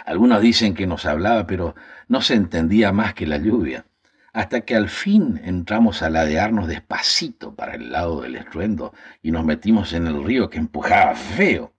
Algunos 0.06 0.40
dicen 0.40 0.74
que 0.74 0.88
nos 0.88 1.06
hablaba, 1.06 1.46
pero 1.46 1.76
no 2.08 2.20
se 2.20 2.34
entendía 2.34 2.92
más 2.92 3.14
que 3.14 3.28
la 3.28 3.38
lluvia 3.38 3.84
hasta 4.32 4.62
que 4.62 4.76
al 4.76 4.88
fin 4.88 5.40
entramos 5.44 6.02
a 6.02 6.10
ladearnos 6.10 6.68
despacito 6.68 7.54
para 7.54 7.74
el 7.74 7.92
lado 7.92 8.22
del 8.22 8.36
estruendo 8.36 8.92
y 9.22 9.30
nos 9.30 9.44
metimos 9.44 9.92
en 9.92 10.06
el 10.06 10.22
río 10.24 10.50
que 10.50 10.58
empujaba 10.58 11.14
feo, 11.14 11.72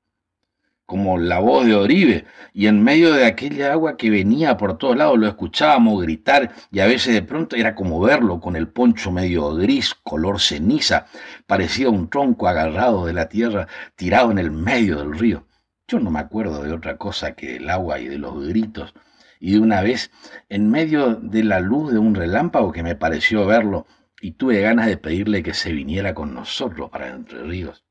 como 0.86 1.18
la 1.18 1.40
voz 1.40 1.66
de 1.66 1.74
Oribe, 1.74 2.26
y 2.54 2.68
en 2.68 2.84
medio 2.84 3.14
de 3.14 3.26
aquella 3.26 3.72
agua 3.72 3.96
que 3.96 4.10
venía 4.10 4.58
por 4.58 4.78
todos 4.78 4.98
lados 4.98 5.18
lo 5.18 5.26
escuchábamos 5.26 6.02
gritar 6.02 6.52
y 6.70 6.82
a 6.82 6.86
veces 6.86 7.14
de 7.14 7.22
pronto 7.22 7.56
era 7.56 7.76
como 7.76 8.02
verlo 8.02 8.42
con 8.42 8.58
el 8.58 8.68
poncho 8.68 9.10
medio 9.10 9.56
gris, 9.56 9.96
color 10.04 10.42
ceniza, 10.42 11.06
parecía 11.48 11.90
un 11.90 12.10
tronco 12.10 12.50
agarrado 12.50 13.06
de 13.06 13.14
la 13.14 13.30
tierra 13.30 13.70
tirado 13.96 14.32
en 14.32 14.40
el 14.40 14.52
medio 14.52 14.98
del 14.98 15.18
río. 15.18 15.48
Yo 15.88 16.00
no 16.00 16.12
me 16.12 16.20
acuerdo 16.20 16.62
de 16.62 16.74
otra 16.74 16.98
cosa 16.98 17.36
que 17.36 17.54
del 17.54 17.70
agua 17.70 18.00
y 18.00 18.10
de 18.10 18.18
los 18.18 18.46
gritos, 18.46 18.94
y 19.42 19.54
de 19.54 19.60
una 19.60 19.82
vez, 19.82 20.12
en 20.50 20.70
medio 20.70 21.16
de 21.16 21.44
la 21.44 21.60
luz 21.60 21.92
de 21.92 21.98
un 21.98 22.14
relámpago 22.14 22.72
que 22.72 22.84
me 22.84 22.96
pareció 22.96 23.48
verlo, 23.48 23.88
y 24.22 24.34
tuve 24.34 24.62
ganas 24.62 24.86
de 24.86 24.98
pedirle 24.98 25.42
que 25.42 25.56
se 25.56 25.72
viniera 25.72 26.14
con 26.14 26.36
nosotros 26.36 26.92
para 26.92 27.10
Entre 27.10 27.42
Ríos. 27.42 27.84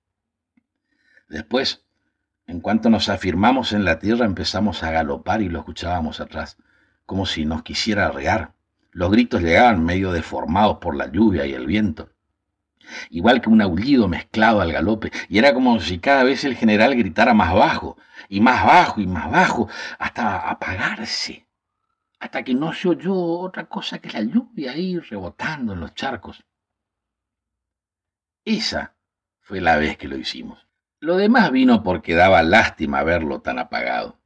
Después, 1.29 1.85
en 2.47 2.61
cuanto 2.61 2.89
nos 2.89 3.09
afirmamos 3.09 3.73
en 3.73 3.85
la 3.85 3.99
tierra, 3.99 4.27
empezamos 4.27 4.85
a 4.85 4.93
galopar 4.93 5.43
y 5.43 5.49
lo 5.49 5.59
escuchábamos 5.59 6.21
atrás, 6.21 6.57
como 7.05 7.27
si 7.27 7.45
nos 7.45 7.65
quisiera 7.65 8.13
regar. 8.13 8.53
Los 8.93 9.11
gritos 9.11 9.43
llegaban 9.43 9.85
medio 9.85 10.13
deformados 10.13 10.79
por 10.79 10.97
la 10.97 11.11
lluvia 11.11 11.47
y 11.47 11.53
el 11.53 11.67
viento, 11.67 12.10
igual 13.11 13.41
que 13.41 13.49
un 13.49 13.63
aullido 13.63 14.09
mezclado 14.09 14.61
al 14.61 14.73
galope, 14.73 15.11
y 15.29 15.39
era 15.39 15.55
como 15.55 15.81
si 15.81 15.99
cada 15.99 16.25
vez 16.25 16.45
el 16.45 16.57
general 16.57 16.95
gritara 16.95 17.35
más 17.35 17.55
bajo, 17.55 17.97
y 18.29 18.41
más 18.41 18.65
bajo 18.65 19.01
y 19.01 19.07
más 19.07 19.31
bajo, 19.31 19.69
hasta 19.99 20.49
apagarse, 20.49 21.47
hasta 22.19 22.43
que 22.43 22.55
no 22.55 22.73
se 22.73 22.89
oyó 22.89 23.15
otra 23.15 23.67
cosa 23.67 23.99
que 23.99 24.11
la 24.11 24.23
lluvia 24.23 24.73
ahí 24.73 24.99
rebotando 24.99 25.73
en 25.73 25.81
los 25.81 25.95
charcos. 25.95 26.45
Esa 28.45 28.95
fue 29.41 29.61
la 29.61 29.77
vez 29.77 29.97
que 29.97 30.09
lo 30.09 30.17
hicimos. 30.17 30.67
Lo 31.01 31.17
demás 31.17 31.51
vino 31.51 31.83
porque 31.83 32.15
daba 32.15 32.43
lástima 32.43 33.03
verlo 33.03 33.41
tan 33.41 33.59
apagado. 33.59 34.21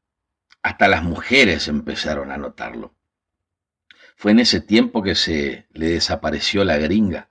Hasta 0.62 0.88
las 0.88 1.02
mujeres 1.04 1.68
empezaron 1.68 2.32
a 2.32 2.36
notarlo. 2.36 2.94
Fue 4.16 4.32
en 4.32 4.40
ese 4.40 4.60
tiempo 4.60 5.02
que 5.02 5.14
se 5.14 5.66
le 5.72 5.86
desapareció 5.86 6.64
la 6.64 6.78
gringa, 6.78 7.28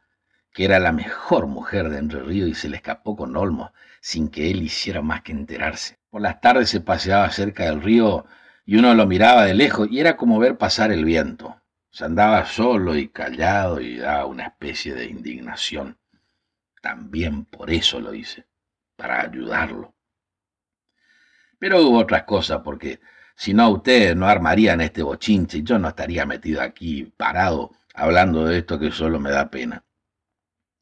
que 0.54 0.66
era 0.66 0.80
la 0.80 0.92
mejor 0.92 1.48
mujer 1.48 1.90
de 1.90 1.98
Entre 1.98 2.22
Ríos 2.22 2.50
y 2.50 2.54
se 2.54 2.70
le 2.70 2.78
escapó 2.78 3.16
con 3.16 3.36
Olmos 3.36 3.72
sin 4.00 4.30
que 4.30 4.52
él 4.52 4.62
hiciera 4.62 5.02
más 5.02 5.22
que 5.22 5.32
enterarse. 5.32 5.98
Por 6.10 6.22
las 6.22 6.42
tardes 6.42 6.70
se 6.70 6.82
paseaba 6.82 7.30
cerca 7.32 7.66
del 7.66 7.82
río 7.82 8.26
y 8.66 8.78
uno 8.78 8.94
lo 8.94 9.08
miraba 9.08 9.46
de 9.46 9.54
lejos 9.54 9.88
y 9.90 10.00
era 10.00 10.16
como 10.18 10.40
ver 10.40 10.58
pasar 10.58 10.92
el 10.92 11.06
viento. 11.06 11.62
Se 11.90 12.06
andaba 12.06 12.46
solo 12.46 12.96
y 12.96 13.10
callado 13.10 13.80
y 13.80 13.98
daba 13.98 14.26
una 14.26 14.44
especie 14.46 14.94
de 14.94 15.06
indignación. 15.06 15.98
También 16.82 17.46
por 17.46 17.72
eso 17.72 18.00
lo 18.00 18.14
hice, 18.14 18.46
para 18.96 19.22
ayudarlo. 19.22 19.96
Pero 21.58 21.82
hubo 21.82 22.00
otras 22.00 22.24
cosas, 22.24 22.62
porque 22.64 23.00
si 23.36 23.54
no 23.54 23.70
ustedes 23.70 24.16
no 24.16 24.28
armarían 24.28 24.82
este 24.82 25.02
bochinche 25.02 25.60
y 25.60 25.64
yo 25.64 25.80
no 25.80 25.88
estaría 25.88 26.26
metido 26.26 26.62
aquí 26.62 27.06
parado 27.16 27.72
hablando 27.94 28.46
de 28.46 28.60
esto 28.60 28.78
que 28.78 28.92
solo 28.92 29.20
me 29.20 29.32
da 29.32 29.50
pena. 29.50 29.84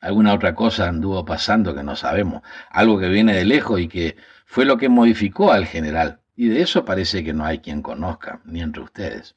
Alguna 0.01 0.33
otra 0.33 0.55
cosa 0.55 0.89
anduvo 0.89 1.23
pasando 1.25 1.75
que 1.75 1.83
no 1.83 1.95
sabemos, 1.95 2.41
algo 2.71 2.99
que 2.99 3.07
viene 3.07 3.35
de 3.35 3.45
lejos 3.45 3.79
y 3.79 3.87
que 3.87 4.17
fue 4.45 4.65
lo 4.65 4.77
que 4.77 4.89
modificó 4.89 5.51
al 5.51 5.67
general, 5.67 6.21
y 6.35 6.49
de 6.49 6.63
eso 6.63 6.83
parece 6.85 7.23
que 7.23 7.33
no 7.33 7.45
hay 7.45 7.59
quien 7.59 7.83
conozca, 7.83 8.41
ni 8.43 8.61
entre 8.61 8.81
ustedes. 8.81 9.35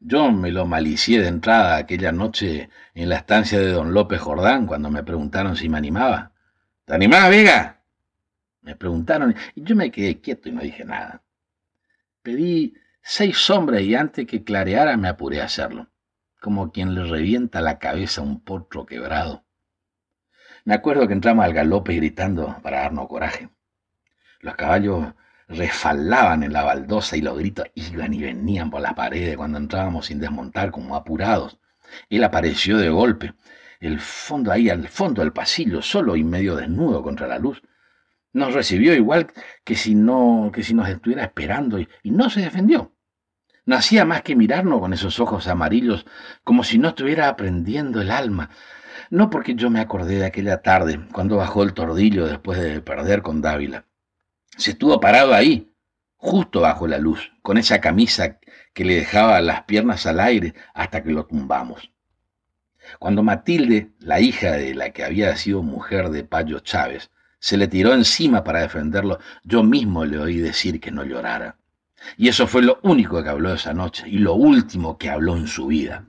Yo 0.00 0.32
me 0.32 0.50
lo 0.50 0.64
malicié 0.64 1.20
de 1.20 1.28
entrada 1.28 1.76
aquella 1.76 2.10
noche 2.10 2.70
en 2.94 3.08
la 3.10 3.16
estancia 3.16 3.58
de 3.60 3.70
don 3.70 3.92
López 3.92 4.20
Jordán 4.20 4.66
cuando 4.66 4.90
me 4.90 5.02
preguntaron 5.04 5.56
si 5.56 5.68
me 5.68 5.76
animaba. 5.76 6.32
¿Te 6.86 6.94
animás, 6.94 7.28
Vega? 7.28 7.82
Me 8.62 8.76
preguntaron 8.76 9.34
y 9.54 9.62
yo 9.62 9.76
me 9.76 9.90
quedé 9.90 10.20
quieto 10.20 10.48
y 10.48 10.52
no 10.52 10.62
dije 10.62 10.84
nada. 10.84 11.22
Pedí 12.22 12.74
seis 13.02 13.36
sombras 13.36 13.82
y 13.82 13.94
antes 13.94 14.26
que 14.26 14.42
clareara 14.42 14.96
me 14.96 15.08
apuré 15.08 15.40
a 15.42 15.44
hacerlo 15.44 15.88
como 16.46 16.70
quien 16.70 16.94
le 16.94 17.02
revienta 17.02 17.60
la 17.60 17.80
cabeza 17.80 18.20
a 18.20 18.24
un 18.24 18.40
potro 18.40 18.86
quebrado. 18.86 19.44
Me 20.64 20.74
acuerdo 20.74 21.08
que 21.08 21.12
entramos 21.12 21.44
al 21.44 21.52
galope 21.52 21.96
gritando 21.96 22.60
para 22.62 22.82
darnos 22.82 23.08
coraje. 23.08 23.48
Los 24.38 24.54
caballos 24.54 25.12
resfalaban 25.48 26.44
en 26.44 26.52
la 26.52 26.62
baldosa 26.62 27.16
y 27.16 27.20
los 27.20 27.36
gritos 27.36 27.66
iban 27.74 28.14
y 28.14 28.22
venían 28.22 28.70
por 28.70 28.80
las 28.80 28.94
paredes 28.94 29.36
cuando 29.36 29.58
entrábamos 29.58 30.06
sin 30.06 30.20
desmontar 30.20 30.70
como 30.70 30.94
apurados. 30.94 31.58
Él 32.10 32.22
apareció 32.22 32.78
de 32.78 32.90
golpe, 32.90 33.34
el 33.80 33.98
fondo 33.98 34.52
ahí 34.52 34.70
al 34.70 34.86
fondo 34.86 35.22
del 35.22 35.32
pasillo, 35.32 35.82
solo 35.82 36.14
y 36.14 36.22
medio 36.22 36.54
desnudo 36.54 37.02
contra 37.02 37.26
la 37.26 37.40
luz. 37.40 37.60
Nos 38.32 38.54
recibió 38.54 38.94
igual 38.94 39.26
que 39.64 39.74
si 39.74 39.96
no, 39.96 40.52
que 40.54 40.62
si 40.62 40.74
nos 40.74 40.88
estuviera 40.88 41.24
esperando 41.24 41.80
y 41.80 41.88
no 42.04 42.30
se 42.30 42.42
defendió. 42.42 42.95
No 43.66 43.74
hacía 43.74 44.04
más 44.04 44.22
que 44.22 44.36
mirarnos 44.36 44.78
con 44.78 44.92
esos 44.92 45.18
ojos 45.18 45.48
amarillos, 45.48 46.06
como 46.44 46.62
si 46.62 46.78
no 46.78 46.88
estuviera 46.88 47.28
aprendiendo 47.28 48.00
el 48.00 48.12
alma. 48.12 48.50
No 49.10 49.28
porque 49.28 49.56
yo 49.56 49.70
me 49.70 49.80
acordé 49.80 50.20
de 50.20 50.24
aquella 50.24 50.62
tarde, 50.62 51.00
cuando 51.12 51.36
bajó 51.36 51.64
el 51.64 51.74
tordillo 51.74 52.26
después 52.26 52.60
de 52.60 52.80
perder 52.80 53.22
con 53.22 53.42
Dávila. 53.42 53.84
Se 54.56 54.70
estuvo 54.70 55.00
parado 55.00 55.34
ahí, 55.34 55.72
justo 56.16 56.60
bajo 56.60 56.86
la 56.86 56.98
luz, 56.98 57.32
con 57.42 57.58
esa 57.58 57.80
camisa 57.80 58.38
que 58.72 58.84
le 58.84 58.94
dejaba 58.94 59.40
las 59.40 59.64
piernas 59.64 60.06
al 60.06 60.20
aire 60.20 60.54
hasta 60.72 61.02
que 61.02 61.10
lo 61.10 61.26
tumbamos. 61.26 61.90
Cuando 63.00 63.24
Matilde, 63.24 63.90
la 63.98 64.20
hija 64.20 64.52
de 64.52 64.76
la 64.76 64.90
que 64.90 65.02
había 65.02 65.34
sido 65.34 65.64
mujer 65.64 66.10
de 66.10 66.22
Payo 66.22 66.60
Chávez, 66.60 67.10
se 67.40 67.56
le 67.56 67.66
tiró 67.66 67.94
encima 67.94 68.44
para 68.44 68.60
defenderlo, 68.60 69.18
yo 69.42 69.64
mismo 69.64 70.04
le 70.04 70.18
oí 70.18 70.38
decir 70.38 70.80
que 70.80 70.92
no 70.92 71.02
llorara. 71.02 71.56
Y 72.16 72.28
eso 72.28 72.46
fue 72.46 72.62
lo 72.62 72.78
único 72.82 73.22
que 73.22 73.28
habló 73.28 73.52
esa 73.52 73.72
noche 73.72 74.04
y 74.08 74.18
lo 74.18 74.34
último 74.34 74.98
que 74.98 75.10
habló 75.10 75.36
en 75.36 75.46
su 75.46 75.66
vida. 75.66 76.06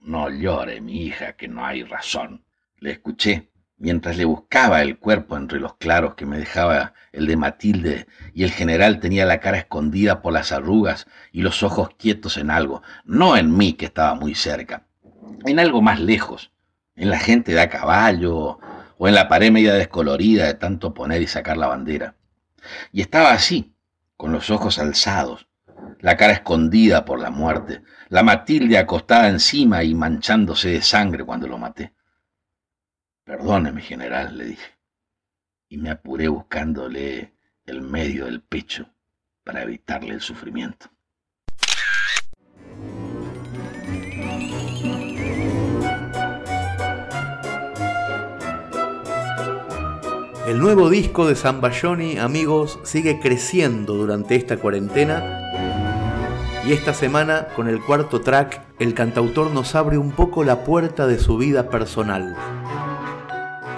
No 0.00 0.30
llore, 0.30 0.80
mi 0.80 1.04
hija, 1.04 1.34
que 1.34 1.48
no 1.48 1.64
hay 1.64 1.82
razón. 1.82 2.44
Le 2.78 2.92
escuché 2.92 3.50
mientras 3.78 4.16
le 4.16 4.24
buscaba 4.24 4.82
el 4.82 4.98
cuerpo 4.98 5.36
entre 5.36 5.60
los 5.60 5.74
claros 5.74 6.14
que 6.14 6.26
me 6.26 6.38
dejaba 6.38 6.94
el 7.12 7.26
de 7.26 7.36
Matilde 7.36 8.06
y 8.34 8.44
el 8.44 8.50
general 8.50 9.00
tenía 9.00 9.26
la 9.26 9.40
cara 9.40 9.58
escondida 9.58 10.22
por 10.22 10.32
las 10.32 10.52
arrugas 10.52 11.06
y 11.32 11.42
los 11.42 11.62
ojos 11.62 11.90
quietos 11.98 12.36
en 12.36 12.50
algo, 12.50 12.82
no 13.04 13.36
en 13.36 13.56
mí 13.56 13.74
que 13.74 13.86
estaba 13.86 14.14
muy 14.14 14.34
cerca, 14.34 14.86
en 15.44 15.58
algo 15.58 15.82
más 15.82 16.00
lejos, 16.00 16.52
en 16.94 17.10
la 17.10 17.18
gente 17.18 17.52
de 17.52 17.60
a 17.60 17.68
caballo 17.68 18.58
o 18.98 19.08
en 19.08 19.14
la 19.14 19.28
pared 19.28 19.50
media 19.50 19.74
descolorida 19.74 20.46
de 20.46 20.54
tanto 20.54 20.94
poner 20.94 21.20
y 21.20 21.26
sacar 21.26 21.56
la 21.56 21.68
bandera. 21.68 22.14
Y 22.92 23.02
estaba 23.02 23.32
así, 23.32 23.75
con 24.16 24.32
los 24.32 24.50
ojos 24.50 24.78
alzados, 24.78 25.48
la 26.00 26.16
cara 26.16 26.32
escondida 26.32 27.04
por 27.04 27.20
la 27.20 27.30
muerte, 27.30 27.82
la 28.08 28.22
Matilde 28.22 28.78
acostada 28.78 29.28
encima 29.28 29.82
y 29.84 29.94
manchándose 29.94 30.70
de 30.70 30.82
sangre 30.82 31.24
cuando 31.24 31.46
lo 31.46 31.58
maté. 31.58 31.94
Perdóneme, 33.24 33.82
general, 33.82 34.38
le 34.38 34.44
dije, 34.44 34.78
y 35.68 35.78
me 35.78 35.90
apuré 35.90 36.28
buscándole 36.28 37.34
el 37.64 37.82
medio 37.82 38.26
del 38.26 38.40
pecho 38.40 38.88
para 39.44 39.62
evitarle 39.62 40.14
el 40.14 40.20
sufrimiento. 40.20 40.90
El 50.46 50.60
nuevo 50.60 50.88
disco 50.90 51.26
de 51.26 51.34
Zambayoni, 51.34 52.18
amigos, 52.18 52.78
sigue 52.84 53.18
creciendo 53.18 53.94
durante 53.94 54.36
esta 54.36 54.58
cuarentena. 54.58 55.42
Y 56.64 56.72
esta 56.72 56.94
semana, 56.94 57.48
con 57.56 57.66
el 57.68 57.82
cuarto 57.82 58.20
track, 58.20 58.60
el 58.78 58.94
cantautor 58.94 59.50
nos 59.50 59.74
abre 59.74 59.98
un 59.98 60.12
poco 60.12 60.44
la 60.44 60.62
puerta 60.62 61.08
de 61.08 61.18
su 61.18 61.36
vida 61.36 61.68
personal. 61.68 62.36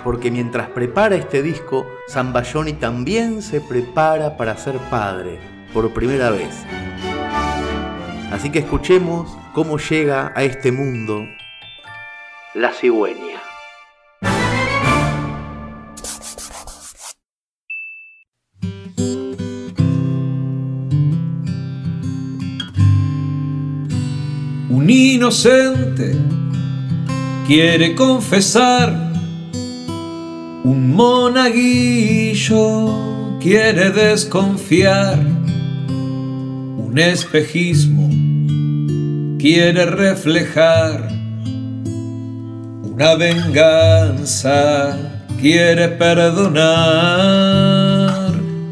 Porque 0.05 0.31
mientras 0.31 0.69
prepara 0.69 1.17
este 1.17 1.43
disco, 1.43 1.87
Zambayoni 2.11 2.75
también 2.75 3.41
se 3.41 3.63
prepara 3.63 4.37
para 4.37 4.55
ser 4.59 4.77
padre, 4.91 5.39
por 5.73 5.95
primera 5.95 6.29
vez. 6.29 6.55
Así 8.31 8.51
que 8.51 8.59
escuchemos 8.59 9.35
cómo 9.55 9.79
llega 9.79 10.35
a 10.37 10.45
este 10.45 10.71
mundo 10.71 11.27
la 12.53 12.73
cigüeña. 12.73 13.48
Inocente 25.19 26.17
quiere 27.45 27.95
confesar, 27.97 28.89
un 30.65 30.95
monaguillo 30.95 32.57
quiere 33.41 33.91
desconfiar, 33.91 35.19
un 35.89 36.97
espejismo 36.97 38.09
quiere 39.41 39.87
reflejar, 39.87 41.09
una 42.85 43.17
venganza 43.17 44.97
quiere 45.41 45.89
perdonar. 45.89 47.78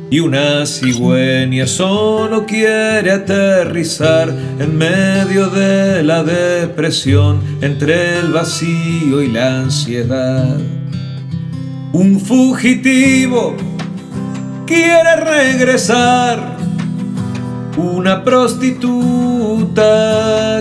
Y 0.08 0.20
una 0.20 0.64
cigüeña 0.66 1.66
solo 1.66 2.46
quiere 2.46 3.10
aterrizar 3.10 4.28
en 4.60 4.78
medio 4.78 5.48
de 5.50 6.04
la 6.04 6.22
depresión, 6.22 7.40
entre 7.60 8.20
el 8.20 8.30
vacío 8.32 9.20
y 9.20 9.26
la 9.26 9.62
ansiedad. 9.62 10.58
Un 11.92 12.20
fugitivo 12.20 13.56
quiere 14.64 15.16
regresar, 15.16 16.56
una 17.76 18.22
prostituta 18.22 19.84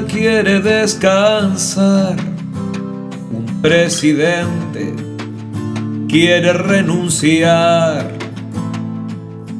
quiere 0.07 0.59
descansar, 0.59 2.15
un 3.31 3.61
presidente 3.61 4.95
quiere 6.07 6.51
renunciar 6.53 8.14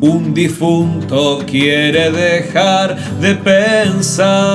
un 0.01 0.33
difunto 0.33 1.43
quiere 1.45 2.11
dejar 2.11 2.97
de 3.19 3.35
pensar 3.35 4.45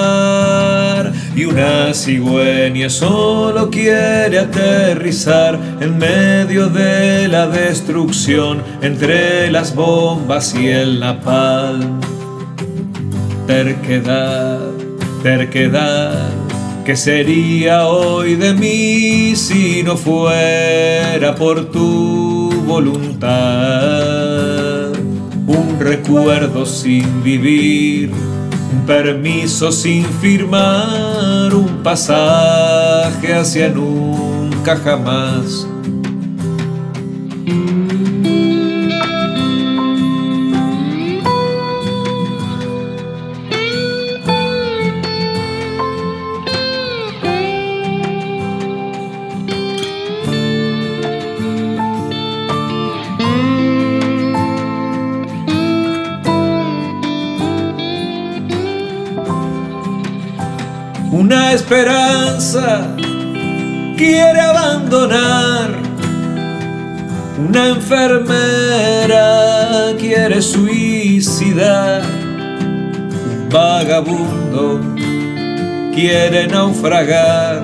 y 1.35 1.45
una 1.45 1.95
cigüeña 1.95 2.91
solo 2.91 3.71
quiere 3.71 4.39
aterrizar 4.39 5.59
en 5.81 5.97
medio 5.99 6.69
de 6.69 7.29
la 7.29 7.47
destrucción 7.47 8.63
entre 8.83 9.51
las 9.51 9.75
bombas 9.75 10.55
y 10.55 10.69
el 10.69 11.01
napalm. 11.01 12.01
Terquedad, 13.47 14.61
terquedad, 15.23 16.29
¿qué 16.85 16.95
sería 16.97 17.87
hoy 17.87 18.35
de 18.35 18.53
mí 18.55 19.35
si 19.35 19.83
no 19.83 19.97
fuera 19.97 21.35
por 21.35 21.71
tu 21.71 22.53
voluntad? 22.67 23.31
Un 25.51 25.81
recuerdo 25.81 26.65
sin 26.65 27.23
vivir, 27.25 28.11
un 28.73 28.87
permiso 28.87 29.73
sin 29.73 30.05
firmar, 30.05 31.53
un 31.53 31.83
pasaje 31.83 33.35
hacia 33.35 33.69
nunca 33.69 34.77
jamás. 34.77 35.67
Esperanza 61.71 62.97
quiere 63.97 64.41
abandonar. 64.41 65.71
Una 67.39 67.69
enfermera 67.69 69.23
quiere 69.97 70.43
suicidar. 70.43 72.03
Un 72.03 73.49
vagabundo 73.49 74.81
quiere 75.95 76.49
naufragar. 76.49 77.63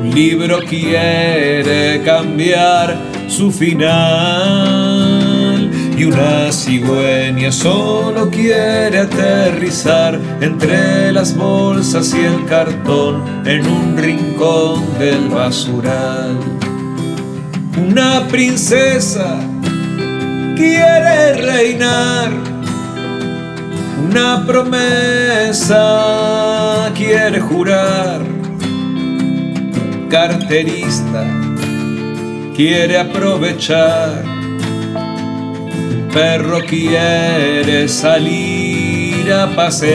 Un 0.00 0.10
libro 0.14 0.60
quiere 0.62 2.00
cambiar 2.02 2.96
su 3.28 3.52
final 3.52 4.71
y 6.02 6.04
una 6.06 6.50
cigüeña 6.50 7.52
solo 7.52 8.28
quiere 8.28 8.98
aterrizar 8.98 10.18
entre 10.40 11.12
las 11.12 11.36
bolsas 11.36 12.12
y 12.14 12.24
el 12.24 12.44
cartón 12.46 13.22
en 13.46 13.64
un 13.66 13.96
rincón 13.96 14.98
del 14.98 15.28
basural. 15.28 16.38
Una 17.78 18.26
princesa 18.28 19.38
quiere 20.56 21.34
reinar, 21.34 22.32
una 24.10 24.44
promesa 24.44 25.80
quiere 26.96 27.38
jurar, 27.40 28.22
un 28.22 30.08
carterista 30.10 31.24
quiere 32.56 32.98
aprovechar 32.98 34.31
perro 36.12 36.60
quiere 36.60 37.88
salir 37.88 39.32
a 39.32 39.46
pasear 39.56 39.94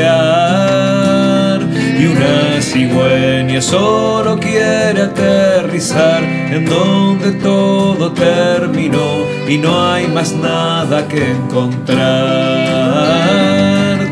y 2.00 2.06
una 2.08 2.60
cigüeña 2.62 3.62
solo 3.62 4.40
quiere 4.40 5.04
aterrizar 5.04 6.24
en 6.24 6.66
donde 6.66 7.34
todo 7.34 8.12
terminó 8.14 9.26
y 9.48 9.60
no 9.60 9.92
hay 9.92 10.08
más 10.08 10.34
nada 10.34 11.08
que 11.08 11.32
encontrar. 11.32 11.98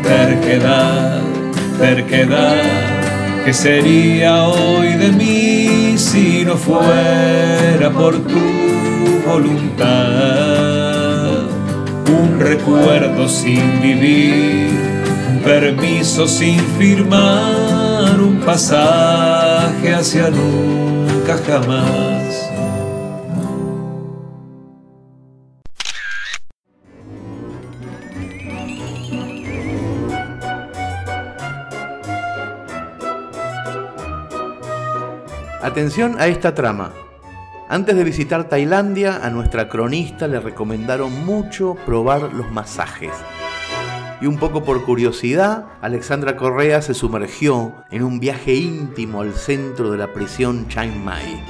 Terquedad, 0.02 1.20
terquedad, 1.78 2.62
¿qué 3.44 3.52
sería 3.52 4.44
hoy 4.44 4.94
de 4.94 5.10
mí 5.10 5.98
si 5.98 6.44
no 6.44 6.56
fuera 6.56 7.90
por 7.90 8.14
tu 8.18 8.40
voluntad? 9.26 10.75
Un 12.08 12.40
recuerdo 12.40 13.28
sin 13.28 13.80
vivir, 13.80 14.70
permiso 15.44 16.26
sin 16.26 16.58
firmar, 16.78 18.20
un 18.20 18.40
pasaje 18.40 19.94
hacia 19.94 20.30
nunca 20.30 21.38
jamás. 21.46 22.50
Atención 35.62 36.16
a 36.18 36.28
esta 36.28 36.54
trama. 36.54 37.05
Antes 37.68 37.96
de 37.96 38.04
visitar 38.04 38.48
Tailandia, 38.48 39.26
a 39.26 39.30
nuestra 39.30 39.68
cronista 39.68 40.28
le 40.28 40.38
recomendaron 40.38 41.26
mucho 41.26 41.74
probar 41.84 42.32
los 42.32 42.48
masajes. 42.52 43.10
Y 44.20 44.26
un 44.26 44.38
poco 44.38 44.62
por 44.62 44.84
curiosidad, 44.84 45.66
Alexandra 45.80 46.36
Correa 46.36 46.80
se 46.80 46.94
sumergió 46.94 47.74
en 47.90 48.04
un 48.04 48.20
viaje 48.20 48.54
íntimo 48.54 49.20
al 49.20 49.34
centro 49.34 49.90
de 49.90 49.98
la 49.98 50.12
prisión 50.12 50.68
Chiang 50.68 50.96
Mai. 51.04 51.42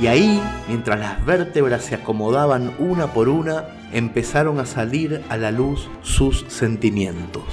Y 0.00 0.06
ahí, 0.06 0.42
mientras 0.68 0.98
las 0.98 1.22
vértebras 1.26 1.84
se 1.84 1.96
acomodaban 1.96 2.72
una 2.78 3.08
por 3.08 3.28
una, 3.28 3.66
empezaron 3.92 4.58
a 4.58 4.64
salir 4.64 5.22
a 5.28 5.36
la 5.36 5.50
luz 5.50 5.90
sus 6.00 6.46
sentimientos. 6.48 7.44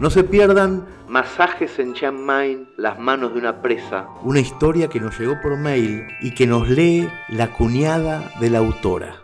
No 0.00 0.08
se 0.08 0.24
pierdan 0.24 0.86
Masajes 1.08 1.78
en 1.78 1.92
Chiang 1.92 2.16
Mai, 2.16 2.66
las 2.78 2.98
manos 2.98 3.34
de 3.34 3.38
una 3.38 3.60
presa, 3.60 4.08
una 4.22 4.40
historia 4.40 4.88
que 4.88 4.98
nos 4.98 5.20
llegó 5.20 5.38
por 5.42 5.58
mail 5.58 6.06
y 6.22 6.30
que 6.30 6.46
nos 6.46 6.70
lee 6.70 7.06
la 7.28 7.52
cuñada 7.52 8.32
de 8.40 8.48
la 8.48 8.60
autora. 8.60 9.16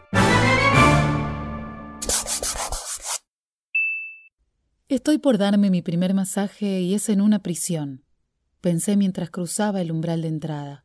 Estoy 4.89 5.17
por 5.17 5.39
darme 5.39 5.71
mi 5.71 5.81
primer 5.81 6.13
masaje 6.13 6.83
y 6.83 6.93
es 6.93 7.09
en 7.09 7.23
una 7.23 7.39
prisión, 7.39 8.05
pensé 8.61 8.99
mientras 8.99 9.31
cruzaba 9.31 9.81
el 9.81 9.91
umbral 9.91 10.21
de 10.21 10.29
entrada. 10.29 10.85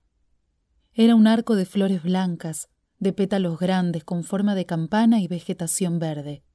Era 0.93 1.15
un 1.15 1.27
arco 1.27 1.57
de 1.57 1.65
flores 1.65 2.01
blancas, 2.01 2.69
de 2.99 3.11
pétalos 3.11 3.59
grandes 3.59 4.05
con 4.05 4.23
forma 4.23 4.55
de 4.55 4.65
campana 4.65 5.19
y 5.19 5.27
vegetación 5.27 5.99
verde. 5.99 6.45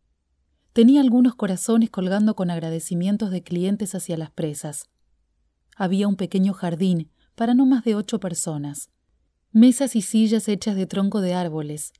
Tenía 0.77 1.01
algunos 1.01 1.35
corazones 1.35 1.89
colgando 1.89 2.37
con 2.37 2.51
agradecimientos 2.51 3.31
de 3.31 3.43
clientes 3.43 3.95
hacia 3.95 4.19
las 4.19 4.31
presas. 4.31 4.91
Había 5.75 6.07
un 6.07 6.17
pequeño 6.17 6.53
jardín 6.53 7.11
para 7.35 7.55
no 7.55 7.65
más 7.65 7.83
de 7.83 7.95
ocho 7.95 8.21
personas. 8.21 8.91
Mesas 9.53 9.97
y 9.97 10.03
sillas 10.03 10.49
hechas 10.49 10.77
de 10.77 10.87
tronco 10.87 11.23
de 11.23 11.33
árboles. 11.33 11.95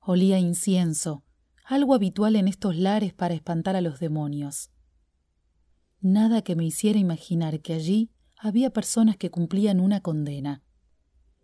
Olía 0.00 0.40
incienso, 0.40 1.22
algo 1.64 1.94
habitual 1.94 2.34
en 2.34 2.48
estos 2.48 2.74
lares 2.74 3.14
para 3.14 3.32
espantar 3.32 3.76
a 3.76 3.80
los 3.80 4.00
demonios. 4.00 4.70
Nada 6.00 6.42
que 6.42 6.56
me 6.56 6.64
hiciera 6.64 6.98
imaginar 6.98 7.60
que 7.60 7.74
allí 7.74 8.10
había 8.36 8.70
personas 8.70 9.16
que 9.16 9.30
cumplían 9.30 9.78
una 9.78 10.00
condena. 10.00 10.64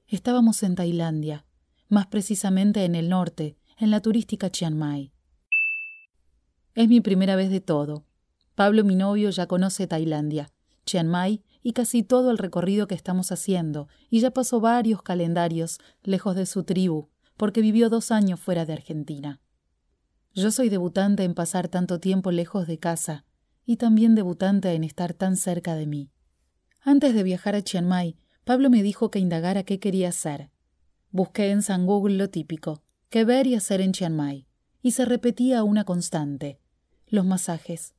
Estábamos 0.09 0.65
en 0.65 0.75
Tailandia, 0.75 1.47
más 1.89 2.09
precisamente 2.09 2.85
en 2.85 2.97
el 2.97 3.09
norte, 3.09 3.57
en 3.79 3.93
la 3.93 4.01
turística 4.01 4.51
Chiang 4.51 4.75
Mai. 4.75 5.13
Es 6.75 6.89
mi 6.89 7.03
primera 7.03 7.37
vez 7.37 7.51
de 7.51 7.61
todo. 7.61 8.07
Pablo, 8.55 8.83
mi 8.83 8.97
novio, 8.97 9.29
ya 9.29 9.47
conoce 9.47 9.87
Tailandia, 9.87 10.51
Chiang 10.87 11.07
Mai 11.07 11.43
y 11.63 11.75
casi 11.75 12.03
todo 12.03 12.31
el 12.31 12.39
recorrido 12.39 12.87
que 12.87 12.95
estamos 12.95 13.31
haciendo, 13.31 13.89
y 14.09 14.21
ya 14.21 14.31
pasó 14.31 14.59
varios 14.59 15.03
calendarios 15.03 15.81
lejos 16.03 16.35
de 16.35 16.47
su 16.47 16.65
tribu, 16.65 17.11
porque 17.37 17.61
vivió 17.61 17.91
dos 17.91 18.11
años 18.11 18.41
fuera 18.41 18.65
de 18.65 18.73
Argentina. 18.73 19.41
Yo 20.35 20.51
soy 20.51 20.71
debutante 20.71 21.25
en 21.25 21.35
pasar 21.35 21.69
tanto 21.69 22.01
tiempo 22.01 22.31
lejos 22.31 22.67
de 22.67 22.79
casa, 22.79 23.27
y 23.67 23.77
también 23.77 24.15
debutante 24.15 24.73
en 24.73 24.83
estar 24.83 25.13
tan 25.13 25.37
cerca 25.37 25.75
de 25.75 25.87
mí. 25.87 26.11
Antes 26.81 27.15
de 27.15 27.23
viajar 27.23 27.55
a 27.55 27.63
Chiang 27.63 27.87
Mai, 27.87 28.17
Pablo 28.45 28.71
me 28.71 28.83
dijo 28.83 29.11
que 29.11 29.19
indagara 29.19 29.63
qué 29.63 29.79
quería 29.79 30.09
hacer. 30.09 30.51
Busqué 31.11 31.51
en 31.51 31.63
San 31.63 31.87
Google 31.87 32.17
lo 32.17 32.31
típico, 32.31 32.83
qué 33.11 33.25
ver 33.25 33.47
y 33.47 33.55
hacer 33.55 33.83
en 33.83 33.93
Chiang 33.93 34.17
Mai, 34.17 34.47
y 34.81 34.93
se 34.93 35.05
repetía 35.05 35.63
una 35.65 35.85
constante 35.85 36.62
los 37.13 37.27
masajes. 37.27 37.95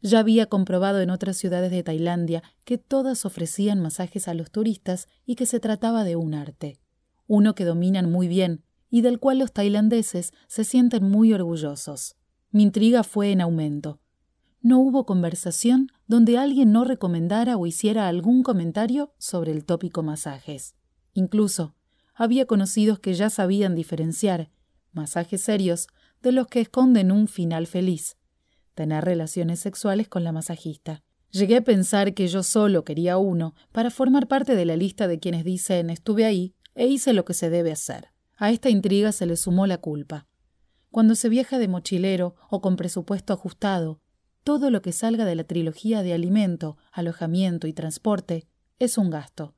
Ya 0.00 0.20
había 0.20 0.46
comprobado 0.46 1.00
en 1.00 1.10
otras 1.10 1.36
ciudades 1.36 1.70
de 1.70 1.82
Tailandia 1.82 2.42
que 2.64 2.78
todas 2.78 3.26
ofrecían 3.26 3.82
masajes 3.82 4.28
a 4.28 4.34
los 4.34 4.50
turistas 4.50 5.08
y 5.26 5.34
que 5.34 5.44
se 5.44 5.60
trataba 5.60 6.04
de 6.04 6.16
un 6.16 6.34
arte, 6.34 6.78
uno 7.26 7.54
que 7.54 7.64
dominan 7.64 8.10
muy 8.10 8.28
bien 8.28 8.64
y 8.90 9.00
del 9.00 9.18
cual 9.18 9.38
los 9.38 9.52
tailandeses 9.52 10.32
se 10.46 10.64
sienten 10.64 11.08
muy 11.08 11.32
orgullosos. 11.32 12.16
Mi 12.50 12.62
intriga 12.62 13.02
fue 13.02 13.32
en 13.32 13.40
aumento. 13.40 14.00
No 14.60 14.78
hubo 14.78 15.04
conversación 15.06 15.88
donde 16.06 16.38
alguien 16.38 16.70
no 16.72 16.84
recomendara 16.84 17.56
o 17.56 17.66
hiciera 17.66 18.06
algún 18.06 18.42
comentario 18.42 19.14
sobre 19.18 19.50
el 19.50 19.64
tópico 19.64 20.02
masajes. 20.02 20.76
Incluso, 21.12 21.74
había 22.14 22.46
conocidos 22.46 23.00
que 23.00 23.14
ya 23.14 23.30
sabían 23.30 23.74
diferenciar 23.74 24.50
masajes 24.92 25.40
serios 25.40 25.88
de 26.22 26.32
los 26.32 26.46
que 26.46 26.60
esconden 26.60 27.10
un 27.10 27.28
final 27.28 27.66
feliz, 27.66 28.16
tener 28.74 29.04
relaciones 29.04 29.60
sexuales 29.60 30.08
con 30.08 30.24
la 30.24 30.32
masajista. 30.32 31.02
Llegué 31.30 31.56
a 31.56 31.64
pensar 31.64 32.14
que 32.14 32.28
yo 32.28 32.42
solo 32.42 32.84
quería 32.84 33.16
uno 33.16 33.54
para 33.72 33.90
formar 33.90 34.28
parte 34.28 34.54
de 34.54 34.64
la 34.64 34.76
lista 34.76 35.08
de 35.08 35.18
quienes 35.18 35.44
dicen 35.44 35.90
estuve 35.90 36.24
ahí 36.24 36.54
e 36.74 36.86
hice 36.86 37.12
lo 37.12 37.24
que 37.24 37.34
se 37.34 37.50
debe 37.50 37.72
hacer. 37.72 38.08
A 38.36 38.50
esta 38.50 38.70
intriga 38.70 39.12
se 39.12 39.26
le 39.26 39.36
sumó 39.36 39.66
la 39.66 39.78
culpa. 39.78 40.26
Cuando 40.90 41.14
se 41.14 41.28
viaja 41.28 41.58
de 41.58 41.68
mochilero 41.68 42.34
o 42.50 42.60
con 42.60 42.76
presupuesto 42.76 43.32
ajustado, 43.32 44.00
todo 44.44 44.70
lo 44.70 44.82
que 44.82 44.92
salga 44.92 45.24
de 45.24 45.34
la 45.34 45.44
trilogía 45.44 46.02
de 46.02 46.12
alimento, 46.12 46.76
alojamiento 46.92 47.66
y 47.66 47.72
transporte 47.72 48.46
es 48.78 48.98
un 48.98 49.08
gasto. 49.08 49.54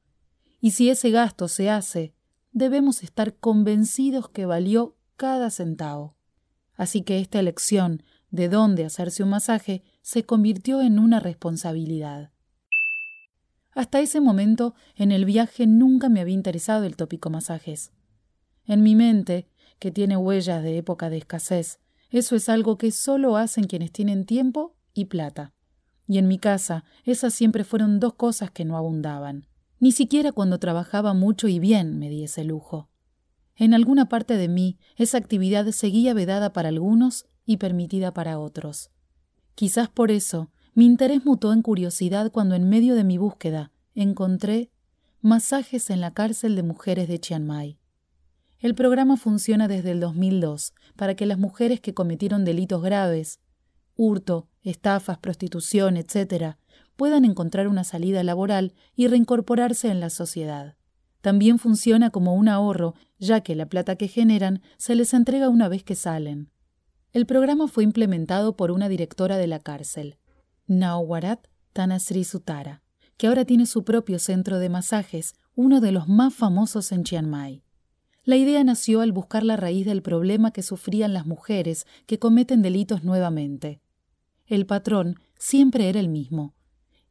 Y 0.61 0.73
si 0.73 0.91
ese 0.91 1.11
gasto 1.11 1.49
se 1.49 1.71
hace, 1.71 2.15
debemos 2.53 3.03
estar 3.03 3.35
convencidos 3.35 4.29
que 4.29 4.47
valió 4.47 4.97
cada 5.17 5.51
centavo. 5.51 6.17
Así 6.77 7.03
que 7.03 7.18
esta 7.20 7.39
elección 7.39 8.03
de 8.31 8.49
dónde 8.49 8.85
hacerse 8.85 9.22
un 9.22 9.31
masaje 9.31 9.83
se 10.03 10.25
convirtió 10.25 10.83
en 10.83 10.99
una 10.99 11.20
responsabilidad. 11.20 12.33
Hasta 13.75 14.01
ese 14.01 14.20
momento, 14.20 14.75
en 14.95 15.12
el 15.12 15.25
viaje 15.25 15.66
nunca 15.66 16.09
me 16.09 16.20
había 16.20 16.35
interesado 16.35 16.85
el 16.85 16.97
tópico 16.97 17.31
masajes. 17.31 17.93
En 18.66 18.83
mi 18.83 18.95
mente, 18.95 19.49
que 19.79 19.91
tiene 19.91 20.16
huellas 20.16 20.62
de 20.62 20.79
época 20.79 21.11
de 21.11 21.18
escasez, 21.18 21.81
eso 22.11 22.37
es 22.37 22.49
algo 22.49 22.79
que 22.79 22.93
solo 22.93 23.37
hacen 23.37 23.64
quienes 23.64 23.91
tienen 23.91 24.25
tiempo 24.25 24.77
y 24.95 25.07
plata. 25.07 25.53
Y 26.07 26.18
en 26.18 26.29
mi 26.29 26.39
casa, 26.39 26.85
esas 27.05 27.35
siempre 27.35 27.64
fueron 27.64 27.99
dos 27.99 28.14
cosas 28.14 28.51
que 28.51 28.64
no 28.64 28.77
abundaban. 28.77 29.47
Ni 29.81 29.91
siquiera 29.91 30.31
cuando 30.33 30.59
trabajaba 30.59 31.14
mucho 31.14 31.49
y 31.49 31.59
bien 31.59 31.99
me 31.99 32.09
di 32.09 32.25
ese 32.25 32.45
lujo. 32.45 32.89
En 33.57 33.74
alguna 33.74 34.09
parte 34.09 34.36
de 34.36 34.48
mí, 34.48 34.78
esa 34.96 35.18
actividad 35.18 35.66
seguía 35.70 36.14
vedada 36.14 36.52
para 36.52 36.68
algunos 36.68 37.26
y 37.46 37.59
permitida 37.59 38.12
para 38.12 38.38
otros. 38.38 38.90
Quizás 39.55 39.88
por 39.88 40.11
eso, 40.11 40.50
mi 40.74 40.86
interés 40.86 41.24
mutó 41.24 41.52
en 41.52 41.62
curiosidad 41.62 42.32
cuando 42.32 42.57
en 42.57 42.68
medio 42.68 42.96
de 42.96 43.05
mi 43.05 43.16
búsqueda 43.16 43.70
encontré 43.94 44.70
masajes 45.20 45.88
en 45.90 46.00
la 46.00 46.12
cárcel 46.12 46.57
de 46.57 46.64
mujeres 46.64 47.07
de 47.07 47.20
Chiang 47.20 47.46
Mai. 47.46 47.78
El 48.59 48.74
programa 48.74 49.16
funciona 49.16 49.68
desde 49.68 49.92
el 49.92 50.00
2002 50.00 50.74
para 50.96 51.14
que 51.14 51.26
las 51.26 51.38
mujeres 51.38 51.80
que 51.80 51.94
cometieron 51.94 52.44
delitos 52.44 52.82
graves, 52.82 53.40
hurto, 53.94 54.48
estafas, 54.62 55.18
prostitución, 55.18 55.96
etc., 55.96 56.57
puedan 56.96 57.24
encontrar 57.24 57.68
una 57.68 57.84
salida 57.84 58.22
laboral 58.22 58.74
y 58.96 59.07
reincorporarse 59.07 59.88
en 59.88 60.00
la 60.00 60.11
sociedad. 60.11 60.76
También 61.25 61.59
funciona 61.59 62.11
como 62.11 62.35
un 62.35 62.49
ahorro, 62.49 62.97
ya 63.18 63.41
que 63.41 63.55
la 63.55 63.64
plata 63.64 63.97
que 63.97 64.09
generan 64.09 64.61
se 64.77 64.95
les 64.95 65.14
entrega 65.14 65.49
una 65.49 65.68
vez 65.68 65.83
que 65.83 65.95
salen. 65.95 66.51
El 67.14 67.25
programa 67.25 67.66
fue 67.66 67.83
implementado 67.83 68.59
por 68.59 68.70
una 68.70 68.91
directora 68.91 69.39
de 69.39 69.47
la 69.47 69.59
cárcel, 69.59 70.18
Naowarat 70.66 71.47
Tanasri 71.72 72.25
Sutara, 72.25 72.83
que 73.16 73.27
ahora 73.27 73.47
tiene 73.47 73.64
su 73.64 73.85
propio 73.85 74.18
centro 74.18 74.59
de 74.59 74.68
masajes, 74.68 75.35
uno 75.55 75.81
de 75.81 75.93
los 75.93 76.09
más 76.09 76.35
famosos 76.35 76.93
en 76.93 77.05
Chiang 77.05 77.31
Mai. 77.31 77.62
La 78.25 78.37
idea 78.37 78.62
nació 78.62 79.01
al 79.01 79.12
buscar 79.12 79.45
la 79.45 79.57
raíz 79.57 79.87
del 79.87 80.03
problema 80.03 80.51
que 80.51 80.62
sufrían 80.62 81.14
las 81.14 81.25
mujeres 81.25 81.87
que 82.05 82.18
cometen 82.18 82.61
delitos 82.61 83.03
nuevamente. 83.03 83.81
El 84.45 84.66
patrón 84.66 85.18
siempre 85.39 85.89
era 85.89 86.01
el 86.01 86.11
mismo, 86.11 86.55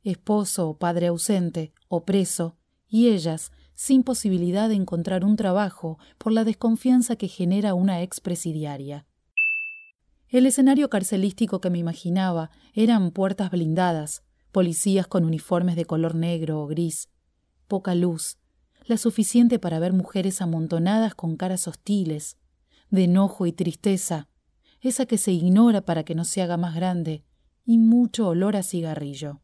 esposo 0.04 0.70
o 0.70 0.78
padre 0.78 1.08
ausente 1.08 1.74
o 1.88 2.06
preso, 2.06 2.58
y 2.88 3.08
ellas 3.08 3.52
sin 3.76 4.04
posibilidad 4.04 4.70
de 4.70 4.76
encontrar 4.76 5.26
un 5.26 5.36
trabajo 5.36 5.98
por 6.18 6.32
la 6.32 6.44
desconfianza 6.44 7.16
que 7.16 7.28
genera 7.28 7.74
una 7.74 8.02
expresidiaria. 8.02 9.06
El 10.34 10.48
escenario 10.48 10.90
carcelístico 10.90 11.62
que 11.62 11.70
me 11.70 11.78
imaginaba 11.78 12.50
eran 12.74 13.12
puertas 13.12 13.52
blindadas, 13.52 14.24
policías 14.52 15.06
con 15.06 15.26
uniformes 15.26 15.76
de 15.76 15.86
color 15.86 16.16
negro 16.16 16.60
o 16.62 16.68
gris, 16.68 17.10
poca 17.68 17.94
luz, 17.94 18.38
la 18.86 18.98
suficiente 18.98 19.60
para 19.60 19.78
ver 19.78 19.94
mujeres 19.94 20.42
amontonadas 20.42 21.14
con 21.14 21.38
caras 21.38 21.68
hostiles, 21.68 22.38
de 22.90 23.04
enojo 23.04 23.46
y 23.46 23.52
tristeza, 23.54 24.28
esa 24.82 25.06
que 25.06 25.20
se 25.20 25.32
ignora 25.32 25.82
para 25.82 26.04
que 26.04 26.16
no 26.16 26.26
se 26.26 26.42
haga 26.42 26.58
más 26.58 26.76
grande, 26.76 27.24
y 27.64 27.78
mucho 27.78 28.28
olor 28.28 28.56
a 28.56 28.64
cigarrillo. 28.64 29.43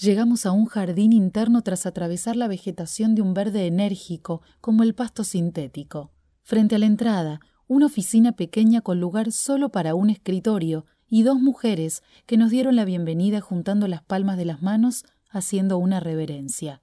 Llegamos 0.00 0.46
a 0.46 0.52
un 0.52 0.64
jardín 0.64 1.12
interno 1.12 1.60
tras 1.60 1.84
atravesar 1.84 2.34
la 2.34 2.48
vegetación 2.48 3.14
de 3.14 3.20
un 3.20 3.34
verde 3.34 3.66
enérgico 3.66 4.40
como 4.62 4.82
el 4.82 4.94
pasto 4.94 5.24
sintético. 5.24 6.10
Frente 6.42 6.76
a 6.76 6.78
la 6.78 6.86
entrada, 6.86 7.40
una 7.66 7.84
oficina 7.84 8.32
pequeña 8.32 8.80
con 8.80 8.98
lugar 8.98 9.30
solo 9.30 9.68
para 9.68 9.94
un 9.94 10.08
escritorio 10.08 10.86
y 11.06 11.22
dos 11.22 11.38
mujeres 11.38 12.02
que 12.24 12.38
nos 12.38 12.50
dieron 12.50 12.76
la 12.76 12.86
bienvenida 12.86 13.42
juntando 13.42 13.88
las 13.88 14.02
palmas 14.02 14.38
de 14.38 14.46
las 14.46 14.62
manos 14.62 15.04
haciendo 15.28 15.76
una 15.76 16.00
reverencia. 16.00 16.80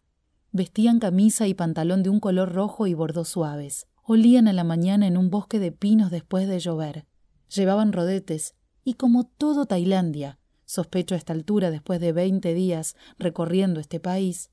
Vestían 0.51 0.99
camisa 0.99 1.47
y 1.47 1.55
pantalón 1.55 2.03
de 2.03 2.11
un 2.11 2.20
color 2.20 2.53
rojo 2.53 2.86
y 2.86 2.93
bordos 2.93 3.30
suaves. 3.30 3.88
Olían 4.03 4.47
a 4.47 4.53
la 4.53 4.63
mañana 4.63 5.07
en 5.07 5.18
un 5.18 5.32
bosque 5.32 5.57
de 5.57 5.72
pinos 5.72 6.11
después 6.11 6.47
de 6.47 6.59
llover. 6.59 7.07
Llevaban 7.49 7.93
rodetes 7.93 8.53
y 8.84 8.93
como 8.93 9.24
todo 9.24 9.65
Tailandia, 9.65 10.37
sospecho 10.68 11.15
a 11.15 11.18
esta 11.18 11.34
altura 11.34 11.72
después 11.72 11.99
de 11.99 12.11
veinte 12.11 12.53
días 12.53 12.95
recorriendo 13.18 13.80
este 13.80 13.99
país, 13.99 14.51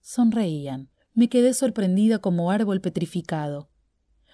sonreían. 0.00 0.90
Me 1.14 1.28
quedé 1.28 1.54
sorprendida 1.54 2.18
como 2.18 2.50
árbol 2.50 2.80
petrificado. 2.80 3.70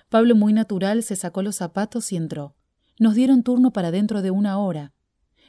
Pablo, 0.09 0.35
muy 0.35 0.53
natural, 0.53 1.03
se 1.03 1.15
sacó 1.15 1.43
los 1.43 1.57
zapatos 1.57 2.13
y 2.13 2.17
entró. 2.17 2.57
Nos 2.99 3.15
dieron 3.15 3.43
turno 3.43 3.73
para 3.73 3.91
dentro 3.91 4.23
de 4.23 4.31
una 4.31 4.59
hora. 4.59 4.93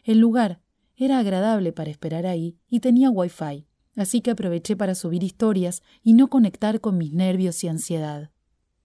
El 0.04 0.20
lugar 0.20 0.62
Era 0.96 1.18
agradable 1.18 1.74
para 1.74 1.90
esperar 1.90 2.28
ahí 2.28 2.60
y 2.70 2.80
tenía 2.80 3.10
wifi, 3.10 3.66
así 3.96 4.22
que 4.22 4.32
aproveché 4.32 4.76
para 4.76 4.94
subir 4.94 5.24
historias 5.24 5.82
y 6.04 6.14
no 6.14 6.28
conectar 6.28 6.80
con 6.80 6.98
mis 6.98 7.12
nervios 7.12 7.64
y 7.64 7.70
ansiedad. 7.70 8.30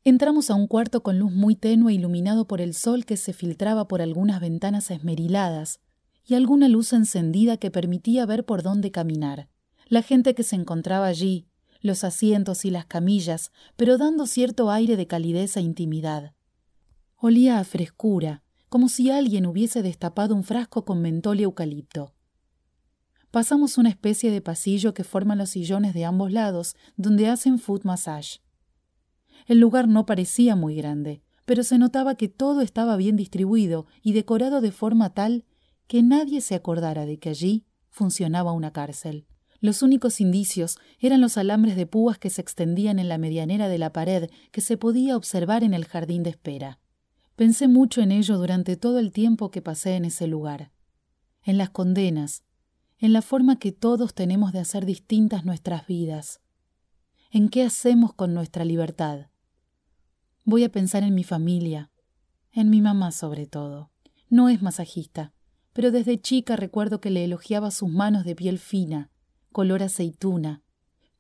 Entramos 0.03 0.51
a 0.51 0.55
un 0.55 0.67
cuarto 0.67 1.03
con 1.03 1.19
luz 1.19 1.33
muy 1.33 1.57
tenue 1.57 1.93
iluminado 1.93 2.47
por 2.47 2.63
el 2.63 2.73
sol 2.73 3.05
que 3.05 3.19
se 3.19 3.35
filtraba 3.35 3.87
por 3.87 4.01
algunas 4.01 4.41
ventanas 4.41 4.91
esmeriladas 4.91 5.81
y 6.27 6.35
alguna 6.35 6.69
luz 6.69 6.93
encendida 6.93 7.57
que 7.57 7.71
permitía 7.71 8.27
ver 8.27 8.45
por 8.45 8.63
dónde 8.63 8.91
caminar. 8.91 9.49
La 9.87 10.03
gente 10.03 10.35
que 10.35 10.43
se 10.43 10.57
encontraba 10.57 11.07
allí, 11.07 11.47
los 11.81 12.03
asientos 12.03 12.65
y 12.65 12.71
las 12.71 12.87
camillas, 12.87 13.53
pero 13.77 13.97
dando 13.97 14.27
cierto 14.27 14.71
aire 14.71 14.97
de 14.97 15.07
calidez 15.07 15.57
e 15.57 15.61
intimidad. 15.61 16.35
Olía 17.17 17.59
a 17.59 17.65
frescura, 17.65 18.43
como 18.69 18.89
si 18.89 19.11
alguien 19.11 19.47
hubiese 19.47 19.83
destapado 19.83 20.35
un 20.35 20.43
frasco 20.43 20.85
con 20.85 21.01
mentol 21.01 21.41
y 21.41 21.45
eucalipto. 21.45 22.13
Pasamos 23.31 23.79
una 23.79 23.89
especie 23.89 24.31
de 24.31 24.41
pasillo 24.41 24.95
que 24.95 25.05
forma 25.05 25.37
los 25.37 25.51
sillones 25.51 25.95
de 25.95 26.05
ambos 26.05 26.33
lados, 26.33 26.75
donde 26.97 27.29
hacen 27.29 27.59
foot 27.59 27.85
massage. 27.85 28.41
El 29.47 29.61
lugar 29.61 29.87
no 29.89 30.07
parecía 30.07 30.57
muy 30.57 30.75
grande, 30.75 31.23
pero 31.45 31.63
se 31.63 31.79
notaba 31.79 32.17
que 32.17 32.29
todo 32.29 32.61
estaba 32.61 32.97
bien 32.97 33.15
distribuido 33.15 33.87
y 34.03 34.13
decorado 34.13 34.61
de 34.61 34.73
forma 34.73 35.15
tal 35.15 35.45
que 35.87 36.03
nadie 36.03 36.41
se 36.41 36.55
acordara 36.55 37.07
de 37.07 37.19
que 37.19 37.31
allí 37.31 37.65
funcionaba 37.91 38.53
una 38.53 38.73
cárcel. 38.73 39.27
Los 39.61 39.83
únicos 39.83 40.21
indicios 40.21 40.79
eran 40.99 41.21
los 41.21 41.39
alambres 41.39 41.77
de 41.77 41.87
púas 41.87 42.19
que 42.19 42.31
se 42.31 42.43
extendían 42.43 42.99
en 42.99 43.09
la 43.09 43.19
medianera 43.19 43.69
de 43.69 43.79
la 43.79 43.93
pared 43.93 44.31
que 44.53 44.61
se 44.61 44.77
podía 44.77 45.17
observar 45.17 45.65
en 45.65 45.75
el 45.75 45.87
jardín 45.87 46.23
de 46.23 46.31
espera. 46.31 46.79
Pensé 47.37 47.69
mucho 47.69 48.01
en 48.01 48.13
ello 48.13 48.37
durante 48.39 48.77
todo 48.77 48.99
el 48.99 49.13
tiempo 49.13 49.51
que 49.51 49.63
pasé 49.63 49.97
en 49.97 50.05
ese 50.05 50.27
lugar, 50.27 50.73
en 51.43 51.59
las 51.59 51.71
condenas, 51.71 52.45
en 52.99 53.13
la 53.13 53.23
forma 53.23 53.59
que 53.59 53.73
todos 53.73 54.15
tenemos 54.15 54.53
de 54.53 54.61
hacer 54.61 54.87
distintas 54.87 55.45
nuestras 55.45 55.87
vidas, 55.87 56.41
en 57.31 57.49
qué 57.49 57.63
hacemos 57.63 58.15
con 58.15 58.33
nuestra 58.35 58.65
libertad. 58.65 59.27
Voy 60.45 60.65
a 60.65 60.73
pensar 60.73 61.03
en 61.03 61.15
mi 61.15 61.25
familia, 61.25 61.91
en 62.53 62.71
mi 62.71 62.81
mamá 62.81 63.13
sobre 63.13 63.47
todo. 63.47 63.91
No 64.29 64.49
es 64.49 64.63
masajista, 64.63 65.35
pero 65.77 65.91
desde 65.91 66.19
chica 66.19 66.57
recuerdo 66.57 67.03
que 67.03 67.11
le 67.11 67.23
elogiaba 67.23 67.71
sus 67.71 67.91
manos 67.91 68.25
de 68.25 68.35
piel 68.35 68.59
fina, 68.59 69.11
color 69.53 69.83
aceituna, 69.83 70.63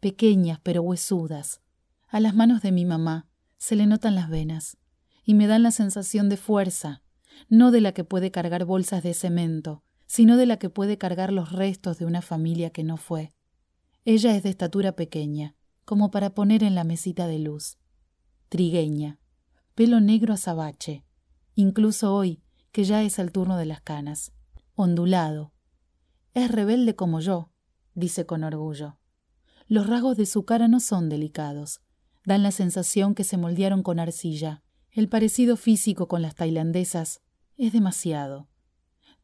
pequeñas 0.01 0.61
pero 0.63 0.81
huesudas. 0.81 1.61
A 2.09 2.21
las 2.21 2.35
manos 2.35 2.63
de 2.63 2.73
mi 2.73 2.87
mamá 2.87 3.29
se 3.59 3.77
le 3.77 3.87
notan 3.87 4.15
las 4.15 4.31
venas 4.31 4.79
y 5.27 5.35
me 5.35 5.47
dan 5.47 5.63
la 5.63 5.73
sensación 5.73 6.31
de 6.31 6.39
fuerza, 6.39 7.03
no 7.51 7.71
de 7.71 7.83
la 7.83 7.93
que 7.93 8.03
puede 8.03 8.31
cargar 8.31 8.65
bolsas 8.65 9.03
de 9.03 9.13
cemento, 9.13 9.83
sino 10.07 10.39
de 10.39 10.47
la 10.47 10.59
que 10.59 10.71
puede 10.71 10.97
cargar 10.97 11.35
los 11.35 11.53
restos 11.53 11.99
de 11.99 12.07
una 12.07 12.23
familia 12.23 12.71
que 12.71 12.83
no 12.83 12.97
fue. 12.97 13.35
Ella 14.07 14.35
es 14.35 14.43
de 14.43 14.49
estatura 14.49 14.93
pequeña, 14.93 15.55
como 15.85 16.11
para 16.11 16.31
poner 16.31 16.63
en 16.63 16.75
la 16.75 16.85
mesita 16.85 17.27
de 17.27 17.41
luz. 17.41 17.77
Trigueña, 18.49 19.21
pelo 19.75 20.01
negro 20.01 20.33
azabache, 20.33 21.05
incluso 21.57 22.15
hoy, 22.15 22.41
que 22.73 22.85
ya 22.85 23.03
es 23.03 23.19
el 23.19 23.33
turno 23.33 23.59
de 23.59 23.67
las 23.67 23.83
canas. 23.83 24.33
Ondulado. 24.79 25.55
Es 26.35 26.51
rebelde 26.51 26.95
como 26.95 27.21
yo, 27.21 27.51
dice 27.95 28.27
con 28.27 28.45
orgullo. 28.45 28.99
Los 29.69 29.87
rasgos 29.87 30.19
de 30.19 30.27
su 30.27 30.45
cara 30.45 30.69
no 30.69 30.81
son 30.81 31.09
delicados, 31.09 31.81
dan 32.27 32.43
la 32.43 32.51
sensación 32.51 33.15
que 33.15 33.25
se 33.25 33.39
moldearon 33.39 33.83
con 33.83 33.99
arcilla. 33.99 34.63
El 34.91 35.09
parecido 35.09 35.57
físico 35.57 36.09
con 36.09 36.21
las 36.21 36.35
tailandesas 36.35 37.23
es 37.57 37.73
demasiado. 37.73 38.51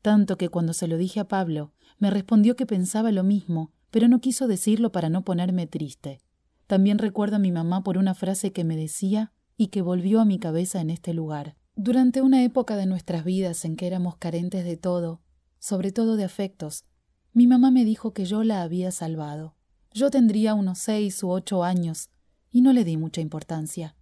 Tanto 0.01 0.39
que 0.39 0.49
cuando 0.49 0.73
se 0.73 0.89
lo 0.89 0.97
dije 0.97 1.21
a 1.21 1.29
Pablo, 1.29 1.75
me 1.99 2.11
respondió 2.11 2.57
que 2.57 2.65
pensaba 2.65 3.13
lo 3.13 3.23
mismo, 3.23 3.73
pero 3.91 4.09
no 4.09 4.23
quiso 4.23 4.49
decirlo 4.49 4.91
para 4.91 5.11
no 5.11 5.23
ponerme 5.23 5.67
triste. 5.67 6.23
También 6.67 6.97
recuerdo 6.97 7.37
a 7.37 7.41
mi 7.41 7.53
mamá 7.53 7.85
por 7.85 7.99
una 7.99 8.15
frase 8.15 8.55
que 8.55 8.65
me 8.65 8.79
decía 8.79 9.35
y 9.59 9.67
que 9.67 9.83
volvió 9.83 10.23
a 10.23 10.25
mi 10.25 10.39
cabeza 10.39 10.81
en 10.81 10.89
este 10.89 11.13
lugar. 11.13 11.57
Durante 11.77 12.23
una 12.23 12.43
época 12.43 12.77
de 12.77 12.87
nuestras 12.87 13.23
vidas 13.23 13.67
en 13.67 13.77
que 13.77 13.87
éramos 13.87 14.17
carentes 14.17 14.65
de 14.65 14.79
todo, 14.79 15.21
sobre 15.63 15.93
todo 15.93 16.17
de 16.17 16.25
afectos, 16.25 16.87
mi 17.33 17.47
mamá 17.47 17.71
me 17.71 17.85
dijo 17.85 18.13
que 18.13 18.25
yo 18.25 18.43
la 18.43 18.63
había 18.63 18.91
salvado. 18.91 19.55
Yo 19.93 20.11
tendría 20.11 20.55
unos 20.55 20.81
seis 20.81 21.23
u 21.23 21.31
ocho 21.31 21.63
años, 21.63 22.11
y 22.51 22.63
no 22.63 22.73
le 22.73 22.83
di 22.83 22.97
mucha 22.97 23.21
importancia. 23.21 23.95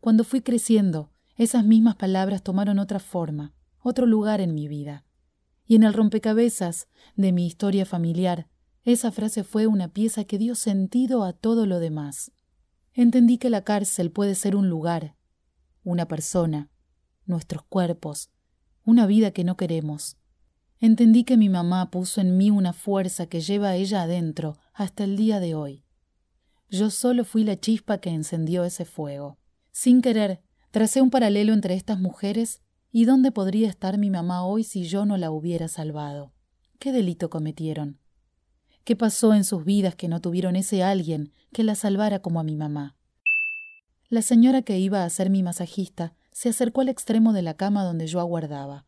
Cuando 0.00 0.24
fui 0.24 0.40
creciendo, 0.40 1.12
esas 1.36 1.64
mismas 1.64 1.94
palabras 1.94 2.42
tomaron 2.42 2.80
otra 2.80 2.98
forma, 2.98 3.54
otro 3.78 4.06
lugar 4.06 4.40
en 4.40 4.54
mi 4.54 4.66
vida. 4.66 5.04
Y 5.64 5.76
en 5.76 5.84
el 5.84 5.92
rompecabezas 5.92 6.88
de 7.14 7.30
mi 7.30 7.46
historia 7.46 7.86
familiar, 7.86 8.48
esa 8.82 9.12
frase 9.12 9.44
fue 9.44 9.68
una 9.68 9.86
pieza 9.86 10.24
que 10.24 10.36
dio 10.36 10.56
sentido 10.56 11.22
a 11.22 11.32
todo 11.32 11.64
lo 11.64 11.78
demás. 11.78 12.32
Entendí 12.92 13.38
que 13.38 13.50
la 13.50 13.62
cárcel 13.62 14.10
puede 14.10 14.34
ser 14.34 14.56
un 14.56 14.68
lugar, 14.68 15.16
una 15.84 16.08
persona, 16.08 16.72
nuestros 17.24 17.62
cuerpos, 17.62 18.32
una 18.84 19.06
vida 19.06 19.30
que 19.30 19.44
no 19.44 19.56
queremos. 19.56 20.18
Entendí 20.84 21.24
que 21.24 21.38
mi 21.38 21.48
mamá 21.48 21.90
puso 21.90 22.20
en 22.20 22.36
mí 22.36 22.50
una 22.50 22.74
fuerza 22.74 23.24
que 23.24 23.40
lleva 23.40 23.68
a 23.70 23.76
ella 23.76 24.02
adentro 24.02 24.58
hasta 24.74 25.04
el 25.04 25.16
día 25.16 25.40
de 25.40 25.54
hoy. 25.54 25.82
Yo 26.68 26.90
solo 26.90 27.24
fui 27.24 27.42
la 27.42 27.58
chispa 27.58 27.96
que 27.96 28.10
encendió 28.10 28.64
ese 28.64 28.84
fuego. 28.84 29.38
Sin 29.72 30.02
querer, 30.02 30.42
Tracé 30.74 31.00
un 31.00 31.08
paralelo 31.08 31.54
entre 31.54 31.74
estas 31.74 32.00
mujeres 32.00 32.60
y 32.90 33.04
dónde 33.04 33.30
podría 33.30 33.68
estar 33.68 33.96
mi 33.96 34.10
mamá 34.10 34.44
hoy 34.44 34.62
si 34.62 34.84
yo 34.84 35.06
no 35.06 35.16
la 35.16 35.30
hubiera 35.30 35.68
salvado. 35.68 36.34
¿Qué 36.80 36.92
delito 36.92 37.30
cometieron? 37.30 38.00
¿Qué 38.84 38.94
pasó 38.94 39.32
en 39.32 39.44
sus 39.44 39.64
vidas 39.64 39.94
que 39.94 40.08
no 40.08 40.20
tuvieron 40.20 40.54
ese 40.54 40.82
alguien 40.82 41.32
que 41.52 41.62
la 41.62 41.76
salvara 41.76 42.18
como 42.18 42.40
a 42.40 42.44
mi 42.44 42.56
mamá? 42.56 42.96
La 44.10 44.20
señora 44.20 44.60
que 44.62 44.78
iba 44.78 45.04
a 45.04 45.10
ser 45.10 45.30
mi 45.30 45.44
masajista 45.44 46.12
se 46.32 46.50
acercó 46.50 46.82
al 46.82 46.90
extremo 46.90 47.32
de 47.32 47.42
la 47.42 47.54
cama 47.54 47.84
donde 47.84 48.08
yo 48.08 48.18
aguardaba. 48.18 48.84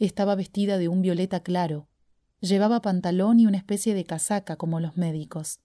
Estaba 0.00 0.34
vestida 0.34 0.76
de 0.78 0.88
un 0.88 1.00
violeta 1.00 1.44
claro, 1.44 1.88
llevaba 2.40 2.82
pantalón 2.82 3.38
y 3.38 3.46
una 3.46 3.58
especie 3.58 3.94
de 3.94 4.04
casaca 4.04 4.56
como 4.56 4.80
los 4.80 4.96
médicos. 4.96 5.60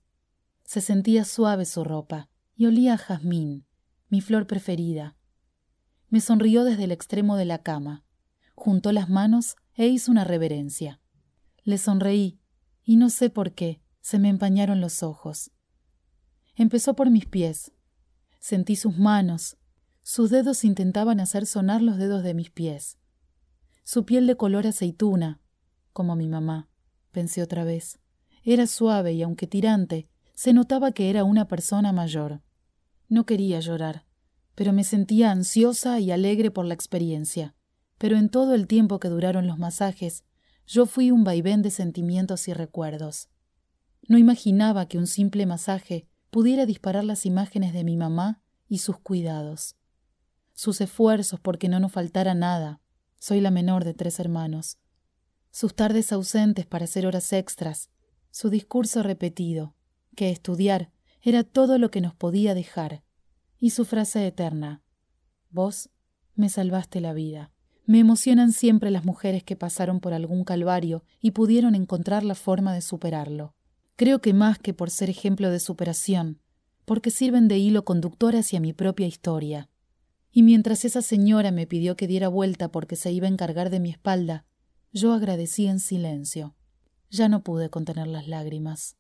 Se 0.64 0.80
sentía 0.80 1.26
suave 1.26 1.66
su 1.66 1.84
ropa 1.84 2.30
y 2.56 2.68
olía 2.68 2.94
a 2.94 2.98
jazmín, 2.98 3.66
mi 4.10 4.22
flor 4.22 4.46
preferida, 4.46 5.18
me 6.10 6.22
sonrió 6.22 6.64
desde 6.64 6.86
el 6.86 6.92
extremo 6.92 7.36
de 7.36 7.46
la 7.46 7.60
cama, 7.60 8.04
juntó 8.54 8.92
las 8.92 9.10
manos 9.10 9.56
e 9.74 9.88
hizo 9.88 10.12
una 10.12 10.24
reverencia. 10.24 11.02
Le 11.64 11.78
sonreí, 11.78 12.40
y 12.84 12.96
no 12.96 13.10
sé 13.10 13.30
por 13.30 13.54
qué, 13.54 13.82
se 14.02 14.20
me 14.20 14.30
empañaron 14.30 14.82
los 14.82 15.04
ojos. 15.04 15.52
Empezó 16.56 16.96
por 16.96 17.10
mis 17.10 17.26
pies. 17.26 17.74
Sentí 18.40 18.76
sus 18.76 18.98
manos. 18.98 19.58
Sus 20.04 20.30
dedos 20.30 20.64
intentaban 20.64 21.20
hacer 21.20 21.48
sonar 21.48 21.82
los 21.82 21.98
dedos 21.98 22.24
de 22.24 22.36
mis 22.36 22.52
pies. 22.52 22.98
Su 23.86 24.04
piel 24.04 24.28
de 24.28 24.36
color 24.36 24.68
aceituna, 24.68 25.40
como 25.94 26.18
mi 26.18 26.28
mamá, 26.28 26.68
pensé 27.14 27.42
otra 27.42 27.64
vez. 27.64 28.00
Era 28.44 28.68
suave 28.68 29.14
y 29.14 29.22
aunque 29.22 29.48
tirante, 29.48 30.10
se 30.34 30.52
notaba 30.52 30.92
que 30.92 31.10
era 31.10 31.24
una 31.24 31.48
persona 31.48 31.94
mayor. 31.94 32.42
No 33.08 33.26
quería 33.26 33.62
llorar 33.62 34.06
pero 34.56 34.72
me 34.72 34.86
sentía 34.86 35.32
ansiosa 35.32 36.00
y 36.00 36.12
alegre 36.12 36.50
por 36.50 36.66
la 36.66 36.74
experiencia. 36.74 37.54
Pero 37.98 38.18
en 38.18 38.30
todo 38.30 38.56
el 38.56 38.68
tiempo 38.68 39.00
que 39.00 39.10
duraron 39.10 39.48
los 39.48 39.60
masajes, 39.60 40.24
yo 40.66 40.86
fui 40.86 41.12
un 41.12 41.24
vaivén 41.24 41.62
de 41.62 41.70
sentimientos 41.70 42.48
y 42.48 42.54
recuerdos. 42.54 43.30
No 44.08 44.18
imaginaba 44.18 44.88
que 44.88 44.98
un 44.98 45.08
simple 45.08 45.46
masaje 45.46 46.08
pudiera 46.32 46.66
disparar 46.66 47.04
las 47.04 47.26
imágenes 47.26 47.74
de 47.74 47.84
mi 47.84 47.98
mamá 47.98 48.42
y 48.68 48.80
sus 48.80 48.98
cuidados. 48.98 49.76
Sus 50.54 50.82
esfuerzos 50.82 51.40
porque 51.40 51.70
no 51.70 51.80
nos 51.80 51.92
faltara 51.92 52.34
nada. 52.34 52.82
Soy 53.28 53.42
la 53.42 53.50
menor 53.50 53.86
de 53.86 53.96
tres 53.96 54.20
hermanos. 54.20 54.78
Sus 55.50 55.74
tardes 55.74 56.14
ausentes 56.14 56.68
para 56.68 56.86
hacer 56.86 57.08
horas 57.08 57.34
extras. 57.34 57.90
Su 58.30 58.52
discurso 58.52 59.02
repetido, 59.02 59.74
que 60.16 60.30
estudiar 60.30 60.92
era 61.24 61.44
todo 61.44 61.80
lo 61.80 61.90
que 61.90 62.02
nos 62.02 62.14
podía 62.14 62.54
dejar 62.54 63.02
y 63.58 63.72
su 63.72 63.84
frase 63.84 64.28
eterna, 64.28 64.84
Vos 65.50 65.90
me 66.36 66.50
salvaste 66.50 67.02
la 67.02 67.14
vida. 67.14 67.52
Me 67.88 67.98
emocionan 67.98 68.52
siempre 68.52 68.92
las 68.92 69.06
mujeres 69.06 69.44
que 69.44 69.56
pasaron 69.56 70.02
por 70.02 70.14
algún 70.14 70.44
calvario 70.44 71.04
y 71.20 71.32
pudieron 71.32 71.74
encontrar 71.74 72.24
la 72.24 72.36
forma 72.36 72.76
de 72.76 72.82
superarlo. 72.82 73.56
Creo 73.96 74.22
que 74.22 74.36
más 74.36 74.60
que 74.60 74.76
por 74.76 74.92
ser 74.92 75.10
ejemplo 75.10 75.50
de 75.50 75.60
superación, 75.60 76.42
porque 76.86 77.10
sirven 77.10 77.48
de 77.48 77.58
hilo 77.58 77.86
conductor 77.86 78.36
hacia 78.36 78.60
mi 78.60 78.72
propia 78.72 79.08
historia. 79.08 79.68
Y 80.36 80.44
mientras 80.44 80.84
esa 80.84 81.02
señora 81.02 81.52
me 81.52 81.66
pidió 81.66 81.96
que 81.96 82.08
diera 82.08 82.28
vuelta 82.28 82.70
porque 82.70 82.98
se 82.98 83.10
iba 83.10 83.26
a 83.26 83.30
encargar 83.30 83.70
de 83.70 83.80
mi 83.80 83.90
espalda, 83.90 84.44
yo 84.92 85.14
agradecí 85.14 85.66
en 85.66 85.80
silencio. 85.80 86.58
Ya 87.10 87.30
no 87.30 87.42
pude 87.42 87.70
contener 87.70 88.08
las 88.08 88.28
lágrimas. 88.28 88.98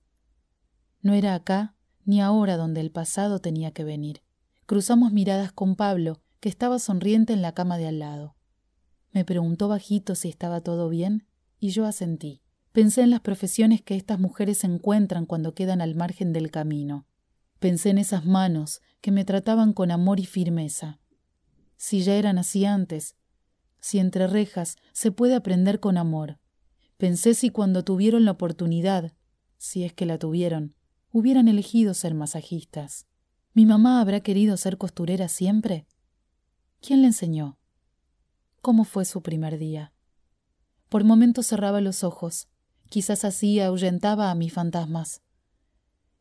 No 1.01 1.13
era 1.13 1.35
acá 1.35 1.75
ni 2.05 2.21
ahora 2.21 2.55
donde 2.55 2.79
el 2.79 2.89
pasado 2.89 3.39
tenía 3.39 3.71
que 3.71 3.83
venir. 3.83 4.21
Cruzamos 4.65 5.11
miradas 5.11 5.51
con 5.51 5.75
Pablo, 5.75 6.21
que 6.39 6.47
estaba 6.47 6.79
sonriente 6.79 7.33
en 7.33 7.41
la 7.41 7.51
cama 7.51 7.77
de 7.77 7.87
al 7.87 7.99
lado. 7.99 8.37
Me 9.11 9.25
preguntó 9.25 9.67
bajito 9.67 10.15
si 10.15 10.29
estaba 10.29 10.61
todo 10.61 10.87
bien, 10.87 11.27
y 11.59 11.71
yo 11.71 11.85
asentí. 11.85 12.43
Pensé 12.71 13.01
en 13.01 13.09
las 13.09 13.19
profesiones 13.19 13.81
que 13.81 13.97
estas 13.97 14.19
mujeres 14.19 14.63
encuentran 14.63 15.25
cuando 15.25 15.53
quedan 15.53 15.81
al 15.81 15.95
margen 15.95 16.31
del 16.31 16.49
camino. 16.49 17.07
Pensé 17.59 17.89
en 17.89 17.97
esas 17.97 18.23
manos 18.23 18.79
que 19.01 19.11
me 19.11 19.25
trataban 19.25 19.73
con 19.73 19.91
amor 19.91 20.21
y 20.21 20.25
firmeza. 20.25 21.01
Si 21.77 22.01
ya 22.01 22.15
eran 22.15 22.37
así 22.37 22.65
antes, 22.65 23.15
si 23.79 23.99
entre 23.99 24.27
rejas 24.27 24.77
se 24.93 25.11
puede 25.11 25.35
aprender 25.35 25.79
con 25.79 25.97
amor. 25.97 26.39
Pensé 26.97 27.33
si 27.33 27.49
cuando 27.49 27.83
tuvieron 27.83 28.25
la 28.25 28.31
oportunidad, 28.31 29.13
si 29.57 29.83
es 29.83 29.93
que 29.93 30.05
la 30.05 30.17
tuvieron, 30.17 30.75
hubieran 31.11 31.47
elegido 31.47 31.93
ser 31.93 32.13
masajistas. 32.13 33.05
¿Mi 33.53 33.65
mamá 33.65 34.01
habrá 34.01 34.21
querido 34.21 34.57
ser 34.57 34.77
costurera 34.77 35.27
siempre? 35.27 35.85
¿Quién 36.81 37.01
le 37.01 37.07
enseñó? 37.07 37.57
¿Cómo 38.61 38.83
fue 38.83 39.05
su 39.05 39.21
primer 39.21 39.57
día? 39.57 39.93
Por 40.89 41.03
momentos 41.03 41.47
cerraba 41.47 41.81
los 41.81 42.03
ojos, 42.03 42.47
quizás 42.89 43.25
así 43.25 43.59
ahuyentaba 43.59 44.31
a 44.31 44.35
mis 44.35 44.51
fantasmas. 44.51 45.21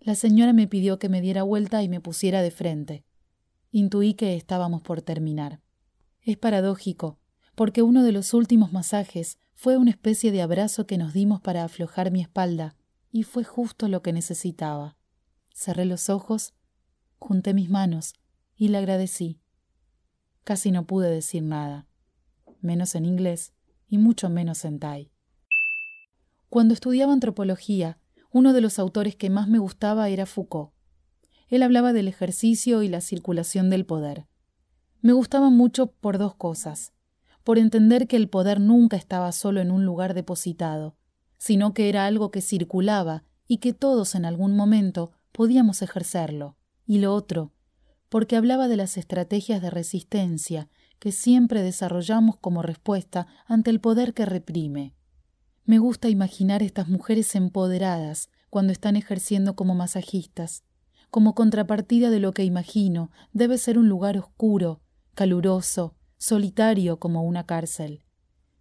La 0.00 0.14
señora 0.14 0.52
me 0.52 0.68
pidió 0.68 0.98
que 0.98 1.08
me 1.08 1.20
diera 1.20 1.42
vuelta 1.42 1.82
y 1.82 1.88
me 1.88 2.00
pusiera 2.00 2.42
de 2.42 2.50
frente. 2.50 3.04
Intuí 3.76 4.14
que 4.14 4.36
estábamos 4.36 4.82
por 4.82 5.02
terminar. 5.02 5.60
Es 6.22 6.36
paradójico, 6.36 7.18
porque 7.56 7.82
uno 7.82 8.04
de 8.04 8.12
los 8.12 8.32
últimos 8.32 8.72
masajes 8.72 9.36
fue 9.52 9.78
una 9.78 9.90
especie 9.90 10.30
de 10.30 10.42
abrazo 10.42 10.86
que 10.86 10.96
nos 10.96 11.12
dimos 11.12 11.40
para 11.40 11.64
aflojar 11.64 12.12
mi 12.12 12.20
espalda, 12.20 12.76
y 13.10 13.24
fue 13.24 13.42
justo 13.42 13.88
lo 13.88 14.00
que 14.00 14.12
necesitaba. 14.12 14.96
Cerré 15.52 15.86
los 15.86 16.08
ojos, 16.08 16.54
junté 17.18 17.52
mis 17.52 17.68
manos 17.68 18.14
y 18.54 18.68
le 18.68 18.78
agradecí. 18.78 19.40
Casi 20.44 20.70
no 20.70 20.86
pude 20.86 21.10
decir 21.10 21.42
nada, 21.42 21.88
menos 22.60 22.94
en 22.94 23.04
inglés 23.04 23.54
y 23.88 23.98
mucho 23.98 24.28
menos 24.28 24.64
en 24.64 24.78
thai. 24.78 25.10
Cuando 26.48 26.74
estudiaba 26.74 27.12
antropología, 27.12 27.98
uno 28.30 28.52
de 28.52 28.60
los 28.60 28.78
autores 28.78 29.16
que 29.16 29.30
más 29.30 29.48
me 29.48 29.58
gustaba 29.58 30.08
era 30.10 30.26
Foucault. 30.26 30.73
Él 31.48 31.62
hablaba 31.62 31.92
del 31.92 32.08
ejercicio 32.08 32.82
y 32.82 32.88
la 32.88 33.00
circulación 33.00 33.70
del 33.70 33.86
poder. 33.86 34.26
Me 35.00 35.12
gustaba 35.12 35.50
mucho 35.50 35.88
por 35.92 36.18
dos 36.18 36.34
cosas 36.34 36.94
por 37.44 37.58
entender 37.58 38.08
que 38.08 38.16
el 38.16 38.28
poder 38.28 38.58
nunca 38.58 38.96
estaba 38.96 39.30
solo 39.30 39.60
en 39.60 39.70
un 39.70 39.84
lugar 39.84 40.14
depositado, 40.14 40.96
sino 41.36 41.74
que 41.74 41.90
era 41.90 42.06
algo 42.06 42.30
que 42.30 42.40
circulaba 42.40 43.22
y 43.46 43.58
que 43.58 43.74
todos 43.74 44.14
en 44.14 44.24
algún 44.24 44.56
momento 44.56 45.12
podíamos 45.30 45.82
ejercerlo. 45.82 46.56
Y 46.86 46.98
lo 46.98 47.14
otro, 47.14 47.52
porque 48.08 48.36
hablaba 48.36 48.66
de 48.66 48.76
las 48.76 48.96
estrategias 48.96 49.60
de 49.60 49.70
resistencia 49.70 50.68
que 50.98 51.12
siempre 51.12 51.62
desarrollamos 51.62 52.38
como 52.38 52.62
respuesta 52.62 53.26
ante 53.46 53.70
el 53.70 53.80
poder 53.80 54.14
que 54.14 54.24
reprime. 54.24 54.94
Me 55.66 55.78
gusta 55.78 56.08
imaginar 56.08 56.62
estas 56.62 56.88
mujeres 56.88 57.34
empoderadas 57.34 58.30
cuando 58.48 58.72
están 58.72 58.96
ejerciendo 58.96 59.54
como 59.54 59.74
masajistas, 59.74 60.63
como 61.14 61.36
contrapartida 61.36 62.10
de 62.10 62.18
lo 62.18 62.32
que 62.32 62.42
imagino 62.42 63.12
debe 63.32 63.56
ser 63.56 63.78
un 63.78 63.88
lugar 63.88 64.18
oscuro, 64.18 64.80
caluroso, 65.14 65.94
solitario 66.16 66.98
como 66.98 67.22
una 67.22 67.46
cárcel. 67.46 68.02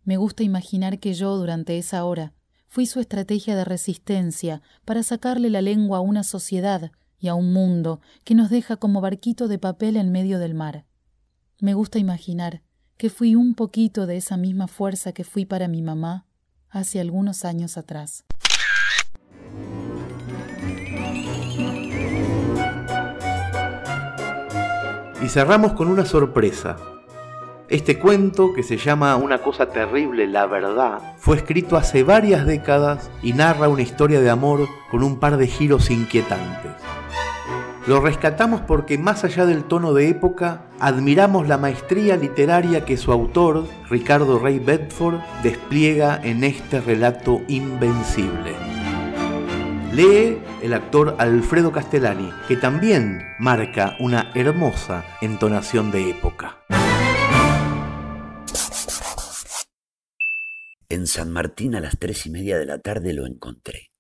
Me 0.04 0.18
gusta 0.18 0.44
imaginar 0.44 1.00
que 1.00 1.16
yo 1.16 1.36
durante 1.36 1.80
esa 1.80 2.06
hora 2.06 2.36
fui 2.68 2.86
su 2.86 3.00
estrategia 3.00 3.56
de 3.56 3.66
resistencia 3.66 4.62
para 4.86 5.02
sacarle 5.02 5.50
la 5.50 5.64
lengua 5.64 5.98
a 5.98 6.02
una 6.02 6.22
sociedad 6.22 6.92
y 7.18 7.28
a 7.28 7.34
un 7.34 7.52
mundo 7.54 8.02
que 8.24 8.36
nos 8.36 8.52
deja 8.52 8.78
como 8.78 9.02
barquito 9.02 9.48
de 9.48 9.58
papel 9.58 9.98
en 9.98 10.12
medio 10.12 10.38
del 10.38 10.54
mar. 10.54 10.86
Me 11.60 11.74
gusta 11.74 11.98
imaginar 11.98 12.62
que 12.98 13.10
fui 13.10 13.34
un 13.34 13.56
poquito 13.56 14.06
de 14.06 14.18
esa 14.18 14.38
misma 14.38 14.68
fuerza 14.68 15.12
que 15.12 15.24
fui 15.24 15.48
para 15.48 15.68
mi 15.68 15.82
mamá 15.82 16.28
hace 16.70 17.00
algunos 17.00 17.46
años 17.46 17.80
atrás. 17.80 18.26
Y 25.24 25.30
cerramos 25.30 25.72
con 25.72 25.88
una 25.88 26.06
sorpresa. 26.06 26.76
Este 27.70 27.98
cuento, 27.98 28.54
que 28.54 28.62
se 28.62 28.76
llama 28.76 29.16
Una 29.16 29.38
cosa 29.38 29.68
terrible, 29.70 30.28
la 30.28 30.48
verdad, 30.48 31.16
fue 31.18 31.38
escrito 31.38 31.78
hace 31.78 32.04
varias 32.04 32.46
décadas 32.46 33.10
y 33.22 33.32
narra 33.32 33.70
una 33.70 33.84
historia 33.84 34.20
de 34.20 34.30
amor 34.30 34.68
con 34.92 35.02
un 35.02 35.22
par 35.22 35.38
de 35.38 35.48
giros 35.48 35.90
inquietantes. 35.90 36.74
Lo 37.88 38.02
rescatamos 38.02 38.60
porque 38.62 38.98
más 38.98 39.24
allá 39.24 39.46
del 39.46 39.64
tono 39.64 39.94
de 39.94 40.10
época, 40.10 40.66
admiramos 40.82 41.48
la 41.48 41.58
maestría 41.58 42.18
literaria 42.18 42.84
que 42.84 42.98
su 42.98 43.14
autor, 43.14 43.64
Ricardo 43.90 44.40
Rey 44.40 44.60
Bedford, 44.60 45.20
despliega 45.42 46.20
en 46.22 46.44
este 46.44 46.82
relato 46.82 47.42
invencible. 47.48 48.56
Lee 49.94 50.40
el 50.64 50.74
actor 50.74 51.18
Alfredo 51.20 51.74
Castellani, 51.74 52.32
que 52.48 52.56
también 52.56 53.22
marca 53.38 53.98
una 54.00 54.32
hermosa 54.34 55.04
entonación 55.20 55.92
de 55.92 56.10
época. 56.10 56.64
En 60.88 61.06
San 61.06 61.32
Martín 61.32 61.76
a 61.76 61.82
las 61.82 62.00
tres 62.00 62.26
y 62.28 62.30
media 62.30 62.58
de 62.58 62.66
la 62.66 62.80
tarde 62.80 63.12
lo 63.12 63.28
encontré. 63.28 63.92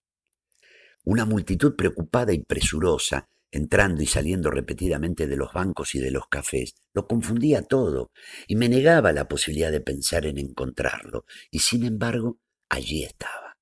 Una 1.03 1.25
multitud 1.25 1.75
preocupada 1.75 2.31
y 2.31 2.39
presurosa, 2.39 3.27
entrando 3.51 4.01
y 4.01 4.05
saliendo 4.05 4.49
repetidamente 4.49 5.27
de 5.27 5.35
los 5.35 5.51
bancos 5.51 5.95
y 5.95 5.99
de 5.99 6.11
los 6.11 6.27
cafés, 6.29 6.75
lo 6.93 7.07
confundía 7.07 7.63
todo 7.63 8.13
y 8.47 8.55
me 8.55 8.69
negaba 8.69 9.11
la 9.11 9.27
posibilidad 9.27 9.69
de 9.69 9.81
pensar 9.81 10.25
en 10.25 10.37
encontrarlo, 10.37 11.25
y 11.51 11.59
sin 11.59 11.83
embargo 11.83 12.39
allí 12.69 13.03
estaba. 13.03 13.57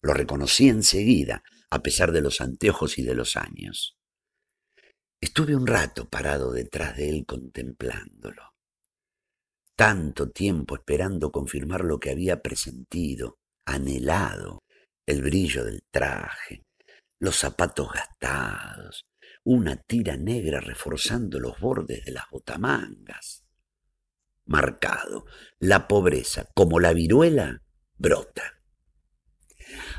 Lo 0.00 0.14
reconocí 0.14 0.68
enseguida, 0.68 1.42
a 1.70 1.82
pesar 1.82 2.12
de 2.12 2.22
los 2.22 2.40
anteojos 2.40 2.98
y 2.98 3.02
de 3.02 3.14
los 3.14 3.36
años. 3.36 3.96
Estuve 5.20 5.56
un 5.56 5.66
rato 5.66 6.08
parado 6.08 6.52
detrás 6.52 6.96
de 6.96 7.08
él 7.08 7.26
contemplándolo 7.26 8.56
tanto 9.76 10.30
tiempo 10.30 10.74
esperando 10.74 11.30
confirmar 11.30 11.84
lo 11.84 12.00
que 12.00 12.10
había 12.10 12.40
presentido, 12.40 13.38
anhelado, 13.66 14.64
el 15.06 15.22
brillo 15.22 15.64
del 15.64 15.82
traje, 15.90 16.64
los 17.20 17.36
zapatos 17.36 17.92
gastados, 17.92 19.04
una 19.44 19.76
tira 19.76 20.16
negra 20.16 20.60
reforzando 20.60 21.38
los 21.38 21.60
bordes 21.60 22.04
de 22.06 22.12
las 22.12 22.24
botamangas. 22.30 23.44
Marcado, 24.46 25.26
la 25.58 25.86
pobreza, 25.86 26.48
como 26.54 26.80
la 26.80 26.92
viruela, 26.94 27.62
brota. 27.98 28.55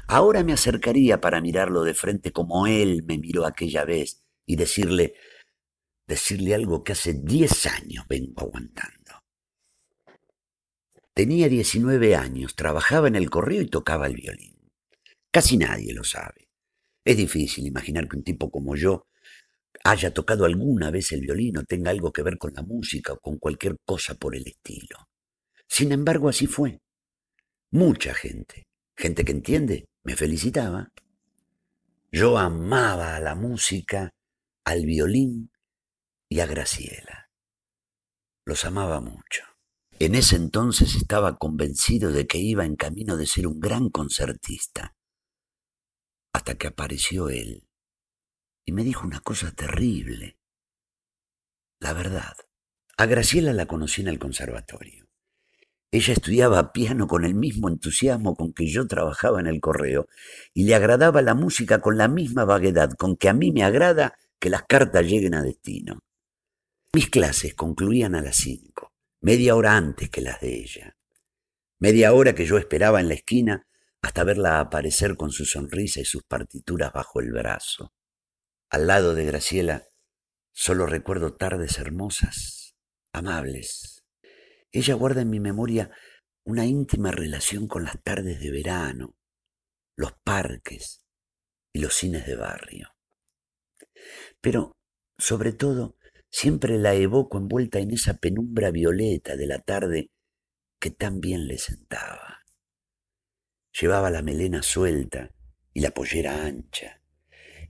Ahora 0.07 0.43
me 0.43 0.53
acercaría 0.53 1.19
para 1.19 1.41
mirarlo 1.41 1.83
de 1.83 1.93
frente 1.93 2.31
como 2.31 2.67
él 2.67 3.03
me 3.05 3.17
miró 3.17 3.45
aquella 3.45 3.85
vez 3.85 4.23
y 4.45 4.55
decirle, 4.55 5.15
decirle 6.07 6.55
algo 6.55 6.83
que 6.83 6.93
hace 6.93 7.13
diez 7.13 7.65
años 7.65 8.05
vengo 8.07 8.41
aguantando. 8.41 9.23
Tenía 11.13 11.49
19 11.49 12.15
años, 12.15 12.55
trabajaba 12.55 13.07
en 13.07 13.15
el 13.15 13.29
correo 13.29 13.61
y 13.61 13.67
tocaba 13.67 14.05
el 14.05 14.15
violín. 14.15 14.55
Casi 15.31 15.57
nadie 15.57 15.93
lo 15.93 16.03
sabe. 16.03 16.49
Es 17.03 17.17
difícil 17.17 17.65
imaginar 17.65 18.07
que 18.07 18.17
un 18.17 18.23
tipo 18.23 18.51
como 18.51 18.75
yo 18.75 19.07
haya 19.83 20.13
tocado 20.13 20.45
alguna 20.45 20.91
vez 20.91 21.11
el 21.13 21.21
violín 21.21 21.57
o 21.57 21.63
tenga 21.63 21.91
algo 21.91 22.11
que 22.11 22.21
ver 22.21 22.37
con 22.37 22.53
la 22.53 22.61
música 22.61 23.13
o 23.13 23.19
con 23.19 23.37
cualquier 23.37 23.77
cosa 23.85 24.15
por 24.15 24.35
el 24.35 24.45
estilo. 24.47 25.07
Sin 25.67 25.91
embargo, 25.91 26.29
así 26.29 26.47
fue. 26.47 26.79
Mucha 27.71 28.13
gente, 28.13 28.66
gente 28.97 29.23
que 29.23 29.31
entiende, 29.31 29.85
me 30.03 30.15
felicitaba. 30.15 30.89
Yo 32.11 32.37
amaba 32.37 33.15
a 33.15 33.19
la 33.19 33.35
música, 33.35 34.11
al 34.65 34.85
violín 34.85 35.51
y 36.29 36.39
a 36.39 36.45
Graciela. 36.45 37.29
Los 38.45 38.65
amaba 38.65 38.99
mucho. 38.99 39.43
En 39.99 40.15
ese 40.15 40.35
entonces 40.35 40.95
estaba 40.95 41.37
convencido 41.37 42.11
de 42.11 42.27
que 42.27 42.37
iba 42.37 42.65
en 42.65 42.75
camino 42.75 43.17
de 43.17 43.25
ser 43.25 43.47
un 43.47 43.59
gran 43.59 43.89
concertista, 43.89 44.95
hasta 46.33 46.55
que 46.55 46.67
apareció 46.67 47.29
él 47.29 47.67
y 48.67 48.73
me 48.73 48.83
dijo 48.83 49.07
una 49.07 49.21
cosa 49.21 49.51
terrible. 49.53 50.37
La 51.79 51.93
verdad, 51.93 52.35
a 52.97 53.05
Graciela 53.05 53.53
la 53.53 53.65
conocí 53.65 54.01
en 54.01 54.09
el 54.09 54.19
conservatorio. 54.19 55.06
Ella 55.91 56.13
estudiaba 56.13 56.73
piano 56.73 57.07
con 57.07 57.23
el 57.23 57.33
mismo 57.33 57.69
entusiasmo 57.69 58.35
con 58.35 58.53
que 58.53 58.67
yo 58.67 58.87
trabajaba 58.87 59.39
en 59.39 59.47
el 59.47 59.61
correo 59.61 60.07
y 60.53 60.65
le 60.65 60.75
agradaba 60.75 61.21
la 61.21 61.33
música 61.33 61.79
con 61.79 61.97
la 61.97 62.07
misma 62.07 62.45
vaguedad 62.45 62.91
con 62.91 63.15
que 63.15 63.29
a 63.29 63.33
mí 63.33 63.51
me 63.51 63.63
agrada 63.63 64.17
que 64.39 64.49
las 64.49 64.63
cartas 64.63 65.05
lleguen 65.05 65.33
a 65.33 65.43
destino. 65.43 65.99
Mis 66.93 67.09
clases 67.09 67.53
concluían 67.53 68.15
a 68.15 68.21
las 68.21 68.35
cinco 68.35 68.91
media 69.21 69.55
hora 69.55 69.75
antes 69.75 70.09
que 70.09 70.21
las 70.21 70.39
de 70.41 70.55
ella. 70.55 70.95
Media 71.79 72.13
hora 72.13 72.33
que 72.35 72.45
yo 72.45 72.57
esperaba 72.57 72.99
en 72.99 73.07
la 73.07 73.15
esquina 73.15 73.67
hasta 74.01 74.23
verla 74.23 74.59
aparecer 74.59 75.15
con 75.15 75.31
su 75.31 75.45
sonrisa 75.45 75.99
y 75.99 76.05
sus 76.05 76.23
partituras 76.23 76.93
bajo 76.93 77.19
el 77.19 77.31
brazo. 77.31 77.93
Al 78.69 78.87
lado 78.87 79.15
de 79.15 79.25
Graciela 79.25 79.87
solo 80.53 80.85
recuerdo 80.85 81.35
tardes 81.35 81.77
hermosas, 81.77 82.75
amables. 83.11 83.96
Ella 84.77 84.93
guarda 84.93 85.21
en 85.21 85.31
mi 85.31 85.39
memoria 85.39 85.89
una 86.43 86.67
íntima 86.67 87.11
relación 87.11 87.67
con 87.67 87.83
las 87.83 87.99
tardes 88.03 88.39
de 88.39 88.51
verano, 88.51 89.15
los 89.95 90.13
parques 90.23 91.03
y 91.73 91.79
los 91.79 91.95
cines 91.95 92.27
de 92.27 92.35
barrio. 92.35 92.95
Pero, 94.39 94.73
sobre 95.17 95.51
todo, 95.53 95.97
siempre 96.29 96.77
la 96.77 96.93
evoco 96.93 97.39
envuelta 97.39 97.79
en 97.79 97.89
esa 97.89 98.17
penumbra 98.19 98.69
violeta 98.69 99.35
de 99.35 99.47
la 99.47 99.57
tarde 99.57 100.11
que 100.79 100.91
tan 100.91 101.21
bien 101.21 101.47
le 101.47 101.57
sentaba. 101.57 102.43
Llevaba 103.81 104.11
la 104.11 104.21
melena 104.21 104.61
suelta 104.61 105.33
y 105.73 105.79
la 105.79 105.89
pollera 105.89 106.45
ancha, 106.45 107.01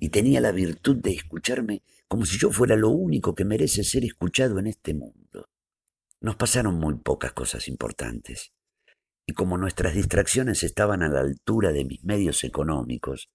y 0.02 0.10
tenía 0.10 0.42
la 0.42 0.52
virtud 0.52 0.98
de 0.98 1.12
escucharme 1.12 1.84
como 2.10 2.26
si 2.26 2.38
yo 2.38 2.52
fuera 2.52 2.76
lo 2.76 2.90
único 2.90 3.34
que 3.34 3.46
merece 3.46 3.86
ser 3.86 4.04
escuchado 4.04 4.60
en 4.60 4.68
este 4.68 4.94
mundo. 4.94 5.48
Nos 6.22 6.36
pasaron 6.36 6.76
muy 6.76 6.96
pocas 6.96 7.34
cosas 7.34 7.68
importantes, 7.68 8.52
y 9.28 9.34
como 9.34 9.58
nuestras 9.58 9.94
distracciones 9.94 10.64
estaban 10.64 11.04
a 11.04 11.10
la 11.10 11.20
altura 11.20 11.72
de 11.72 11.86
mis 11.86 12.04
medios 12.04 12.44
económicos, 12.44 13.30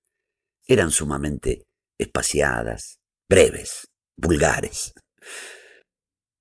eran 0.67 0.91
sumamente 0.91 1.65
espaciadas, 1.99 2.99
breves, 3.29 3.89
vulgares. 4.17 4.95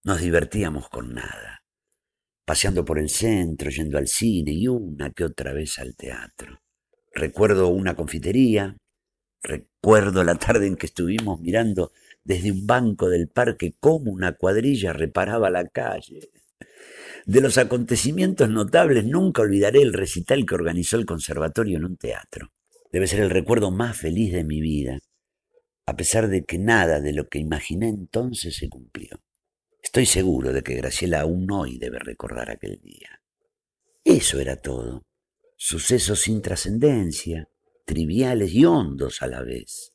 Nos 0.04 0.22
divertíamos 0.22 0.90
con 0.90 1.14
nada, 1.14 1.64
paseando 2.46 2.84
por 2.86 2.98
el 2.98 3.10
centro, 3.10 3.70
yendo 3.70 3.98
al 3.98 4.08
cine 4.08 4.52
y 4.52 4.68
una 4.68 5.12
que 5.12 5.26
otra 5.26 5.54
vez 5.54 5.78
al 5.80 5.96
teatro. 5.96 6.60
Recuerdo 7.14 7.68
una 7.68 7.96
confitería, 7.96 8.78
recuerdo 9.44 10.24
la 10.24 10.36
tarde 10.36 10.68
en 10.68 10.76
que 10.76 10.88
estuvimos 10.88 11.40
mirando 11.40 11.92
desde 12.24 12.52
un 12.52 12.66
banco 12.68 13.10
del 13.10 13.28
parque 13.28 13.76
cómo 13.80 14.12
una 14.12 14.34
cuadrilla 14.34 14.94
reparaba 14.94 15.50
la 15.50 15.68
calle. 15.68 16.30
De 17.26 17.42
los 17.42 17.58
acontecimientos 17.58 18.50
notables 18.50 19.06
nunca 19.06 19.42
olvidaré 19.42 19.82
el 19.82 19.94
recital 19.94 20.46
que 20.46 20.56
organizó 20.56 20.98
el 20.98 21.06
conservatorio 21.06 21.78
en 21.78 21.86
un 21.86 21.98
teatro. 21.98 22.52
Debe 22.92 23.08
ser 23.08 23.22
el 23.22 23.30
recuerdo 23.30 23.72
más 23.72 23.98
feliz 23.98 24.34
de 24.34 24.44
mi 24.44 24.60
vida, 24.60 25.00
a 25.86 25.96
pesar 25.96 26.28
de 26.28 26.44
que 26.44 26.58
nada 26.58 27.00
de 27.00 27.14
lo 27.14 27.28
que 27.28 27.40
imaginé 27.40 27.90
entonces 27.90 28.56
se 28.56 28.70
cumplió. 28.70 29.22
Estoy 29.82 30.06
seguro 30.06 30.54
de 30.54 30.62
que 30.62 30.76
Graciela 30.76 31.22
aún 31.22 31.50
hoy 31.52 31.78
debe 31.78 32.00
recordar 32.00 32.50
aquel 32.50 32.80
día. 32.82 33.22
Eso 34.04 34.40
era 34.40 34.56
todo. 34.56 35.04
Sucesos 35.58 36.22
sin 36.22 36.42
trascendencia, 36.42 37.50
triviales 37.86 38.54
y 38.54 38.66
hondos 38.66 39.22
a 39.22 39.28
la 39.28 39.42
vez. 39.42 39.91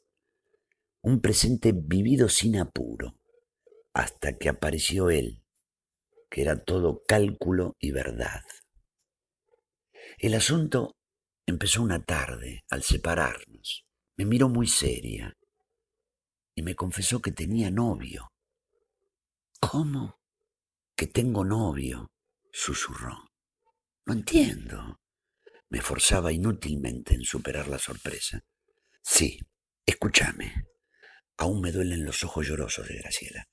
Un 1.07 1.21
presente 1.21 1.71
vivido 1.73 2.29
sin 2.29 2.57
apuro, 2.57 3.15
hasta 3.95 4.37
que 4.37 4.49
apareció 4.49 5.09
él, 5.09 5.41
que 6.29 6.43
era 6.43 6.65
todo 6.65 7.05
cálculo 7.07 7.77
y 7.79 7.93
verdad. 7.93 8.43
El 10.19 10.35
asunto 10.35 10.97
empezó 11.47 11.81
una 11.85 12.03
tarde, 12.03 12.65
al 12.71 12.83
separarnos. 12.83 13.87
Me 14.17 14.25
miró 14.25 14.49
muy 14.49 14.67
seria 14.67 15.33
y 16.57 16.63
me 16.63 16.75
confesó 16.75 17.23
que 17.23 17.31
tenía 17.31 17.71
novio. 17.71 18.33
¿Cómo? 19.61 20.19
Que 20.97 21.07
tengo 21.07 21.45
novio, 21.45 22.09
susurró. 22.51 23.17
No 24.07 24.13
entiendo. 24.13 24.99
Me 25.71 25.81
forzaba 25.81 26.33
inútilmente 26.33 27.15
en 27.15 27.23
superar 27.23 27.69
la 27.69 27.79
sorpresa. 27.79 28.41
Sí, 29.05 29.39
escúchame. 29.87 30.67
Aún 31.39 31.61
me 31.61 31.73
duelen 31.73 32.05
los 32.05 32.25
ojos 32.25 32.47
llorosos 32.47 32.89
de 32.89 32.97
Graciela. 32.97 33.49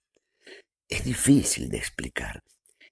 Es 0.88 1.04
difícil 1.04 1.70
de 1.70 1.78
explicar. 1.78 2.44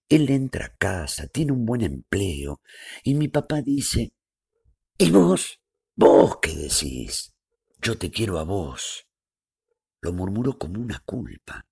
Él 0.09 0.29
entra 0.29 0.65
a 0.65 0.75
casa, 0.75 1.27
tiene 1.27 1.53
un 1.53 1.65
buen 1.65 1.81
empleo, 1.81 2.61
y 3.03 3.15
mi 3.15 3.29
papá 3.29 3.61
dice, 3.61 4.13
¿y 4.97 5.09
vos? 5.09 5.61
¿Vos 5.95 6.39
qué 6.41 6.53
decís? 6.53 7.33
Yo 7.81 7.97
te 7.97 8.11
quiero 8.11 8.37
a 8.39 8.43
vos. 8.43 9.07
Lo 10.01 10.13
murmuró 10.13 10.57
como 10.57 10.81
una 10.81 10.99
culpa. 11.05 11.65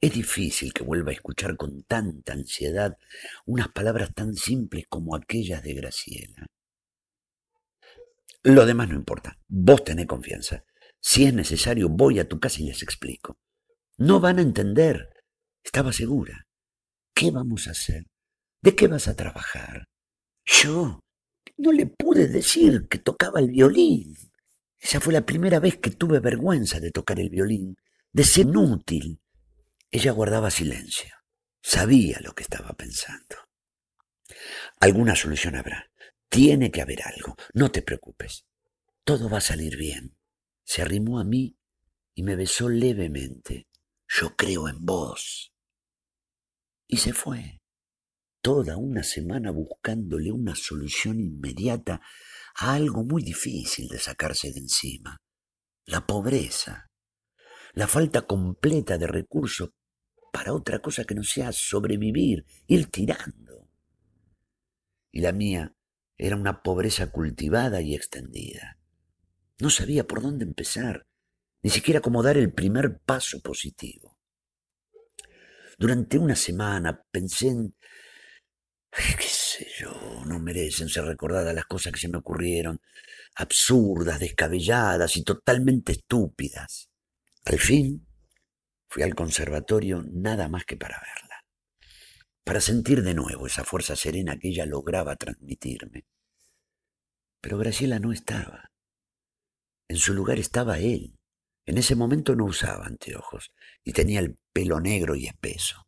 Es 0.00 0.12
difícil 0.14 0.72
que 0.72 0.82
vuelva 0.82 1.10
a 1.10 1.14
escuchar 1.14 1.56
con 1.56 1.82
tanta 1.82 2.32
ansiedad 2.32 2.96
unas 3.44 3.68
palabras 3.68 4.14
tan 4.14 4.34
simples 4.34 4.86
como 4.88 5.14
aquellas 5.14 5.62
de 5.62 5.74
Graciela. 5.74 6.46
Lo 8.42 8.64
demás 8.64 8.88
no 8.88 8.94
importa. 8.94 9.38
Vos 9.46 9.84
tenés 9.84 10.06
confianza. 10.06 10.64
Si 11.00 11.24
es 11.24 11.34
necesario, 11.34 11.88
voy 11.88 12.18
a 12.18 12.28
tu 12.28 12.38
casa 12.38 12.60
y 12.60 12.66
les 12.66 12.82
explico. 12.82 13.38
No 13.96 14.20
van 14.20 14.38
a 14.38 14.42
entender. 14.42 15.10
Estaba 15.62 15.92
segura. 15.92 16.46
¿Qué 17.14 17.30
vamos 17.30 17.68
a 17.68 17.72
hacer? 17.72 18.06
¿De 18.62 18.76
qué 18.76 18.88
vas 18.88 19.08
a 19.08 19.16
trabajar? 19.16 19.88
Yo 20.44 21.00
no 21.56 21.72
le 21.72 21.86
pude 21.86 22.28
decir 22.28 22.88
que 22.88 22.98
tocaba 22.98 23.40
el 23.40 23.50
violín. 23.50 24.16
Esa 24.78 25.00
fue 25.00 25.12
la 25.12 25.26
primera 25.26 25.60
vez 25.60 25.76
que 25.76 25.90
tuve 25.90 26.20
vergüenza 26.20 26.80
de 26.80 26.90
tocar 26.90 27.20
el 27.20 27.28
violín, 27.28 27.76
de 28.12 28.24
ser 28.24 28.46
inútil. 28.46 29.20
Ella 29.90 30.12
guardaba 30.12 30.50
silencio. 30.50 31.14
Sabía 31.62 32.20
lo 32.22 32.34
que 32.34 32.42
estaba 32.42 32.72
pensando. 32.72 33.36
Alguna 34.78 35.14
solución 35.16 35.56
habrá. 35.56 35.90
Tiene 36.28 36.70
que 36.70 36.80
haber 36.80 37.02
algo. 37.02 37.36
No 37.52 37.70
te 37.70 37.82
preocupes. 37.82 38.46
Todo 39.04 39.28
va 39.28 39.38
a 39.38 39.42
salir 39.42 39.76
bien. 39.76 40.16
Se 40.70 40.82
arrimó 40.82 41.18
a 41.18 41.24
mí 41.24 41.58
y 42.14 42.22
me 42.22 42.36
besó 42.36 42.68
levemente. 42.68 43.66
Yo 44.06 44.36
creo 44.36 44.68
en 44.68 44.86
vos 44.86 45.52
y 46.86 46.98
se 46.98 47.12
fue. 47.12 47.60
Toda 48.40 48.76
una 48.76 49.02
semana 49.02 49.50
buscándole 49.50 50.30
una 50.30 50.54
solución 50.54 51.18
inmediata 51.18 52.00
a 52.54 52.74
algo 52.74 53.02
muy 53.02 53.24
difícil 53.24 53.88
de 53.88 53.98
sacarse 53.98 54.52
de 54.52 54.60
encima. 54.60 55.16
La 55.86 56.06
pobreza, 56.06 56.88
la 57.72 57.88
falta 57.88 58.28
completa 58.28 58.96
de 58.96 59.08
recursos 59.08 59.70
para 60.32 60.54
otra 60.54 60.80
cosa 60.80 61.02
que 61.02 61.16
no 61.16 61.24
sea 61.24 61.50
sobrevivir, 61.50 62.46
ir 62.68 62.86
tirando. 62.92 63.68
Y 65.10 65.20
la 65.20 65.32
mía 65.32 65.74
era 66.16 66.36
una 66.36 66.62
pobreza 66.62 67.10
cultivada 67.10 67.80
y 67.80 67.96
extendida. 67.96 68.79
No 69.60 69.70
sabía 69.70 70.06
por 70.06 70.22
dónde 70.22 70.44
empezar, 70.44 71.06
ni 71.62 71.70
siquiera 71.70 72.00
cómo 72.00 72.22
dar 72.22 72.38
el 72.38 72.52
primer 72.52 73.00
paso 73.00 73.40
positivo. 73.40 74.18
Durante 75.78 76.18
una 76.18 76.34
semana 76.34 77.04
pensé 77.10 77.48
en... 77.48 77.74
qué 78.90 79.22
sé 79.22 79.66
yo, 79.78 79.92
no 80.26 80.38
merecen 80.38 80.88
ser 80.88 81.04
recordadas 81.04 81.54
las 81.54 81.66
cosas 81.66 81.92
que 81.92 82.00
se 82.00 82.08
me 82.08 82.18
ocurrieron, 82.18 82.80
absurdas, 83.34 84.18
descabelladas 84.20 85.16
y 85.16 85.24
totalmente 85.24 85.92
estúpidas. 85.92 86.90
Al 87.44 87.58
fin 87.58 88.06
fui 88.88 89.02
al 89.02 89.14
conservatorio 89.14 90.02
nada 90.10 90.48
más 90.48 90.64
que 90.64 90.76
para 90.76 91.00
verla, 91.00 91.44
para 92.44 92.60
sentir 92.60 93.02
de 93.02 93.14
nuevo 93.14 93.46
esa 93.46 93.64
fuerza 93.64 93.94
serena 93.94 94.38
que 94.38 94.48
ella 94.48 94.66
lograba 94.66 95.16
transmitirme. 95.16 96.06
Pero 97.40 97.56
Graciela 97.58 97.98
no 97.98 98.12
estaba. 98.12 98.69
En 99.90 99.96
su 99.96 100.14
lugar 100.14 100.38
estaba 100.38 100.78
él. 100.78 101.18
En 101.66 101.76
ese 101.76 101.96
momento 101.96 102.36
no 102.36 102.44
usaba 102.44 102.86
anteojos 102.86 103.50
y 103.82 103.92
tenía 103.92 104.20
el 104.20 104.38
pelo 104.52 104.78
negro 104.78 105.16
y 105.16 105.26
espeso. 105.26 105.84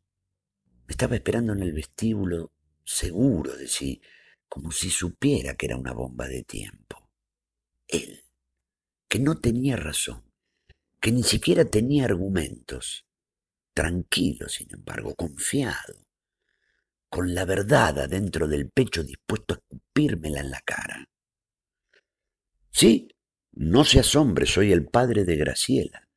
Me 0.89 0.91
estaba 0.91 1.15
esperando 1.15 1.53
en 1.53 1.63
el 1.63 1.73
vestíbulo, 1.73 2.51
seguro 2.85 3.57
de 3.57 3.69
sí, 3.69 4.03
como 4.49 4.73
si 4.73 4.91
supiera 4.91 5.55
que 5.55 5.67
era 5.67 5.77
una 5.77 5.93
bomba 5.93 6.27
de 6.27 6.43
tiempo. 6.43 7.13
Él, 7.87 8.25
que 9.09 9.21
no 9.21 9.39
tenía 9.39 9.77
razón, 9.77 10.25
que 11.01 11.13
ni 11.13 11.23
siquiera 11.23 11.65
tenía 11.65 12.07
argumentos, 12.07 13.07
tranquilo, 13.73 14.49
sin 14.49 14.75
embargo, 14.75 15.15
confiado, 15.15 16.09
con 17.09 17.37
la 17.37 17.45
verdad 17.45 18.01
adentro 18.01 18.49
del 18.49 18.69
pecho 18.69 19.05
dispuesto 19.05 19.55
a 19.55 19.59
escupírmela 19.59 20.41
en 20.41 20.51
la 20.51 20.61
cara. 20.63 21.09
Sí, 22.73 23.12
no 23.53 23.85
se 23.85 24.01
asombre, 24.01 24.47
soy 24.47 24.73
el 24.73 24.87
padre 24.87 25.25
de 25.25 25.37
Graciela. 25.37 26.09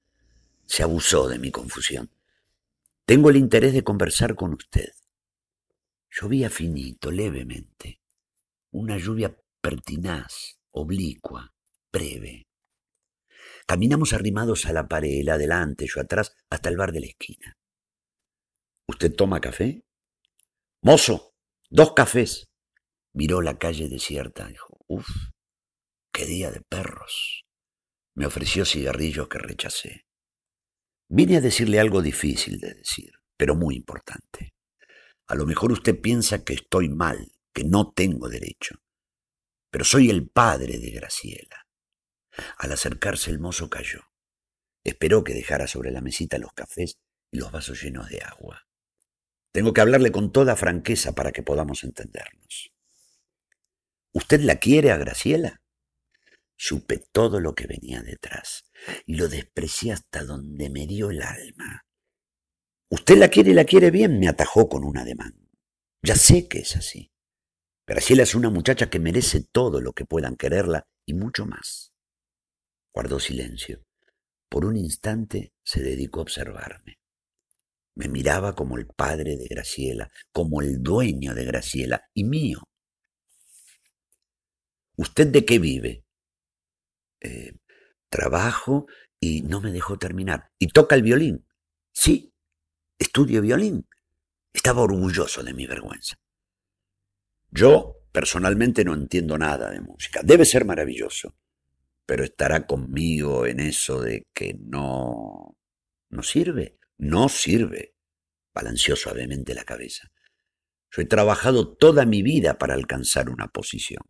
Se 0.65 0.83
abusó 0.83 1.27
de 1.27 1.37
mi 1.37 1.51
confusión. 1.51 2.09
Tengo 3.05 3.29
el 3.29 3.37
interés 3.37 3.73
de 3.73 3.83
conversar 3.83 4.35
con 4.35 4.53
usted. 4.53 4.93
Llovía 6.09 6.49
finito, 6.49 7.11
levemente. 7.11 7.99
Una 8.71 8.97
lluvia 8.97 9.37
pertinaz, 9.61 10.59
oblicua, 10.71 11.53
breve. 11.91 12.47
Caminamos 13.67 14.13
arrimados 14.13 14.65
a 14.65 14.73
la 14.73 14.87
pared, 14.87 15.19
él 15.19 15.29
adelante, 15.29 15.87
yo 15.87 16.01
atrás, 16.01 16.35
hasta 16.49 16.69
el 16.69 16.77
bar 16.77 16.93
de 16.93 17.01
la 17.01 17.07
esquina. 17.07 17.57
¿Usted 18.87 19.13
toma 19.13 19.41
café? 19.41 19.83
Mozo, 20.81 21.35
dos 21.69 21.93
cafés. 21.93 22.47
Miró 23.13 23.41
la 23.41 23.57
calle 23.57 23.89
desierta, 23.89 24.47
dijo, 24.47 24.83
uf, 24.87 25.07
qué 26.15 26.25
día 26.25 26.49
de 26.49 26.61
perros. 26.61 27.45
Me 28.15 28.25
ofreció 28.25 28.63
cigarrillos 28.63 29.27
que 29.27 29.37
rechacé. 29.37 30.05
Vine 31.09 31.37
a 31.37 31.41
decirle 31.41 31.77
algo 31.77 32.01
difícil 32.01 32.61
de 32.61 32.73
decir, 32.73 33.11
pero 33.35 33.53
muy 33.53 33.75
importante. 33.75 34.55
A 35.27 35.35
lo 35.35 35.45
mejor 35.45 35.73
usted 35.73 35.99
piensa 35.99 36.45
que 36.45 36.53
estoy 36.53 36.87
mal, 36.87 37.33
que 37.53 37.65
no 37.65 37.91
tengo 37.91 38.29
derecho. 38.29 38.75
pero 39.69 39.83
soy 39.83 40.09
el 40.09 40.29
padre 40.29 40.79
de 40.79 40.89
Graciela. 40.91 41.67
Al 42.59 42.71
acercarse 42.71 43.29
el 43.29 43.39
mozo 43.39 43.69
cayó. 43.69 44.03
Esperó 44.85 45.25
que 45.25 45.33
dejara 45.33 45.67
sobre 45.67 45.91
la 45.91 45.99
mesita 45.99 46.37
los 46.37 46.53
cafés 46.53 46.97
y 47.29 47.39
los 47.39 47.51
vasos 47.51 47.83
llenos 47.83 48.07
de 48.07 48.21
agua. 48.21 48.69
Tengo 49.51 49.73
que 49.73 49.81
hablarle 49.81 50.13
con 50.13 50.31
toda 50.31 50.55
franqueza 50.55 51.13
para 51.13 51.33
que 51.33 51.43
podamos 51.43 51.83
entendernos. 51.83 52.71
¿Usted 54.13 54.39
la 54.39 54.55
quiere 54.59 54.91
a 54.91 54.97
Graciela? 54.97 55.59
Supe 56.57 57.03
todo 57.11 57.39
lo 57.39 57.53
que 57.53 57.67
venía 57.67 58.01
detrás 58.01 58.63
y 59.05 59.15
lo 59.15 59.27
desprecié 59.27 59.91
hasta 59.91 60.23
donde 60.23 60.69
me 60.69 60.87
dio 60.87 61.09
el 61.09 61.21
alma. 61.21 61.85
Usted 62.89 63.17
la 63.17 63.29
quiere 63.29 63.51
y 63.51 63.53
la 63.53 63.65
quiere 63.65 63.91
bien, 63.91 64.19
me 64.19 64.27
atajó 64.27 64.69
con 64.69 64.83
un 64.83 64.97
ademán. 64.97 65.49
Ya 66.01 66.15
sé 66.15 66.47
que 66.47 66.59
es 66.59 66.75
así. 66.75 67.11
Graciela 67.87 68.23
es 68.23 68.35
una 68.35 68.49
muchacha 68.49 68.89
que 68.89 68.99
merece 68.99 69.43
todo 69.51 69.81
lo 69.81 69.93
que 69.93 70.05
puedan 70.05 70.35
quererla 70.35 70.87
y 71.05 71.13
mucho 71.13 71.45
más. 71.45 71.93
Guardó 72.93 73.19
silencio. 73.19 73.83
Por 74.49 74.65
un 74.65 74.77
instante 74.77 75.53
se 75.63 75.81
dedicó 75.81 76.19
a 76.19 76.23
observarme. 76.23 76.99
Me 77.95 78.07
miraba 78.07 78.55
como 78.55 78.77
el 78.77 78.87
padre 78.87 79.37
de 79.37 79.47
Graciela, 79.47 80.09
como 80.31 80.61
el 80.61 80.81
dueño 80.81 81.33
de 81.33 81.45
Graciela 81.45 82.09
y 82.13 82.23
mío. 82.23 82.63
¿Usted 84.97 85.27
de 85.27 85.45
qué 85.45 85.59
vive? 85.59 86.04
Eh, 87.25 87.57
trabajo 88.07 88.85
y 89.19 89.41
no 89.41 89.59
me 89.59 89.71
dejó 89.71 89.97
terminar. 89.97 90.51
¿Y 90.59 90.67
toca 90.67 90.93
el 90.95 91.01
violín? 91.01 91.47
Sí, 91.91 92.31
estudio 92.99 93.41
violín. 93.41 93.87
Estaba 94.53 94.83
orgulloso 94.83 95.43
de 95.43 95.55
mi 95.55 95.65
vergüenza. 95.65 96.15
Yo 97.49 97.95
personalmente 98.11 98.85
no 98.85 98.93
entiendo 98.93 99.39
nada 99.39 99.71
de 99.71 99.81
música. 99.81 100.21
Debe 100.23 100.45
ser 100.45 100.65
maravilloso, 100.65 101.35
pero 102.05 102.23
estará 102.23 102.67
conmigo 102.67 103.47
en 103.47 103.59
eso 103.59 104.01
de 104.01 104.27
que 104.33 104.55
no... 104.59 105.57
¿No 106.09 106.21
sirve? 106.21 106.77
No 106.99 107.27
sirve. 107.27 107.95
Balanceó 108.53 108.95
suavemente 108.95 109.55
la 109.55 109.63
cabeza. 109.63 110.11
Yo 110.91 111.01
he 111.01 111.05
trabajado 111.05 111.75
toda 111.75 112.05
mi 112.05 112.21
vida 112.21 112.59
para 112.59 112.75
alcanzar 112.75 113.29
una 113.29 113.47
posición. 113.47 114.03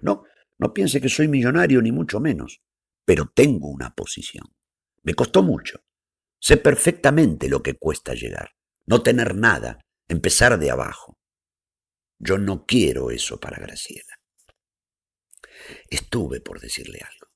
No, 0.00 0.24
no 0.60 0.74
piense 0.74 1.00
que 1.00 1.08
soy 1.08 1.26
millonario 1.26 1.80
ni 1.80 1.90
mucho 1.90 2.20
menos, 2.20 2.60
pero 3.06 3.32
tengo 3.34 3.68
una 3.68 3.94
posición. 3.94 4.44
Me 5.02 5.14
costó 5.14 5.42
mucho. 5.42 5.82
Sé 6.38 6.58
perfectamente 6.58 7.48
lo 7.48 7.62
que 7.62 7.78
cuesta 7.78 8.12
llegar. 8.12 8.50
No 8.84 9.02
tener 9.02 9.34
nada, 9.34 9.78
empezar 10.06 10.58
de 10.58 10.70
abajo. 10.70 11.18
Yo 12.18 12.36
no 12.36 12.66
quiero 12.66 13.10
eso 13.10 13.40
para 13.40 13.58
Graciela. 13.58 14.20
Estuve 15.88 16.42
por 16.42 16.60
decirle 16.60 17.00
algo. 17.00 17.32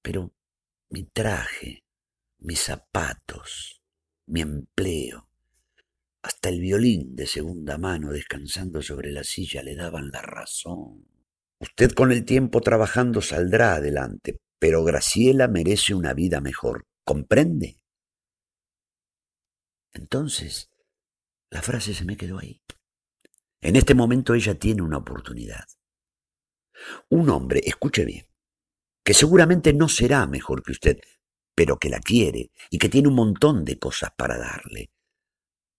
Pero 0.00 0.32
mi 0.90 1.02
traje, 1.02 1.84
mis 2.38 2.60
zapatos, 2.60 3.82
mi 4.26 4.40
empleo, 4.42 5.28
hasta 6.22 6.48
el 6.48 6.60
violín 6.60 7.16
de 7.16 7.26
segunda 7.26 7.76
mano 7.76 8.12
descansando 8.12 8.82
sobre 8.82 9.10
la 9.10 9.24
silla 9.24 9.64
le 9.64 9.74
daban 9.74 10.10
la 10.12 10.22
razón. 10.22 11.17
Usted 11.60 11.92
con 11.92 12.12
el 12.12 12.24
tiempo 12.24 12.60
trabajando 12.60 13.20
saldrá 13.20 13.74
adelante, 13.74 14.38
pero 14.58 14.84
Graciela 14.84 15.48
merece 15.48 15.94
una 15.94 16.14
vida 16.14 16.40
mejor. 16.40 16.84
¿Comprende? 17.04 17.82
Entonces, 19.92 20.70
la 21.50 21.62
frase 21.62 21.94
se 21.94 22.04
me 22.04 22.16
quedó 22.16 22.38
ahí. 22.38 22.60
En 23.60 23.74
este 23.74 23.94
momento 23.94 24.34
ella 24.34 24.56
tiene 24.58 24.82
una 24.82 24.98
oportunidad. 24.98 25.64
Un 27.08 27.28
hombre, 27.30 27.60
escuche 27.64 28.04
bien, 28.04 28.26
que 29.04 29.14
seguramente 29.14 29.72
no 29.72 29.88
será 29.88 30.26
mejor 30.26 30.62
que 30.62 30.72
usted, 30.72 31.00
pero 31.56 31.78
que 31.78 31.88
la 31.88 31.98
quiere 31.98 32.52
y 32.70 32.78
que 32.78 32.88
tiene 32.88 33.08
un 33.08 33.14
montón 33.14 33.64
de 33.64 33.78
cosas 33.78 34.12
para 34.16 34.38
darle. 34.38 34.92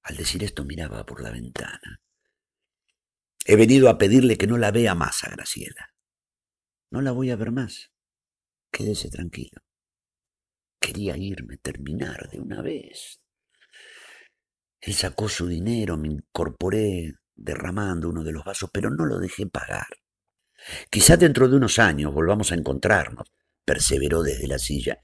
Al 0.03 0.17
decir 0.17 0.43
esto 0.43 0.65
miraba 0.65 1.05
por 1.05 1.21
la 1.21 1.31
ventana. 1.31 2.01
He 3.51 3.55
venido 3.55 3.89
a 3.89 3.97
pedirle 3.97 4.37
que 4.37 4.45
no 4.45 4.59
la 4.59 4.69
vea 4.69 4.93
más 4.93 5.23
a 5.23 5.29
Graciela. 5.31 5.91
No 6.91 7.01
la 7.01 7.11
voy 7.11 7.31
a 7.31 7.35
ver 7.35 7.51
más. 7.51 7.89
Quédese 8.71 9.09
tranquilo. 9.09 9.63
Quería 10.79 11.17
irme, 11.17 11.57
terminar 11.57 12.29
de 12.29 12.39
una 12.39 12.61
vez. 12.61 13.19
Él 14.79 14.93
sacó 14.93 15.27
su 15.29 15.47
dinero, 15.47 15.97
me 15.97 16.09
incorporé 16.09 17.15
derramando 17.35 18.09
uno 18.09 18.23
de 18.23 18.33
los 18.33 18.45
vasos, 18.45 18.69
pero 18.71 18.91
no 18.91 19.07
lo 19.07 19.17
dejé 19.17 19.47
pagar. 19.47 19.87
Quizá 20.91 21.17
dentro 21.17 21.49
de 21.49 21.55
unos 21.55 21.79
años 21.79 22.13
volvamos 22.13 22.51
a 22.51 22.55
encontrarnos, 22.55 23.33
perseveró 23.65 24.21
desde 24.21 24.45
la 24.45 24.59
silla, 24.59 25.01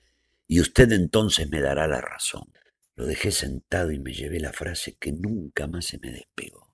y 0.48 0.60
usted 0.60 0.92
entonces 0.92 1.50
me 1.50 1.62
dará 1.62 1.88
la 1.88 2.00
razón. 2.00 2.54
Lo 2.94 3.08
dejé 3.08 3.32
sentado 3.32 3.92
y 3.92 3.98
me 3.98 4.14
llevé 4.14 4.40
la 4.40 4.54
frase 4.54 4.98
que 5.00 5.14
nunca 5.14 5.66
más 5.66 5.86
se 5.86 5.98
me 5.98 6.12
despegó. 6.12 6.65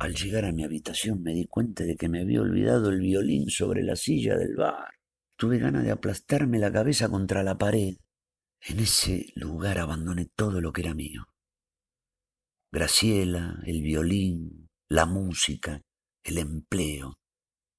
Al 0.00 0.14
llegar 0.14 0.46
a 0.46 0.52
mi 0.52 0.64
habitación 0.64 1.22
me 1.22 1.34
di 1.34 1.44
cuenta 1.44 1.84
de 1.84 1.94
que 1.94 2.08
me 2.08 2.22
había 2.22 2.40
olvidado 2.40 2.88
el 2.88 3.00
violín 3.00 3.50
sobre 3.50 3.82
la 3.82 3.96
silla 3.96 4.34
del 4.34 4.56
bar. 4.56 4.94
Tuve 5.36 5.58
ganas 5.58 5.84
de 5.84 5.90
aplastarme 5.90 6.58
la 6.58 6.72
cabeza 6.72 7.10
contra 7.10 7.42
la 7.42 7.58
pared. 7.58 7.96
En 8.62 8.80
ese 8.80 9.26
lugar 9.34 9.78
abandoné 9.78 10.30
todo 10.34 10.62
lo 10.62 10.72
que 10.72 10.80
era 10.80 10.94
mío. 10.94 11.26
Graciela, 12.72 13.60
el 13.66 13.82
violín, 13.82 14.70
la 14.88 15.04
música, 15.04 15.82
el 16.24 16.38
empleo. 16.38 17.18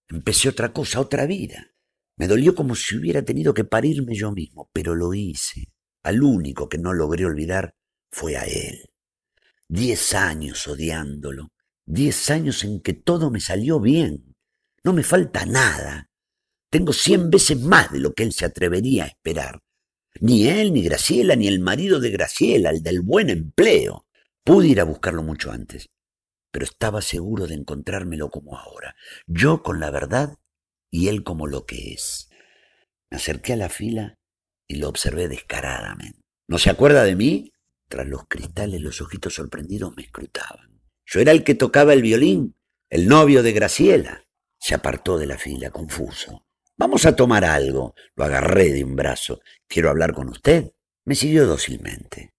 Empecé 0.08 0.50
otra 0.50 0.72
cosa, 0.72 1.00
otra 1.00 1.26
vida. 1.26 1.72
Me 2.18 2.28
dolió 2.28 2.54
como 2.54 2.76
si 2.76 2.98
hubiera 2.98 3.24
tenido 3.24 3.56
que 3.56 3.64
parirme 3.64 4.14
yo 4.14 4.32
mismo, 4.32 4.70
pero 4.72 4.94
lo 4.94 5.16
hice. 5.16 5.72
Al 6.04 6.22
único 6.22 6.70
que 6.70 6.78
no 6.78 6.94
logré 6.94 7.26
olvidar 7.26 7.74
fue 8.12 8.38
a 8.38 8.44
él. 8.44 8.92
Diez 9.68 10.14
años 10.14 10.68
odiándolo, 10.68 11.52
diez 11.92 12.30
años 12.30 12.64
en 12.64 12.80
que 12.80 12.94
todo 12.94 13.30
me 13.30 13.42
salió 13.42 13.80
bien. 13.80 14.34
No 14.84 14.94
me 14.94 15.04
falta 15.04 15.46
nada. 15.46 16.10
Tengo 16.70 16.94
cien 16.94 17.30
veces 17.30 17.60
más 17.60 17.92
de 17.92 18.00
lo 18.00 18.14
que 18.14 18.24
él 18.24 18.32
se 18.32 18.46
atrevería 18.46 19.04
a 19.04 19.08
esperar. 19.08 19.60
Ni 20.20 20.48
él, 20.48 20.74
ni 20.74 20.84
Graciela, 20.84 21.36
ni 21.36 21.48
el 21.48 21.60
marido 21.60 22.00
de 22.00 22.10
Graciela, 22.10 22.70
el 22.70 22.82
del 22.82 23.02
buen 23.02 23.30
empleo. 23.30 24.06
Pude 24.44 24.70
ir 24.70 24.80
a 24.80 24.86
buscarlo 24.86 25.22
mucho 25.22 25.52
antes, 25.52 25.90
pero 26.52 26.66
estaba 26.66 27.02
seguro 27.02 27.46
de 27.46 27.56
encontrármelo 27.56 28.30
como 28.30 28.58
ahora, 28.58 28.96
yo 29.28 29.62
con 29.62 29.80
la 29.80 29.92
verdad 29.92 30.38
y 30.90 31.10
él 31.10 31.24
como 31.24 31.46
lo 31.46 31.66
que 31.66 31.94
es. 31.94 32.30
Me 33.10 33.18
acerqué 33.18 33.54
a 33.54 33.58
la 33.58 33.70
fila 33.70 34.16
y 34.68 34.76
lo 34.76 34.90
observé 34.90 35.28
descaradamente. 35.28 36.20
¿No 36.48 36.58
se 36.58 36.70
acuerda 36.70 37.04
de 37.04 37.16
mí? 37.16 37.52
Tras 37.88 38.08
los 38.08 38.26
cristales 38.28 38.82
los 38.82 39.02
ojitos 39.02 39.36
sorprendidos 39.36 39.94
me 39.96 40.04
escrutaban. 40.04 40.71
Yo 41.12 41.20
era 41.20 41.34
el 41.34 41.44
que 41.44 41.56
tocaba 41.56 41.92
el 41.92 42.02
violín, 42.02 42.56
el 42.90 43.10
novio 43.10 43.44
de 43.44 43.52
Graciela. 43.52 44.24
Se 44.58 44.74
apartó 44.74 45.18
de 45.18 45.26
la 45.26 45.38
fila, 45.38 45.70
confuso. 45.70 46.46
Vamos 46.78 47.06
a 47.06 47.18
tomar 47.18 47.44
algo. 47.44 47.96
Lo 48.16 48.24
agarré 48.24 48.72
de 48.72 48.86
un 48.86 48.96
brazo. 48.96 49.42
Quiero 49.68 49.90
hablar 49.90 50.14
con 50.14 50.30
usted. 50.30 50.72
Me 51.04 51.16
siguió 51.16 51.46
dócilmente. 51.46 52.34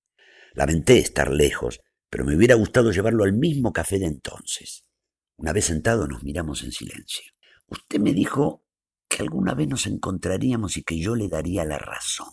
Lamenté 0.54 0.98
estar 0.98 1.30
lejos, 1.30 1.80
pero 2.08 2.24
me 2.24 2.34
hubiera 2.34 2.54
gustado 2.54 2.92
llevarlo 2.92 3.24
al 3.24 3.34
mismo 3.34 3.74
café 3.74 3.98
de 3.98 4.06
entonces. 4.06 4.86
Una 5.36 5.52
vez 5.52 5.66
sentado 5.66 6.08
nos 6.08 6.22
miramos 6.22 6.62
en 6.62 6.72
silencio. 6.72 7.30
Usted 7.66 8.00
me 8.00 8.14
dijo 8.14 8.64
que 9.06 9.22
alguna 9.22 9.52
vez 9.52 9.68
nos 9.68 9.86
encontraríamos 9.86 10.78
y 10.78 10.82
que 10.82 10.98
yo 10.98 11.14
le 11.14 11.28
daría 11.28 11.66
la 11.66 11.78
razón. 11.78 12.32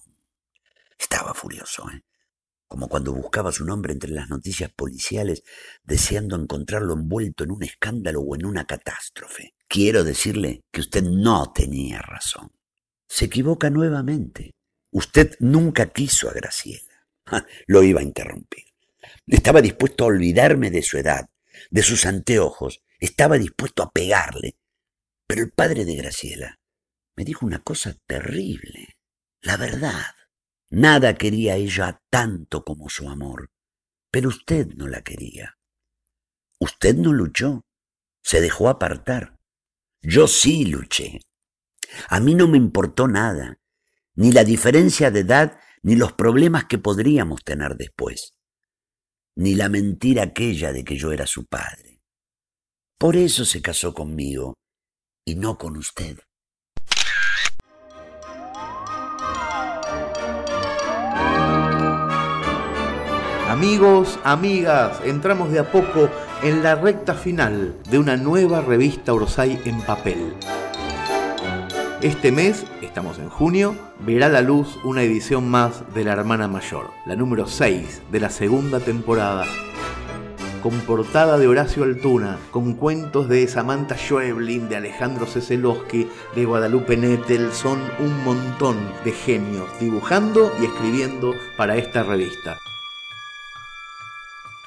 Estaba 0.97 1.33
furioso, 1.33 1.89
¿eh? 1.89 2.01
Como 2.69 2.87
cuando 2.87 3.13
buscaba 3.13 3.51
su 3.51 3.65
nombre 3.65 3.91
entre 3.91 4.11
las 4.11 4.29
noticias 4.29 4.71
policiales, 4.71 5.43
deseando 5.83 6.35
encontrarlo 6.35 6.93
envuelto 6.93 7.43
en 7.43 7.51
un 7.51 7.63
escándalo 7.63 8.21
o 8.21 8.35
en 8.35 8.45
una 8.45 8.65
catástrofe. 8.65 9.55
Quiero 9.67 10.03
decirle 10.03 10.61
que 10.71 10.81
usted 10.81 11.03
no 11.03 11.51
tenía 11.51 11.99
razón. 11.99 12.51
Se 13.07 13.25
equivoca 13.25 13.71
nuevamente. 13.71 14.51
Usted 14.91 15.35
nunca 15.39 15.87
quiso 15.87 16.29
a 16.29 16.33
Graciela. 16.33 17.05
Lo 17.67 17.81
iba 17.83 18.01
a 18.01 18.03
interrumpir. 18.03 18.65
Estaba 19.25 19.61
dispuesto 19.61 20.03
a 20.03 20.07
olvidarme 20.07 20.69
de 20.69 20.83
su 20.83 20.97
edad, 20.97 21.27
de 21.71 21.81
sus 21.83 22.05
anteojos, 22.05 22.83
estaba 22.99 23.37
dispuesto 23.37 23.81
a 23.81 23.91
pegarle. 23.91 24.57
Pero 25.27 25.41
el 25.41 25.51
padre 25.51 25.85
de 25.85 25.95
Graciela 25.95 26.59
me 27.15 27.25
dijo 27.25 27.45
una 27.45 27.59
cosa 27.59 27.95
terrible, 28.05 28.97
la 29.41 29.57
verdad. 29.57 30.05
Nada 30.69 31.15
quería 31.15 31.55
ella 31.55 32.01
tanto 32.09 32.63
como 32.63 32.89
su 32.89 33.09
amor, 33.09 33.49
pero 34.11 34.29
usted 34.29 34.67
no 34.75 34.87
la 34.87 35.01
quería. 35.01 35.57
Usted 36.59 36.95
no 36.95 37.13
luchó, 37.13 37.65
se 38.21 38.41
dejó 38.41 38.69
apartar. 38.69 39.39
Yo 40.01 40.27
sí 40.27 40.65
luché. 40.65 41.21
A 42.07 42.19
mí 42.19 42.35
no 42.35 42.47
me 42.47 42.57
importó 42.57 43.07
nada, 43.07 43.59
ni 44.13 44.31
la 44.31 44.43
diferencia 44.43 45.11
de 45.11 45.21
edad, 45.21 45.59
ni 45.81 45.95
los 45.95 46.13
problemas 46.13 46.65
que 46.65 46.77
podríamos 46.77 47.43
tener 47.43 47.75
después 47.75 48.33
ni 49.39 49.55
la 49.55 49.69
mentira 49.69 50.23
aquella 50.23 50.73
de 50.73 50.83
que 50.83 50.97
yo 50.97 51.13
era 51.13 51.25
su 51.25 51.45
padre. 51.45 52.01
Por 52.97 53.15
eso 53.15 53.45
se 53.45 53.61
casó 53.61 53.93
conmigo 53.93 54.57
y 55.23 55.35
no 55.35 55.57
con 55.57 55.77
usted. 55.77 56.19
Amigos, 63.49 64.19
amigas, 64.23 65.01
entramos 65.03 65.51
de 65.51 65.57
a 65.57 65.71
poco 65.71 66.07
en 66.43 66.61
la 66.61 66.75
recta 66.75 67.15
final 67.15 67.73
de 67.89 67.97
una 67.97 68.15
nueva 68.15 68.61
revista 68.61 69.11
Orsay 69.11 69.59
en 69.65 69.81
papel. 69.81 70.35
Este 72.03 72.31
mes, 72.31 72.63
estamos 72.83 73.17
en 73.17 73.27
junio, 73.27 73.75
verá 74.05 74.29
la 74.29 74.41
luz 74.41 74.77
una 74.83 75.01
edición 75.01 75.49
más 75.49 75.81
de 75.95 76.03
La 76.03 76.11
Hermana 76.11 76.47
Mayor, 76.47 76.91
la 77.07 77.15
número 77.15 77.47
6 77.47 78.03
de 78.11 78.19
la 78.19 78.29
segunda 78.29 78.79
temporada. 78.81 79.45
Con 80.61 80.79
portada 80.81 81.39
de 81.39 81.47
Horacio 81.47 81.85
Altuna, 81.85 82.37
con 82.51 82.75
cuentos 82.75 83.29
de 83.29 83.47
Samantha 83.47 83.97
Schweblin, 83.97 84.69
de 84.69 84.75
Alejandro 84.75 85.25
Ceselowski, 85.25 86.07
de 86.35 86.45
Guadalupe 86.45 86.95
Nettel, 86.97 87.51
son 87.51 87.79
un 87.97 88.23
montón 88.23 88.77
de 89.03 89.11
genios 89.11 89.67
dibujando 89.79 90.51
y 90.61 90.65
escribiendo 90.65 91.33
para 91.57 91.77
esta 91.77 92.03
revista. 92.03 92.59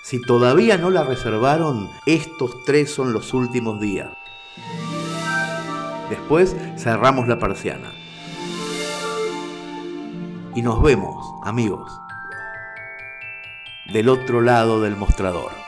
Si 0.02 0.20
todavía 0.20 0.76
no 0.78 0.90
la 0.90 1.04
reservaron, 1.04 1.88
estos 2.06 2.64
tres 2.64 2.92
son 2.92 3.12
los 3.12 3.32
últimos 3.32 3.78
días. 3.78 4.10
Después 6.10 6.56
cerramos 6.76 7.28
la 7.28 7.38
persiana. 7.38 7.92
Y 10.56 10.62
nos 10.62 10.82
vemos, 10.82 11.24
amigos, 11.44 12.00
del 13.92 14.08
otro 14.08 14.40
lado 14.40 14.80
del 14.80 14.96
mostrador. 14.96 15.61